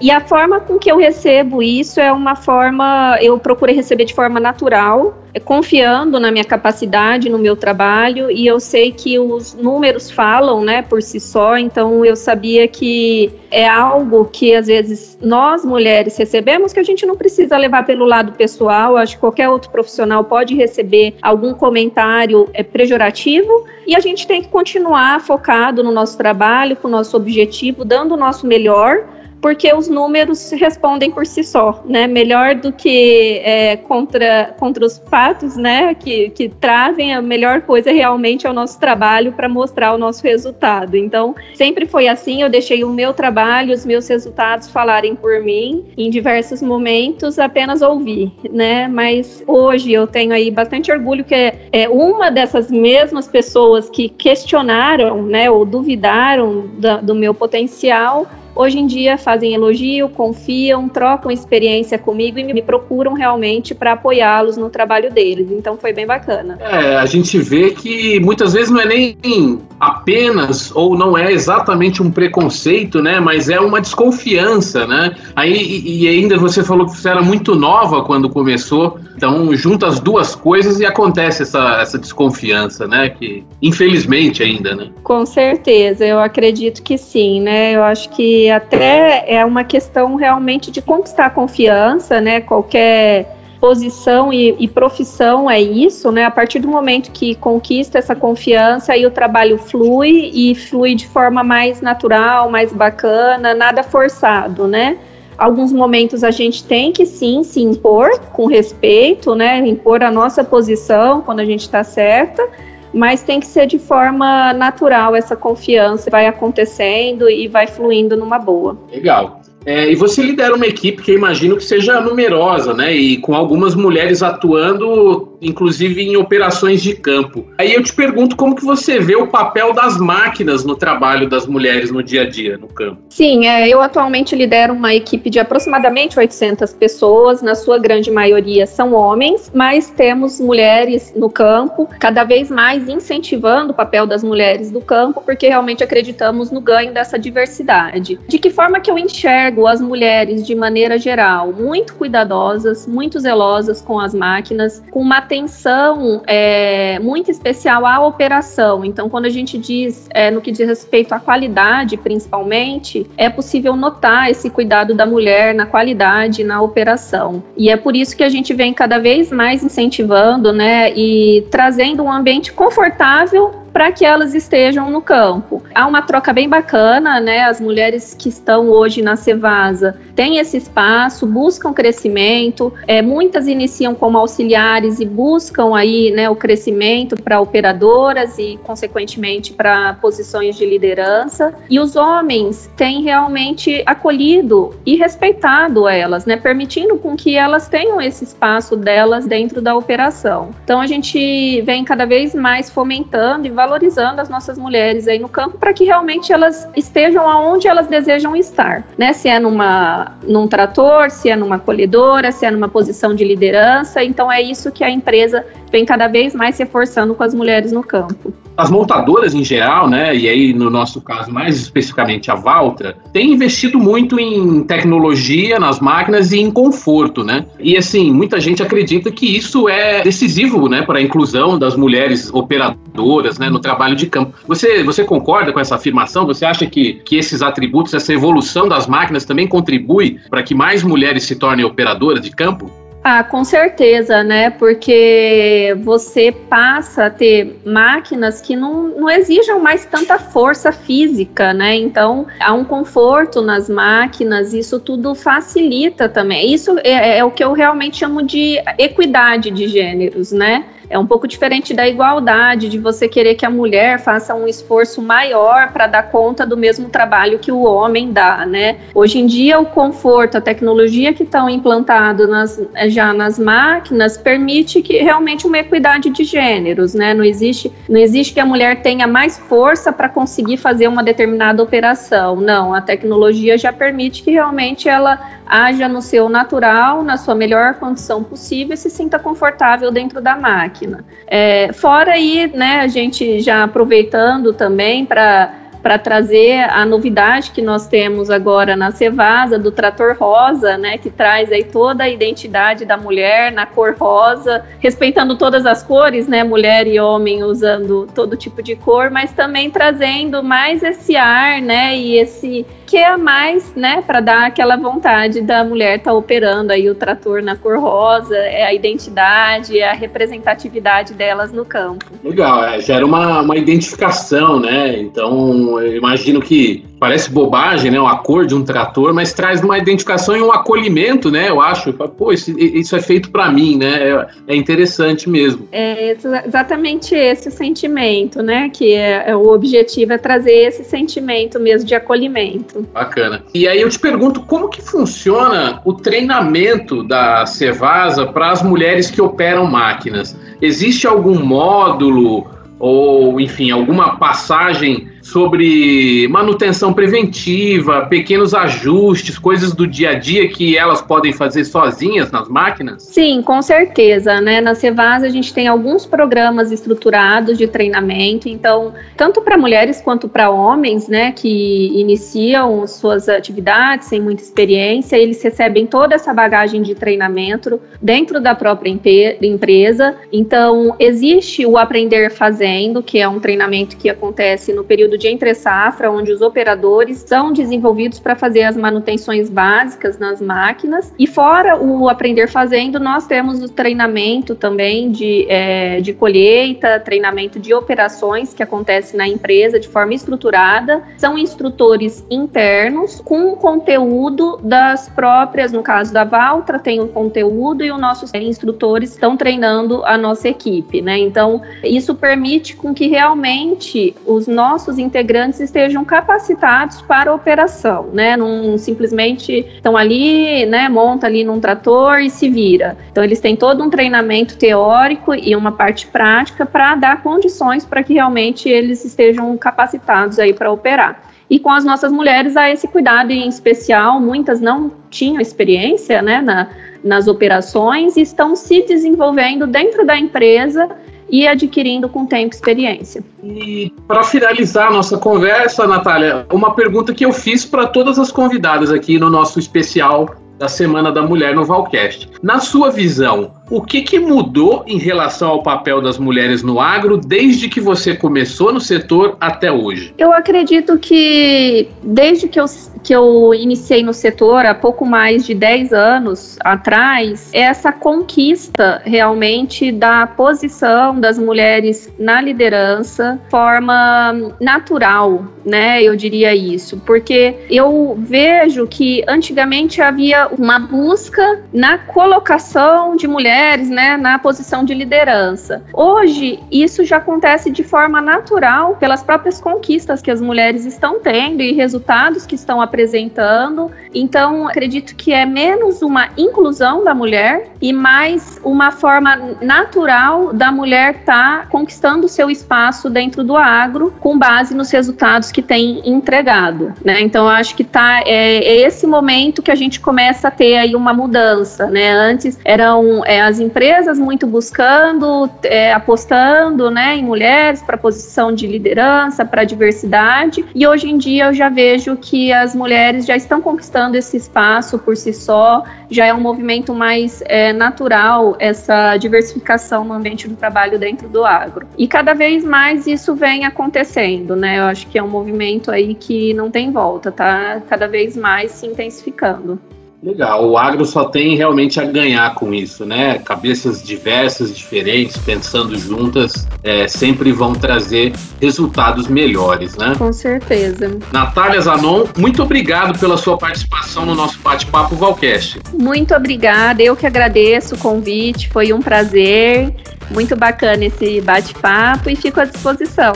E 0.00 0.10
a 0.10 0.20
forma 0.20 0.60
com 0.60 0.78
que 0.78 0.90
eu 0.90 0.96
recebo 0.96 1.62
isso 1.62 2.00
é 2.00 2.12
uma 2.12 2.34
forma, 2.34 3.18
eu 3.20 3.38
procurei 3.38 3.74
receber 3.74 4.04
de 4.04 4.14
forma 4.14 4.40
natural, 4.40 5.19
confiando 5.38 6.18
na 6.18 6.30
minha 6.30 6.44
capacidade, 6.44 7.28
no 7.28 7.38
meu 7.38 7.54
trabalho, 7.54 8.30
e 8.30 8.46
eu 8.46 8.58
sei 8.58 8.90
que 8.90 9.18
os 9.18 9.54
números 9.54 10.10
falam, 10.10 10.62
né, 10.64 10.82
por 10.82 11.02
si 11.02 11.20
só, 11.20 11.56
então 11.56 12.04
eu 12.04 12.16
sabia 12.16 12.66
que 12.66 13.30
é 13.50 13.68
algo 13.68 14.24
que 14.32 14.54
às 14.54 14.66
vezes 14.66 15.18
nós 15.20 15.64
mulheres 15.64 16.16
recebemos 16.16 16.72
que 16.72 16.80
a 16.80 16.82
gente 16.82 17.06
não 17.06 17.16
precisa 17.16 17.56
levar 17.56 17.84
pelo 17.84 18.04
lado 18.04 18.32
pessoal, 18.32 18.96
acho 18.96 19.14
que 19.14 19.20
qualquer 19.20 19.48
outro 19.48 19.70
profissional 19.70 20.24
pode 20.24 20.54
receber 20.54 21.14
algum 21.22 21.54
comentário 21.54 22.48
é, 22.52 22.62
pejorativo, 22.62 23.66
e 23.86 23.94
a 23.94 24.00
gente 24.00 24.26
tem 24.26 24.42
que 24.42 24.48
continuar 24.48 25.20
focado 25.20 25.82
no 25.82 25.92
nosso 25.92 26.16
trabalho, 26.16 26.76
com 26.76 26.88
o 26.88 26.90
nosso 26.90 27.16
objetivo, 27.16 27.84
dando 27.84 28.14
o 28.14 28.16
nosso 28.16 28.46
melhor, 28.46 29.04
porque 29.40 29.72
os 29.72 29.88
números 29.88 30.50
respondem 30.52 31.10
por 31.10 31.26
si 31.26 31.42
só, 31.42 31.82
né? 31.86 32.06
Melhor 32.06 32.54
do 32.54 32.72
que 32.72 33.40
é, 33.42 33.76
contra, 33.76 34.54
contra 34.58 34.84
os 34.84 34.98
fatos, 35.08 35.56
né? 35.56 35.94
Que, 35.94 36.30
que 36.30 36.48
trazem 36.48 37.14
a 37.14 37.22
melhor 37.22 37.62
coisa 37.62 37.90
realmente 37.90 38.46
é 38.46 38.50
o 38.50 38.52
nosso 38.52 38.78
trabalho 38.78 39.32
para 39.32 39.48
mostrar 39.48 39.94
o 39.94 39.98
nosso 39.98 40.22
resultado. 40.22 40.96
Então, 40.96 41.34
sempre 41.54 41.86
foi 41.86 42.08
assim, 42.08 42.42
eu 42.42 42.50
deixei 42.50 42.84
o 42.84 42.90
meu 42.90 43.12
trabalho, 43.14 43.72
os 43.72 43.86
meus 43.86 44.06
resultados 44.08 44.68
falarem 44.68 45.14
por 45.14 45.40
mim. 45.40 45.86
Em 45.96 46.10
diversos 46.10 46.60
momentos, 46.60 47.38
apenas 47.38 47.82
ouvi, 47.82 48.32
né? 48.50 48.88
Mas 48.88 49.42
hoje 49.46 49.92
eu 49.92 50.06
tenho 50.06 50.32
aí 50.32 50.50
bastante 50.50 50.92
orgulho 50.92 51.24
que 51.24 51.34
é, 51.34 51.58
é 51.72 51.88
uma 51.88 52.30
dessas 52.30 52.70
mesmas 52.70 53.26
pessoas 53.26 53.88
que 53.88 54.08
questionaram, 54.08 55.22
né? 55.22 55.50
Ou 55.50 55.64
duvidaram 55.64 56.68
da, 56.78 56.98
do 56.98 57.14
meu 57.14 57.32
potencial 57.32 58.26
hoje 58.54 58.78
em 58.78 58.86
dia 58.86 59.16
fazem 59.16 59.54
elogio, 59.54 60.08
confiam, 60.08 60.88
trocam 60.88 61.30
experiência 61.30 61.98
comigo 61.98 62.38
e 62.38 62.44
me 62.44 62.62
procuram 62.62 63.12
realmente 63.12 63.74
para 63.74 63.92
apoiá-los 63.92 64.56
no 64.56 64.70
trabalho 64.70 65.10
deles. 65.12 65.48
Então 65.50 65.76
foi 65.76 65.92
bem 65.92 66.06
bacana. 66.06 66.58
É, 66.60 66.96
a 66.96 67.06
gente 67.06 67.38
vê 67.38 67.70
que 67.70 68.20
muitas 68.20 68.52
vezes 68.52 68.70
não 68.70 68.80
é 68.80 68.86
nem 68.86 69.60
apenas 69.78 70.70
ou 70.74 70.96
não 70.96 71.16
é 71.16 71.32
exatamente 71.32 72.02
um 72.02 72.10
preconceito, 72.10 73.02
né? 73.02 73.20
Mas 73.20 73.48
é 73.48 73.58
uma 73.58 73.80
desconfiança, 73.80 74.86
né? 74.86 75.14
Aí 75.34 75.82
e 75.84 76.08
ainda 76.08 76.36
você 76.36 76.62
falou 76.62 76.86
que 76.86 76.96
você 76.96 77.08
era 77.08 77.22
muito 77.22 77.54
nova 77.54 78.02
quando 78.04 78.28
começou, 78.28 78.98
então 79.16 79.54
junta 79.54 79.86
as 79.86 80.00
duas 80.00 80.34
coisas 80.34 80.80
e 80.80 80.86
acontece 80.86 81.42
essa, 81.42 81.80
essa 81.80 81.98
desconfiança, 81.98 82.86
né? 82.86 83.10
Que 83.10 83.44
infelizmente 83.62 84.42
ainda, 84.42 84.74
né? 84.74 84.90
Com 85.02 85.24
certeza, 85.24 86.04
eu 86.04 86.18
acredito 86.18 86.82
que 86.82 86.98
sim, 86.98 87.40
né? 87.40 87.74
Eu 87.74 87.82
acho 87.82 88.08
que 88.10 88.39
até 88.48 89.24
é 89.26 89.44
uma 89.44 89.64
questão 89.64 90.14
realmente 90.14 90.70
de 90.70 90.80
conquistar 90.80 91.26
a 91.26 91.30
confiança, 91.30 92.20
né? 92.20 92.40
Qualquer 92.40 93.36
posição 93.60 94.32
e, 94.32 94.56
e, 94.58 94.66
profissão 94.66 95.50
é 95.50 95.60
isso, 95.60 96.10
né? 96.10 96.24
A 96.24 96.30
partir 96.30 96.60
do 96.60 96.68
momento 96.68 97.10
que 97.10 97.34
conquista 97.34 97.98
essa 97.98 98.16
confiança, 98.16 98.92
aí 98.94 99.04
o 99.04 99.10
trabalho 99.10 99.58
flui 99.58 100.30
e 100.32 100.54
flui 100.54 100.94
de 100.94 101.06
forma 101.06 101.44
mais 101.44 101.80
natural, 101.82 102.50
mais 102.50 102.72
bacana, 102.72 103.52
nada 103.52 103.82
forçado, 103.82 104.66
né? 104.66 104.96
Alguns 105.36 105.72
momentos 105.72 106.24
a 106.24 106.30
gente 106.30 106.64
tem 106.64 106.92
que 106.92 107.04
sim 107.04 107.42
se 107.42 107.60
impor 107.60 108.18
com 108.32 108.46
respeito, 108.46 109.34
né? 109.34 109.58
Impor 109.66 110.02
a 110.02 110.10
nossa 110.10 110.42
posição 110.42 111.20
quando 111.20 111.40
a 111.40 111.44
gente 111.44 111.62
está 111.62 111.84
certa, 111.84 112.46
mas 112.92 113.22
tem 113.22 113.40
que 113.40 113.46
ser 113.46 113.66
de 113.66 113.78
forma 113.78 114.52
natural 114.52 115.14
essa 115.14 115.36
confiança, 115.36 116.10
vai 116.10 116.26
acontecendo 116.26 117.28
e 117.28 117.48
vai 117.48 117.66
fluindo 117.66 118.16
numa 118.16 118.38
boa. 118.38 118.78
Legal. 118.90 119.40
É, 119.64 119.90
e 119.90 119.94
você 119.94 120.22
lidera 120.22 120.54
uma 120.54 120.66
equipe 120.66 121.02
que 121.02 121.10
eu 121.10 121.16
imagino 121.16 121.56
que 121.56 121.64
seja 121.64 122.00
numerosa, 122.00 122.72
né? 122.72 122.94
E 122.94 123.18
com 123.18 123.34
algumas 123.34 123.74
mulheres 123.74 124.22
atuando, 124.22 125.29
inclusive 125.40 126.02
em 126.02 126.16
operações 126.16 126.82
de 126.82 126.94
campo. 126.94 127.46
Aí 127.58 127.72
eu 127.72 127.82
te 127.82 127.92
pergunto 127.92 128.36
como 128.36 128.54
que 128.54 128.64
você 128.64 128.98
vê 128.98 129.16
o 129.16 129.26
papel 129.26 129.72
das 129.72 129.98
máquinas 129.98 130.64
no 130.64 130.76
trabalho 130.76 131.28
das 131.28 131.46
mulheres 131.46 131.90
no 131.90 132.02
dia 132.02 132.22
a 132.22 132.28
dia, 132.28 132.58
no 132.58 132.68
campo. 132.68 133.00
Sim, 133.08 133.46
é, 133.46 133.68
eu 133.68 133.80
atualmente 133.80 134.34
lidero 134.34 134.72
uma 134.72 134.94
equipe 134.94 135.30
de 135.30 135.38
aproximadamente 135.38 136.18
800 136.18 136.72
pessoas, 136.74 137.42
na 137.42 137.54
sua 137.54 137.78
grande 137.78 138.10
maioria 138.10 138.66
são 138.66 138.92
homens, 138.92 139.50
mas 139.54 139.90
temos 139.90 140.40
mulheres 140.40 141.12
no 141.16 141.30
campo, 141.30 141.88
cada 141.98 142.24
vez 142.24 142.50
mais 142.50 142.88
incentivando 142.88 143.72
o 143.72 143.74
papel 143.74 144.06
das 144.06 144.22
mulheres 144.22 144.70
do 144.70 144.80
campo, 144.80 145.22
porque 145.24 145.48
realmente 145.48 145.82
acreditamos 145.82 146.50
no 146.50 146.60
ganho 146.60 146.92
dessa 146.92 147.18
diversidade. 147.18 148.18
De 148.26 148.38
que 148.38 148.50
forma 148.50 148.80
que 148.80 148.90
eu 148.90 148.98
enxergo 148.98 149.66
as 149.66 149.80
mulheres 149.80 150.46
de 150.46 150.54
maneira 150.54 150.98
geral 150.98 151.52
muito 151.52 151.94
cuidadosas, 151.94 152.86
muito 152.86 153.18
zelosas 153.20 153.80
com 153.80 153.98
as 153.98 154.14
máquinas, 154.14 154.82
com 154.90 155.00
uma 155.00 155.20
atenção 155.30 156.22
é, 156.26 156.98
muito 156.98 157.30
especial 157.30 157.86
à 157.86 158.04
operação. 158.04 158.84
Então, 158.84 159.08
quando 159.08 159.26
a 159.26 159.30
gente 159.30 159.56
diz 159.56 160.08
é, 160.10 160.28
no 160.28 160.40
que 160.40 160.50
diz 160.50 160.66
respeito 160.66 161.12
à 161.12 161.20
qualidade, 161.20 161.96
principalmente, 161.96 163.08
é 163.16 163.30
possível 163.30 163.76
notar 163.76 164.28
esse 164.28 164.50
cuidado 164.50 164.92
da 164.92 165.06
mulher 165.06 165.54
na 165.54 165.66
qualidade, 165.66 166.42
na 166.42 166.60
operação. 166.60 167.42
E 167.56 167.70
é 167.70 167.76
por 167.76 167.94
isso 167.94 168.16
que 168.16 168.24
a 168.24 168.28
gente 168.28 168.52
vem 168.52 168.74
cada 168.74 168.98
vez 168.98 169.30
mais 169.30 169.62
incentivando, 169.62 170.52
né, 170.52 170.92
e 170.96 171.46
trazendo 171.50 172.02
um 172.02 172.10
ambiente 172.10 172.52
confortável 172.52 173.60
para 173.72 173.92
que 173.92 174.04
elas 174.04 174.34
estejam 174.34 174.90
no 174.90 175.00
campo. 175.00 175.62
Há 175.74 175.86
uma 175.86 176.02
troca 176.02 176.32
bem 176.32 176.48
bacana, 176.48 177.20
né? 177.20 177.44
As 177.44 177.60
mulheres 177.60 178.14
que 178.18 178.28
estão 178.28 178.68
hoje 178.68 179.02
na 179.02 179.16
Cevasa 179.16 179.96
têm 180.14 180.38
esse 180.38 180.56
espaço, 180.56 181.26
buscam 181.26 181.72
crescimento, 181.72 182.72
é, 182.86 183.00
muitas 183.00 183.46
iniciam 183.46 183.94
como 183.94 184.18
auxiliares 184.18 185.00
e 185.00 185.04
buscam 185.04 185.76
aí 185.76 186.10
né, 186.10 186.28
o 186.28 186.36
crescimento 186.36 187.16
para 187.22 187.40
operadoras 187.40 188.38
e, 188.38 188.58
consequentemente, 188.62 189.52
para 189.52 189.94
posições 189.94 190.56
de 190.56 190.66
liderança. 190.66 191.54
E 191.68 191.78
os 191.78 191.96
homens 191.96 192.70
têm 192.76 193.02
realmente 193.02 193.82
acolhido 193.86 194.74
e 194.84 194.96
respeitado 194.96 195.88
elas, 195.88 196.26
né? 196.26 196.36
Permitindo 196.36 196.96
com 196.98 197.16
que 197.16 197.36
elas 197.36 197.68
tenham 197.68 198.00
esse 198.00 198.24
espaço 198.24 198.76
delas 198.76 199.26
dentro 199.26 199.60
da 199.60 199.74
operação. 199.74 200.50
Então 200.64 200.80
a 200.80 200.86
gente 200.86 201.60
vem 201.62 201.84
cada 201.84 202.04
vez 202.04 202.34
mais 202.34 202.70
fomentando 202.70 203.46
e 203.46 203.50
valorizando 203.60 204.20
as 204.20 204.28
nossas 204.30 204.56
mulheres 204.56 205.06
aí 205.06 205.18
no 205.18 205.28
campo 205.28 205.58
para 205.58 205.74
que 205.74 205.84
realmente 205.84 206.32
elas 206.32 206.66
estejam 206.74 207.28
aonde 207.28 207.68
elas 207.68 207.86
desejam 207.86 208.34
estar, 208.34 208.86
né? 208.96 209.12
Se 209.12 209.28
é 209.28 209.38
numa 209.38 210.16
num 210.22 210.48
trator, 210.48 211.10
se 211.10 211.28
é 211.28 211.36
numa 211.36 211.58
colhedora, 211.58 212.32
se 212.32 212.46
é 212.46 212.50
numa 212.50 212.68
posição 212.68 213.14
de 213.14 213.22
liderança, 213.22 214.02
então 214.02 214.32
é 214.32 214.40
isso 214.40 214.72
que 214.72 214.82
a 214.82 214.90
empresa 214.90 215.44
vem 215.70 215.84
cada 215.84 216.08
vez 216.08 216.34
mais 216.34 216.56
se 216.56 216.64
reforçando 216.64 217.14
com 217.14 217.22
as 217.22 217.34
mulheres 217.34 217.72
no 217.72 217.82
campo. 217.82 218.32
As 218.56 218.70
montadoras 218.70 219.32
em 219.32 219.42
geral, 219.42 219.88
né, 219.88 220.14
e 220.14 220.28
aí 220.28 220.52
no 220.52 220.68
nosso 220.68 221.00
caso 221.00 221.32
mais 221.32 221.56
especificamente 221.56 222.30
a 222.30 222.34
Valtra, 222.34 222.96
tem 223.12 223.32
investido 223.32 223.78
muito 223.78 224.18
em 224.20 224.62
tecnologia 224.64 225.58
nas 225.58 225.80
máquinas 225.80 226.32
e 226.32 226.40
em 226.40 226.50
conforto, 226.50 227.24
né? 227.24 227.46
E 227.58 227.76
assim, 227.76 228.12
muita 228.12 228.38
gente 228.38 228.62
acredita 228.62 229.10
que 229.10 229.36
isso 229.36 229.68
é 229.68 230.02
decisivo, 230.02 230.68
né, 230.68 230.82
para 230.82 230.98
a 230.98 231.02
inclusão 231.02 231.58
das 231.58 231.76
mulheres 231.76 232.30
operadoras, 232.32 233.38
né, 233.38 233.48
no 233.48 233.60
trabalho 233.60 233.96
de 233.96 234.06
campo. 234.06 234.34
Você, 234.46 234.82
você 234.82 235.04
concorda 235.04 235.52
com 235.52 235.60
essa 235.60 235.76
afirmação? 235.76 236.26
Você 236.26 236.44
acha 236.44 236.66
que, 236.66 236.94
que 237.04 237.16
esses 237.16 237.40
atributos, 237.40 237.94
essa 237.94 238.12
evolução 238.12 238.68
das 238.68 238.86
máquinas 238.86 239.24
também 239.24 239.46
contribui 239.46 240.18
para 240.28 240.42
que 240.42 240.54
mais 240.54 240.82
mulheres 240.82 241.24
se 241.24 241.36
tornem 241.36 241.64
operadoras 241.64 242.20
de 242.20 242.30
campo? 242.30 242.70
Ah, 243.02 243.24
com 243.24 243.42
certeza, 243.44 244.22
né? 244.22 244.50
Porque 244.50 245.74
você 245.82 246.30
passa 246.30 247.06
a 247.06 247.10
ter 247.10 247.58
máquinas 247.64 248.42
que 248.42 248.54
não, 248.54 248.88
não 248.88 249.08
exijam 249.08 249.58
mais 249.58 249.86
tanta 249.86 250.18
força 250.18 250.70
física, 250.70 251.54
né? 251.54 251.74
Então, 251.76 252.26
há 252.38 252.52
um 252.52 252.62
conforto 252.62 253.40
nas 253.40 253.70
máquinas, 253.70 254.52
isso 254.52 254.78
tudo 254.78 255.14
facilita 255.14 256.10
também. 256.10 256.52
Isso 256.52 256.78
é, 256.84 257.18
é 257.18 257.24
o 257.24 257.30
que 257.30 257.42
eu 257.42 257.54
realmente 257.54 257.96
chamo 257.96 258.22
de 258.22 258.60
equidade 258.76 259.50
de 259.50 259.66
gêneros, 259.66 260.30
né? 260.30 260.66
É 260.90 260.98
um 260.98 261.06
pouco 261.06 261.28
diferente 261.28 261.72
da 261.72 261.88
igualdade, 261.88 262.68
de 262.68 262.76
você 262.76 263.06
querer 263.06 263.36
que 263.36 263.46
a 263.46 263.50
mulher 263.50 264.00
faça 264.00 264.34
um 264.34 264.48
esforço 264.48 265.00
maior 265.00 265.72
para 265.72 265.86
dar 265.86 266.10
conta 266.10 266.44
do 266.44 266.56
mesmo 266.56 266.88
trabalho 266.88 267.38
que 267.38 267.52
o 267.52 267.62
homem 267.62 268.12
dá, 268.12 268.44
né? 268.44 268.78
Hoje 268.92 269.20
em 269.20 269.26
dia, 269.26 269.60
o 269.60 269.66
conforto, 269.66 270.36
a 270.36 270.40
tecnologia 270.40 271.14
que 271.14 271.22
estão 271.22 271.48
implantado 271.48 272.26
nas, 272.26 272.60
já 272.88 273.12
nas 273.12 273.38
máquinas 273.38 274.18
permite 274.18 274.82
que 274.82 274.98
realmente 274.98 275.46
uma 275.46 275.58
equidade 275.58 276.10
de 276.10 276.24
gêneros, 276.24 276.92
né? 276.92 277.14
Não 277.14 277.22
existe, 277.22 277.72
não 277.88 278.00
existe 278.00 278.34
que 278.34 278.40
a 278.40 278.44
mulher 278.44 278.82
tenha 278.82 279.06
mais 279.06 279.38
força 279.38 279.92
para 279.92 280.08
conseguir 280.08 280.56
fazer 280.56 280.88
uma 280.88 281.04
determinada 281.04 281.62
operação. 281.62 282.40
Não, 282.40 282.74
a 282.74 282.80
tecnologia 282.80 283.56
já 283.56 283.72
permite 283.72 284.24
que 284.24 284.32
realmente 284.32 284.88
ela 284.88 285.38
haja 285.46 285.88
no 285.88 286.02
seu 286.02 286.28
natural, 286.28 287.02
na 287.02 287.16
sua 287.16 287.34
melhor 287.34 287.74
condição 287.74 288.22
possível 288.24 288.74
e 288.74 288.76
se 288.76 288.90
sinta 288.90 289.18
confortável 289.18 289.90
dentro 289.90 290.20
da 290.20 290.36
máquina. 290.36 290.79
É, 291.26 291.72
fora 291.72 292.12
aí, 292.12 292.50
né, 292.54 292.80
a 292.80 292.88
gente 292.88 293.40
já 293.40 293.64
aproveitando 293.64 294.52
também 294.52 295.04
para 295.04 295.54
para 295.82 295.98
trazer 295.98 296.68
a 296.70 296.84
novidade 296.84 297.50
que 297.52 297.62
nós 297.62 297.86
temos 297.86 298.30
agora 298.30 298.76
na 298.76 298.90
Cevasa 298.90 299.58
do 299.58 299.70
trator 299.70 300.16
rosa, 300.18 300.76
né, 300.76 300.98
que 300.98 301.08
traz 301.08 301.50
aí 301.50 301.64
toda 301.64 302.04
a 302.04 302.08
identidade 302.08 302.84
da 302.84 302.96
mulher 302.96 303.50
na 303.50 303.64
cor 303.64 303.96
rosa, 303.98 304.64
respeitando 304.78 305.36
todas 305.36 305.64
as 305.64 305.82
cores, 305.82 306.28
né, 306.28 306.44
mulher 306.44 306.86
e 306.86 307.00
homem 307.00 307.42
usando 307.42 308.06
todo 308.14 308.36
tipo 308.36 308.62
de 308.62 308.76
cor, 308.76 309.10
mas 309.10 309.32
também 309.32 309.70
trazendo 309.70 310.42
mais 310.42 310.82
esse 310.82 311.16
ar, 311.16 311.62
né, 311.62 311.96
e 311.96 312.18
esse 312.18 312.66
que 312.90 312.96
é 312.96 313.16
mais, 313.16 313.72
né, 313.76 314.02
para 314.04 314.20
dar 314.20 314.46
aquela 314.48 314.76
vontade 314.76 315.40
da 315.42 315.62
mulher 315.62 315.98
estar 315.98 316.10
tá 316.10 316.16
operando 316.16 316.72
aí 316.72 316.90
o 316.90 316.94
trator 316.94 317.40
na 317.40 317.54
cor 317.54 317.78
rosa, 317.78 318.36
é 318.36 318.64
a 318.64 318.74
identidade, 318.74 319.78
é 319.78 319.88
a 319.88 319.92
representatividade 319.92 321.14
delas 321.14 321.52
no 321.52 321.64
campo. 321.64 322.04
Legal, 322.24 322.64
é, 322.64 322.80
gera 322.80 323.06
uma, 323.06 323.42
uma 323.42 323.56
identificação, 323.56 324.58
né? 324.58 324.98
Então, 324.98 325.80
eu 325.80 325.96
imagino 325.98 326.40
que 326.40 326.84
parece 327.00 327.30
bobagem, 327.30 327.90
né? 327.90 327.98
A 327.98 328.16
cor 328.16 328.44
de 328.44 328.54
um 328.54 328.62
trator, 328.62 329.14
mas 329.14 329.32
traz 329.32 329.62
uma 329.62 329.78
identificação 329.78 330.36
e 330.36 330.42
um 330.42 330.52
acolhimento, 330.52 331.30
né? 331.30 331.48
Eu 331.48 331.60
acho. 331.60 331.92
Pô, 331.94 332.30
isso, 332.30 332.54
isso 332.58 332.94
é 332.94 333.00
feito 333.00 333.30
para 333.30 333.50
mim, 333.50 333.78
né? 333.78 334.10
É, 334.10 334.26
é, 334.48 334.56
interessante 334.56 335.28
mesmo. 335.28 335.66
É 335.72 336.14
exatamente 336.46 337.14
esse 337.14 337.50
sentimento, 337.50 338.42
né? 338.42 338.68
Que 338.68 338.92
é, 338.92 339.30
é, 339.30 339.36
o 339.36 339.48
objetivo 339.48 340.12
é 340.12 340.18
trazer 340.18 340.52
esse 340.52 340.84
sentimento 340.84 341.58
mesmo 341.58 341.88
de 341.88 341.94
acolhimento. 341.94 342.86
Bacana. 342.92 343.42
E 343.54 343.66
aí 343.66 343.80
eu 343.80 343.88
te 343.88 343.98
pergunto 343.98 344.42
como 344.42 344.68
que 344.68 344.82
funciona 344.82 345.80
o 345.86 345.94
treinamento 345.94 347.02
da 347.02 347.46
Cevasa 347.46 348.26
para 348.26 348.50
as 348.50 348.62
mulheres 348.62 349.10
que 349.10 349.22
operam 349.22 349.64
máquinas? 349.66 350.36
Existe 350.60 351.06
algum 351.06 351.42
módulo 351.42 352.46
ou, 352.78 353.40
enfim, 353.40 353.70
alguma 353.70 354.16
passagem 354.16 355.08
sobre 355.30 356.26
manutenção 356.28 356.92
preventiva, 356.92 358.06
pequenos 358.06 358.52
ajustes, 358.52 359.38
coisas 359.38 359.72
do 359.72 359.86
dia 359.86 360.10
a 360.10 360.14
dia 360.14 360.48
que 360.48 360.76
elas 360.76 361.00
podem 361.00 361.32
fazer 361.32 361.64
sozinhas 361.64 362.30
nas 362.30 362.48
máquinas? 362.48 363.02
Sim, 363.02 363.42
com 363.42 363.62
certeza, 363.62 364.40
né? 364.40 364.60
Na 364.60 364.74
Cevasa 364.74 365.26
a 365.26 365.30
gente 365.30 365.54
tem 365.54 365.68
alguns 365.68 366.04
programas 366.04 366.72
estruturados 366.72 367.56
de 367.56 367.66
treinamento, 367.66 368.48
então, 368.48 368.92
tanto 369.16 369.40
para 369.40 369.56
mulheres 369.56 370.00
quanto 370.00 370.28
para 370.28 370.50
homens, 370.50 371.08
né, 371.08 371.32
que 371.32 371.92
iniciam 371.98 372.86
suas 372.86 373.28
atividades 373.28 374.08
sem 374.08 374.20
muita 374.20 374.42
experiência, 374.42 375.16
eles 375.16 375.42
recebem 375.42 375.86
toda 375.86 376.14
essa 376.14 376.34
bagagem 376.34 376.82
de 376.82 376.94
treinamento 376.94 377.80
dentro 378.00 378.40
da 378.40 378.54
própria 378.54 378.90
empresa. 378.90 380.16
Então, 380.32 380.96
existe 380.98 381.64
o 381.64 381.76
aprender 381.76 382.30
fazendo, 382.30 383.02
que 383.02 383.18
é 383.18 383.28
um 383.28 383.38
treinamento 383.38 383.96
que 383.96 384.08
acontece 384.08 384.72
no 384.72 384.82
período 384.82 385.19
de 385.20 385.28
entre 385.28 385.54
safra, 385.54 386.10
onde 386.10 386.32
os 386.32 386.40
operadores 386.40 387.24
são 387.26 387.52
desenvolvidos 387.52 388.18
para 388.18 388.34
fazer 388.34 388.62
as 388.62 388.76
manutenções 388.76 389.48
básicas 389.50 390.18
nas 390.18 390.40
máquinas. 390.40 391.12
E 391.18 391.26
fora 391.26 391.80
o 391.80 392.08
aprender 392.08 392.48
fazendo, 392.48 392.98
nós 392.98 393.26
temos 393.26 393.62
o 393.62 393.68
treinamento 393.68 394.54
também 394.54 395.10
de, 395.10 395.46
é, 395.48 396.00
de 396.00 396.12
colheita, 396.12 396.98
treinamento 396.98 397.60
de 397.60 397.74
operações 397.74 398.54
que 398.54 398.62
acontece 398.62 399.16
na 399.16 399.28
empresa 399.28 399.78
de 399.78 399.88
forma 399.88 400.14
estruturada. 400.14 401.02
São 401.18 401.36
instrutores 401.36 402.24
internos 402.30 403.20
com 403.20 403.54
conteúdo 403.56 404.58
das 404.62 405.08
próprias, 405.08 405.72
no 405.72 405.82
caso 405.82 406.12
da 406.12 406.24
Valtra, 406.24 406.78
tem 406.78 406.98
o 407.00 407.04
um 407.04 407.08
conteúdo 407.08 407.84
e 407.84 407.92
os 407.92 408.00
nossos 408.00 408.32
instrutores 408.32 409.12
estão 409.12 409.36
treinando 409.36 410.04
a 410.04 410.16
nossa 410.16 410.48
equipe, 410.48 411.02
né? 411.02 411.18
Então, 411.18 411.60
isso 411.84 412.14
permite 412.14 412.74
com 412.74 412.94
que 412.94 413.06
realmente 413.06 414.14
os 414.24 414.46
nossos 414.46 414.98
integrantes 415.00 415.58
estejam 415.58 416.04
capacitados 416.04 417.02
para 417.02 417.30
a 417.30 417.34
operação, 417.34 418.08
né? 418.12 418.36
Não 418.36 418.78
simplesmente 418.78 419.66
estão 419.74 419.96
ali, 419.96 420.64
né? 420.66 420.88
Monta 420.88 421.26
ali 421.26 421.42
num 421.42 421.58
trator 421.58 422.20
e 422.20 422.30
se 422.30 422.48
vira. 422.48 422.96
Então 423.10 423.24
eles 423.24 423.40
têm 423.40 423.56
todo 423.56 423.82
um 423.82 423.90
treinamento 423.90 424.56
teórico 424.56 425.34
e 425.34 425.56
uma 425.56 425.72
parte 425.72 426.06
prática 426.06 426.64
para 426.64 426.94
dar 426.94 427.22
condições 427.22 427.84
para 427.84 428.02
que 428.02 428.14
realmente 428.14 428.68
eles 428.68 429.04
estejam 429.04 429.56
capacitados 429.56 430.38
aí 430.38 430.52
para 430.52 430.70
operar. 430.70 431.30
E 431.50 431.58
com 431.58 431.70
as 431.70 431.84
nossas 431.84 432.12
mulheres 432.12 432.56
há 432.56 432.70
esse 432.70 432.86
cuidado 432.86 433.32
em 433.32 433.48
especial, 433.48 434.20
muitas 434.20 434.60
não 434.60 434.92
tinham 435.10 435.40
experiência, 435.40 436.22
né, 436.22 436.40
na, 436.40 436.68
nas 437.02 437.26
operações 437.26 438.16
e 438.16 438.20
estão 438.20 438.54
se 438.54 438.82
desenvolvendo 438.86 439.66
dentro 439.66 440.06
da 440.06 440.16
empresa 440.16 440.88
e 441.30 441.46
adquirindo 441.46 442.08
com 442.08 442.26
tempo 442.26 442.54
experiência. 442.54 443.22
E 443.42 443.92
para 444.06 444.22
finalizar 444.22 444.88
a 444.88 444.90
nossa 444.90 445.16
conversa, 445.16 445.86
Natália, 445.86 446.46
uma 446.52 446.74
pergunta 446.74 447.14
que 447.14 447.24
eu 447.24 447.32
fiz 447.32 447.64
para 447.64 447.86
todas 447.86 448.18
as 448.18 448.32
convidadas 448.32 448.90
aqui 448.90 449.18
no 449.18 449.30
nosso 449.30 449.58
especial 449.58 450.28
da 450.60 450.68
Semana 450.68 451.10
da 451.10 451.22
Mulher 451.22 451.54
no 451.54 451.64
Valcast. 451.64 452.28
Na 452.42 452.60
sua 452.60 452.90
visão, 452.90 453.50
o 453.70 453.80
que, 453.80 454.02
que 454.02 454.18
mudou 454.20 454.84
em 454.86 454.98
relação 454.98 455.48
ao 455.48 455.62
papel 455.62 456.02
das 456.02 456.18
mulheres 456.18 456.62
no 456.62 456.78
agro 456.78 457.16
desde 457.16 457.66
que 457.66 457.80
você 457.80 458.14
começou 458.14 458.70
no 458.70 458.78
setor 458.78 459.38
até 459.40 459.72
hoje? 459.72 460.12
Eu 460.18 460.34
acredito 460.34 460.98
que 460.98 461.88
desde 462.02 462.46
que 462.46 462.60
eu, 462.60 462.66
que 463.02 463.14
eu 463.14 463.54
iniciei 463.54 464.02
no 464.02 464.12
setor, 464.12 464.66
há 464.66 464.74
pouco 464.74 465.04
mais 465.06 465.44
de 465.44 465.54
10 465.54 465.92
anos 465.92 466.58
atrás, 466.60 467.50
essa 467.52 467.92
conquista 467.92 469.02
realmente 469.04 469.90
da 469.92 470.26
posição 470.26 471.18
das 471.18 471.38
mulheres 471.38 472.12
na 472.18 472.40
liderança, 472.40 473.40
forma 473.50 474.54
natural, 474.60 475.44
né? 475.64 476.02
Eu 476.02 476.16
diria 476.16 476.54
isso, 476.54 477.00
porque 477.04 477.56
eu 477.70 478.16
vejo 478.18 478.86
que 478.86 479.24
antigamente 479.28 480.00
havia 480.00 480.48
uma 480.48 480.78
busca 480.78 481.62
na 481.72 481.98
colocação 481.98 483.16
de 483.16 483.26
mulheres 483.26 483.88
né, 483.88 484.16
na 484.16 484.38
posição 484.38 484.84
de 484.84 484.94
liderança. 484.94 485.82
Hoje, 485.92 486.58
isso 486.70 487.04
já 487.04 487.18
acontece 487.18 487.70
de 487.70 487.84
forma 487.84 488.20
natural 488.20 488.96
pelas 488.96 489.22
próprias 489.22 489.60
conquistas 489.60 490.22
que 490.22 490.30
as 490.30 490.40
mulheres 490.40 490.84
estão 490.84 491.20
tendo 491.20 491.62
e 491.62 491.72
resultados 491.72 492.46
que 492.46 492.54
estão 492.54 492.80
apresentando. 492.90 493.90
Então, 494.12 494.66
acredito 494.66 495.14
que 495.14 495.32
é 495.32 495.46
menos 495.46 496.02
uma 496.02 496.28
inclusão 496.36 497.04
da 497.04 497.14
mulher 497.14 497.70
e 497.80 497.92
mais 497.92 498.60
uma 498.64 498.90
forma 498.90 499.56
natural 499.62 500.52
da 500.52 500.72
mulher 500.72 501.14
estar 501.20 501.60
tá 501.60 501.66
conquistando 501.66 502.28
seu 502.28 502.50
espaço 502.50 503.08
dentro 503.08 503.44
do 503.44 503.56
agro 503.56 504.12
com 504.20 504.36
base 504.36 504.74
nos 504.74 504.90
resultados 504.90 505.52
que 505.52 505.62
tem 505.62 506.02
entregado. 506.04 506.92
Né? 507.04 507.20
Então, 507.20 507.48
acho 507.48 507.76
que 507.76 507.84
tá, 507.84 508.22
é, 508.26 508.58
é, 508.58 508.76
esse 508.80 509.06
momento 509.06 509.62
que 509.62 509.70
a 509.70 509.74
gente 509.76 510.00
começa 510.00 510.48
a 510.48 510.50
ter 510.50 510.76
aí 510.76 510.96
uma 510.96 511.14
mudança. 511.14 511.86
Né? 511.86 512.10
Antes 512.10 512.58
eram 512.64 513.24
é, 513.24 513.40
as 513.40 513.60
empresas 513.60 514.18
muito 514.18 514.46
buscando, 514.46 515.48
é, 515.62 515.92
apostando 515.92 516.90
né, 516.90 517.16
em 517.16 517.24
mulheres 517.24 517.80
para 517.82 517.96
posição 517.96 518.52
de 518.52 518.66
liderança, 518.66 519.44
para 519.44 519.62
diversidade. 519.62 520.64
E 520.74 520.86
hoje 520.86 521.08
em 521.08 521.16
dia 521.16 521.46
eu 521.46 521.54
já 521.54 521.68
vejo 521.68 522.16
que 522.16 522.52
as 522.52 522.74
mulheres 522.80 523.26
já 523.26 523.36
estão 523.36 523.60
conquistando 523.60 524.16
esse 524.16 524.38
espaço 524.38 524.98
por 524.98 525.14
si 525.14 525.34
só, 525.34 525.84
já 526.10 526.24
é 526.24 526.32
um 526.32 526.40
movimento 526.40 526.94
mais 526.94 527.42
é, 527.44 527.74
natural 527.74 528.56
essa 528.58 529.18
diversificação 529.18 530.02
no 530.02 530.14
ambiente 530.14 530.48
do 530.48 530.56
trabalho 530.56 530.98
dentro 530.98 531.28
do 531.28 531.44
agro. 531.44 531.86
E 531.98 532.08
cada 532.08 532.32
vez 532.32 532.64
mais 532.64 533.06
isso 533.06 533.34
vem 533.34 533.66
acontecendo, 533.66 534.56
né? 534.56 534.78
Eu 534.78 534.84
acho 534.84 535.06
que 535.08 535.18
é 535.18 535.22
um 535.22 535.28
movimento 535.28 535.90
aí 535.90 536.14
que 536.14 536.54
não 536.54 536.70
tem 536.70 536.90
volta, 536.90 537.30
tá? 537.30 537.82
Cada 537.86 538.08
vez 538.08 538.34
mais 538.34 538.72
se 538.72 538.86
intensificando. 538.86 539.78
Legal, 540.22 540.68
o 540.68 540.76
agro 540.76 541.06
só 541.06 541.24
tem 541.24 541.56
realmente 541.56 541.98
a 541.98 542.04
ganhar 542.04 542.54
com 542.54 542.74
isso, 542.74 543.06
né? 543.06 543.38
Cabeças 543.38 544.02
diversas, 544.02 544.76
diferentes, 544.76 545.38
pensando 545.38 545.98
juntas, 545.98 546.68
é, 546.84 547.08
sempre 547.08 547.52
vão 547.52 547.72
trazer 547.72 548.34
resultados 548.60 549.28
melhores, 549.28 549.96
né? 549.96 550.14
Com 550.18 550.30
certeza. 550.30 551.18
Natália 551.32 551.80
Zanon, 551.80 552.26
muito 552.36 552.62
obrigado 552.62 553.18
pela 553.18 553.38
sua 553.38 553.56
participação 553.56 554.26
no 554.26 554.34
nosso 554.34 554.58
bate-papo 554.60 555.16
Valcast. 555.16 555.80
Muito 555.94 556.34
obrigada, 556.34 557.02
eu 557.02 557.16
que 557.16 557.26
agradeço 557.26 557.94
o 557.94 557.98
convite, 557.98 558.68
foi 558.68 558.92
um 558.92 559.00
prazer. 559.00 559.94
Muito 560.30 560.54
bacana 560.54 561.06
esse 561.06 561.40
bate-papo 561.40 562.30
e 562.30 562.36
fico 562.36 562.60
à 562.60 562.64
disposição. 562.64 563.32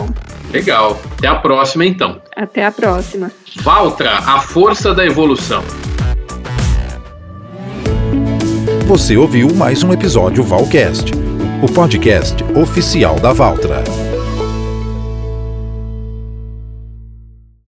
Legal. 0.53 1.01
Até 1.19 1.27
a 1.27 1.35
próxima, 1.35 1.85
então. 1.85 2.21
Até 2.37 2.65
a 2.65 2.71
próxima. 2.71 3.33
Valtra, 3.63 4.19
a 4.19 4.39
força 4.41 4.95
da 4.95 5.05
evolução. 5.05 5.65
Você 8.87 9.17
ouviu 9.17 9.49
mais 9.55 9.83
um 9.83 9.95
episódio 9.95 10.45
Valcast, 10.45 11.11
o 11.63 11.73
podcast 11.73 12.45
oficial 12.55 13.19
da 13.19 13.33
Valtra. 13.33 14.04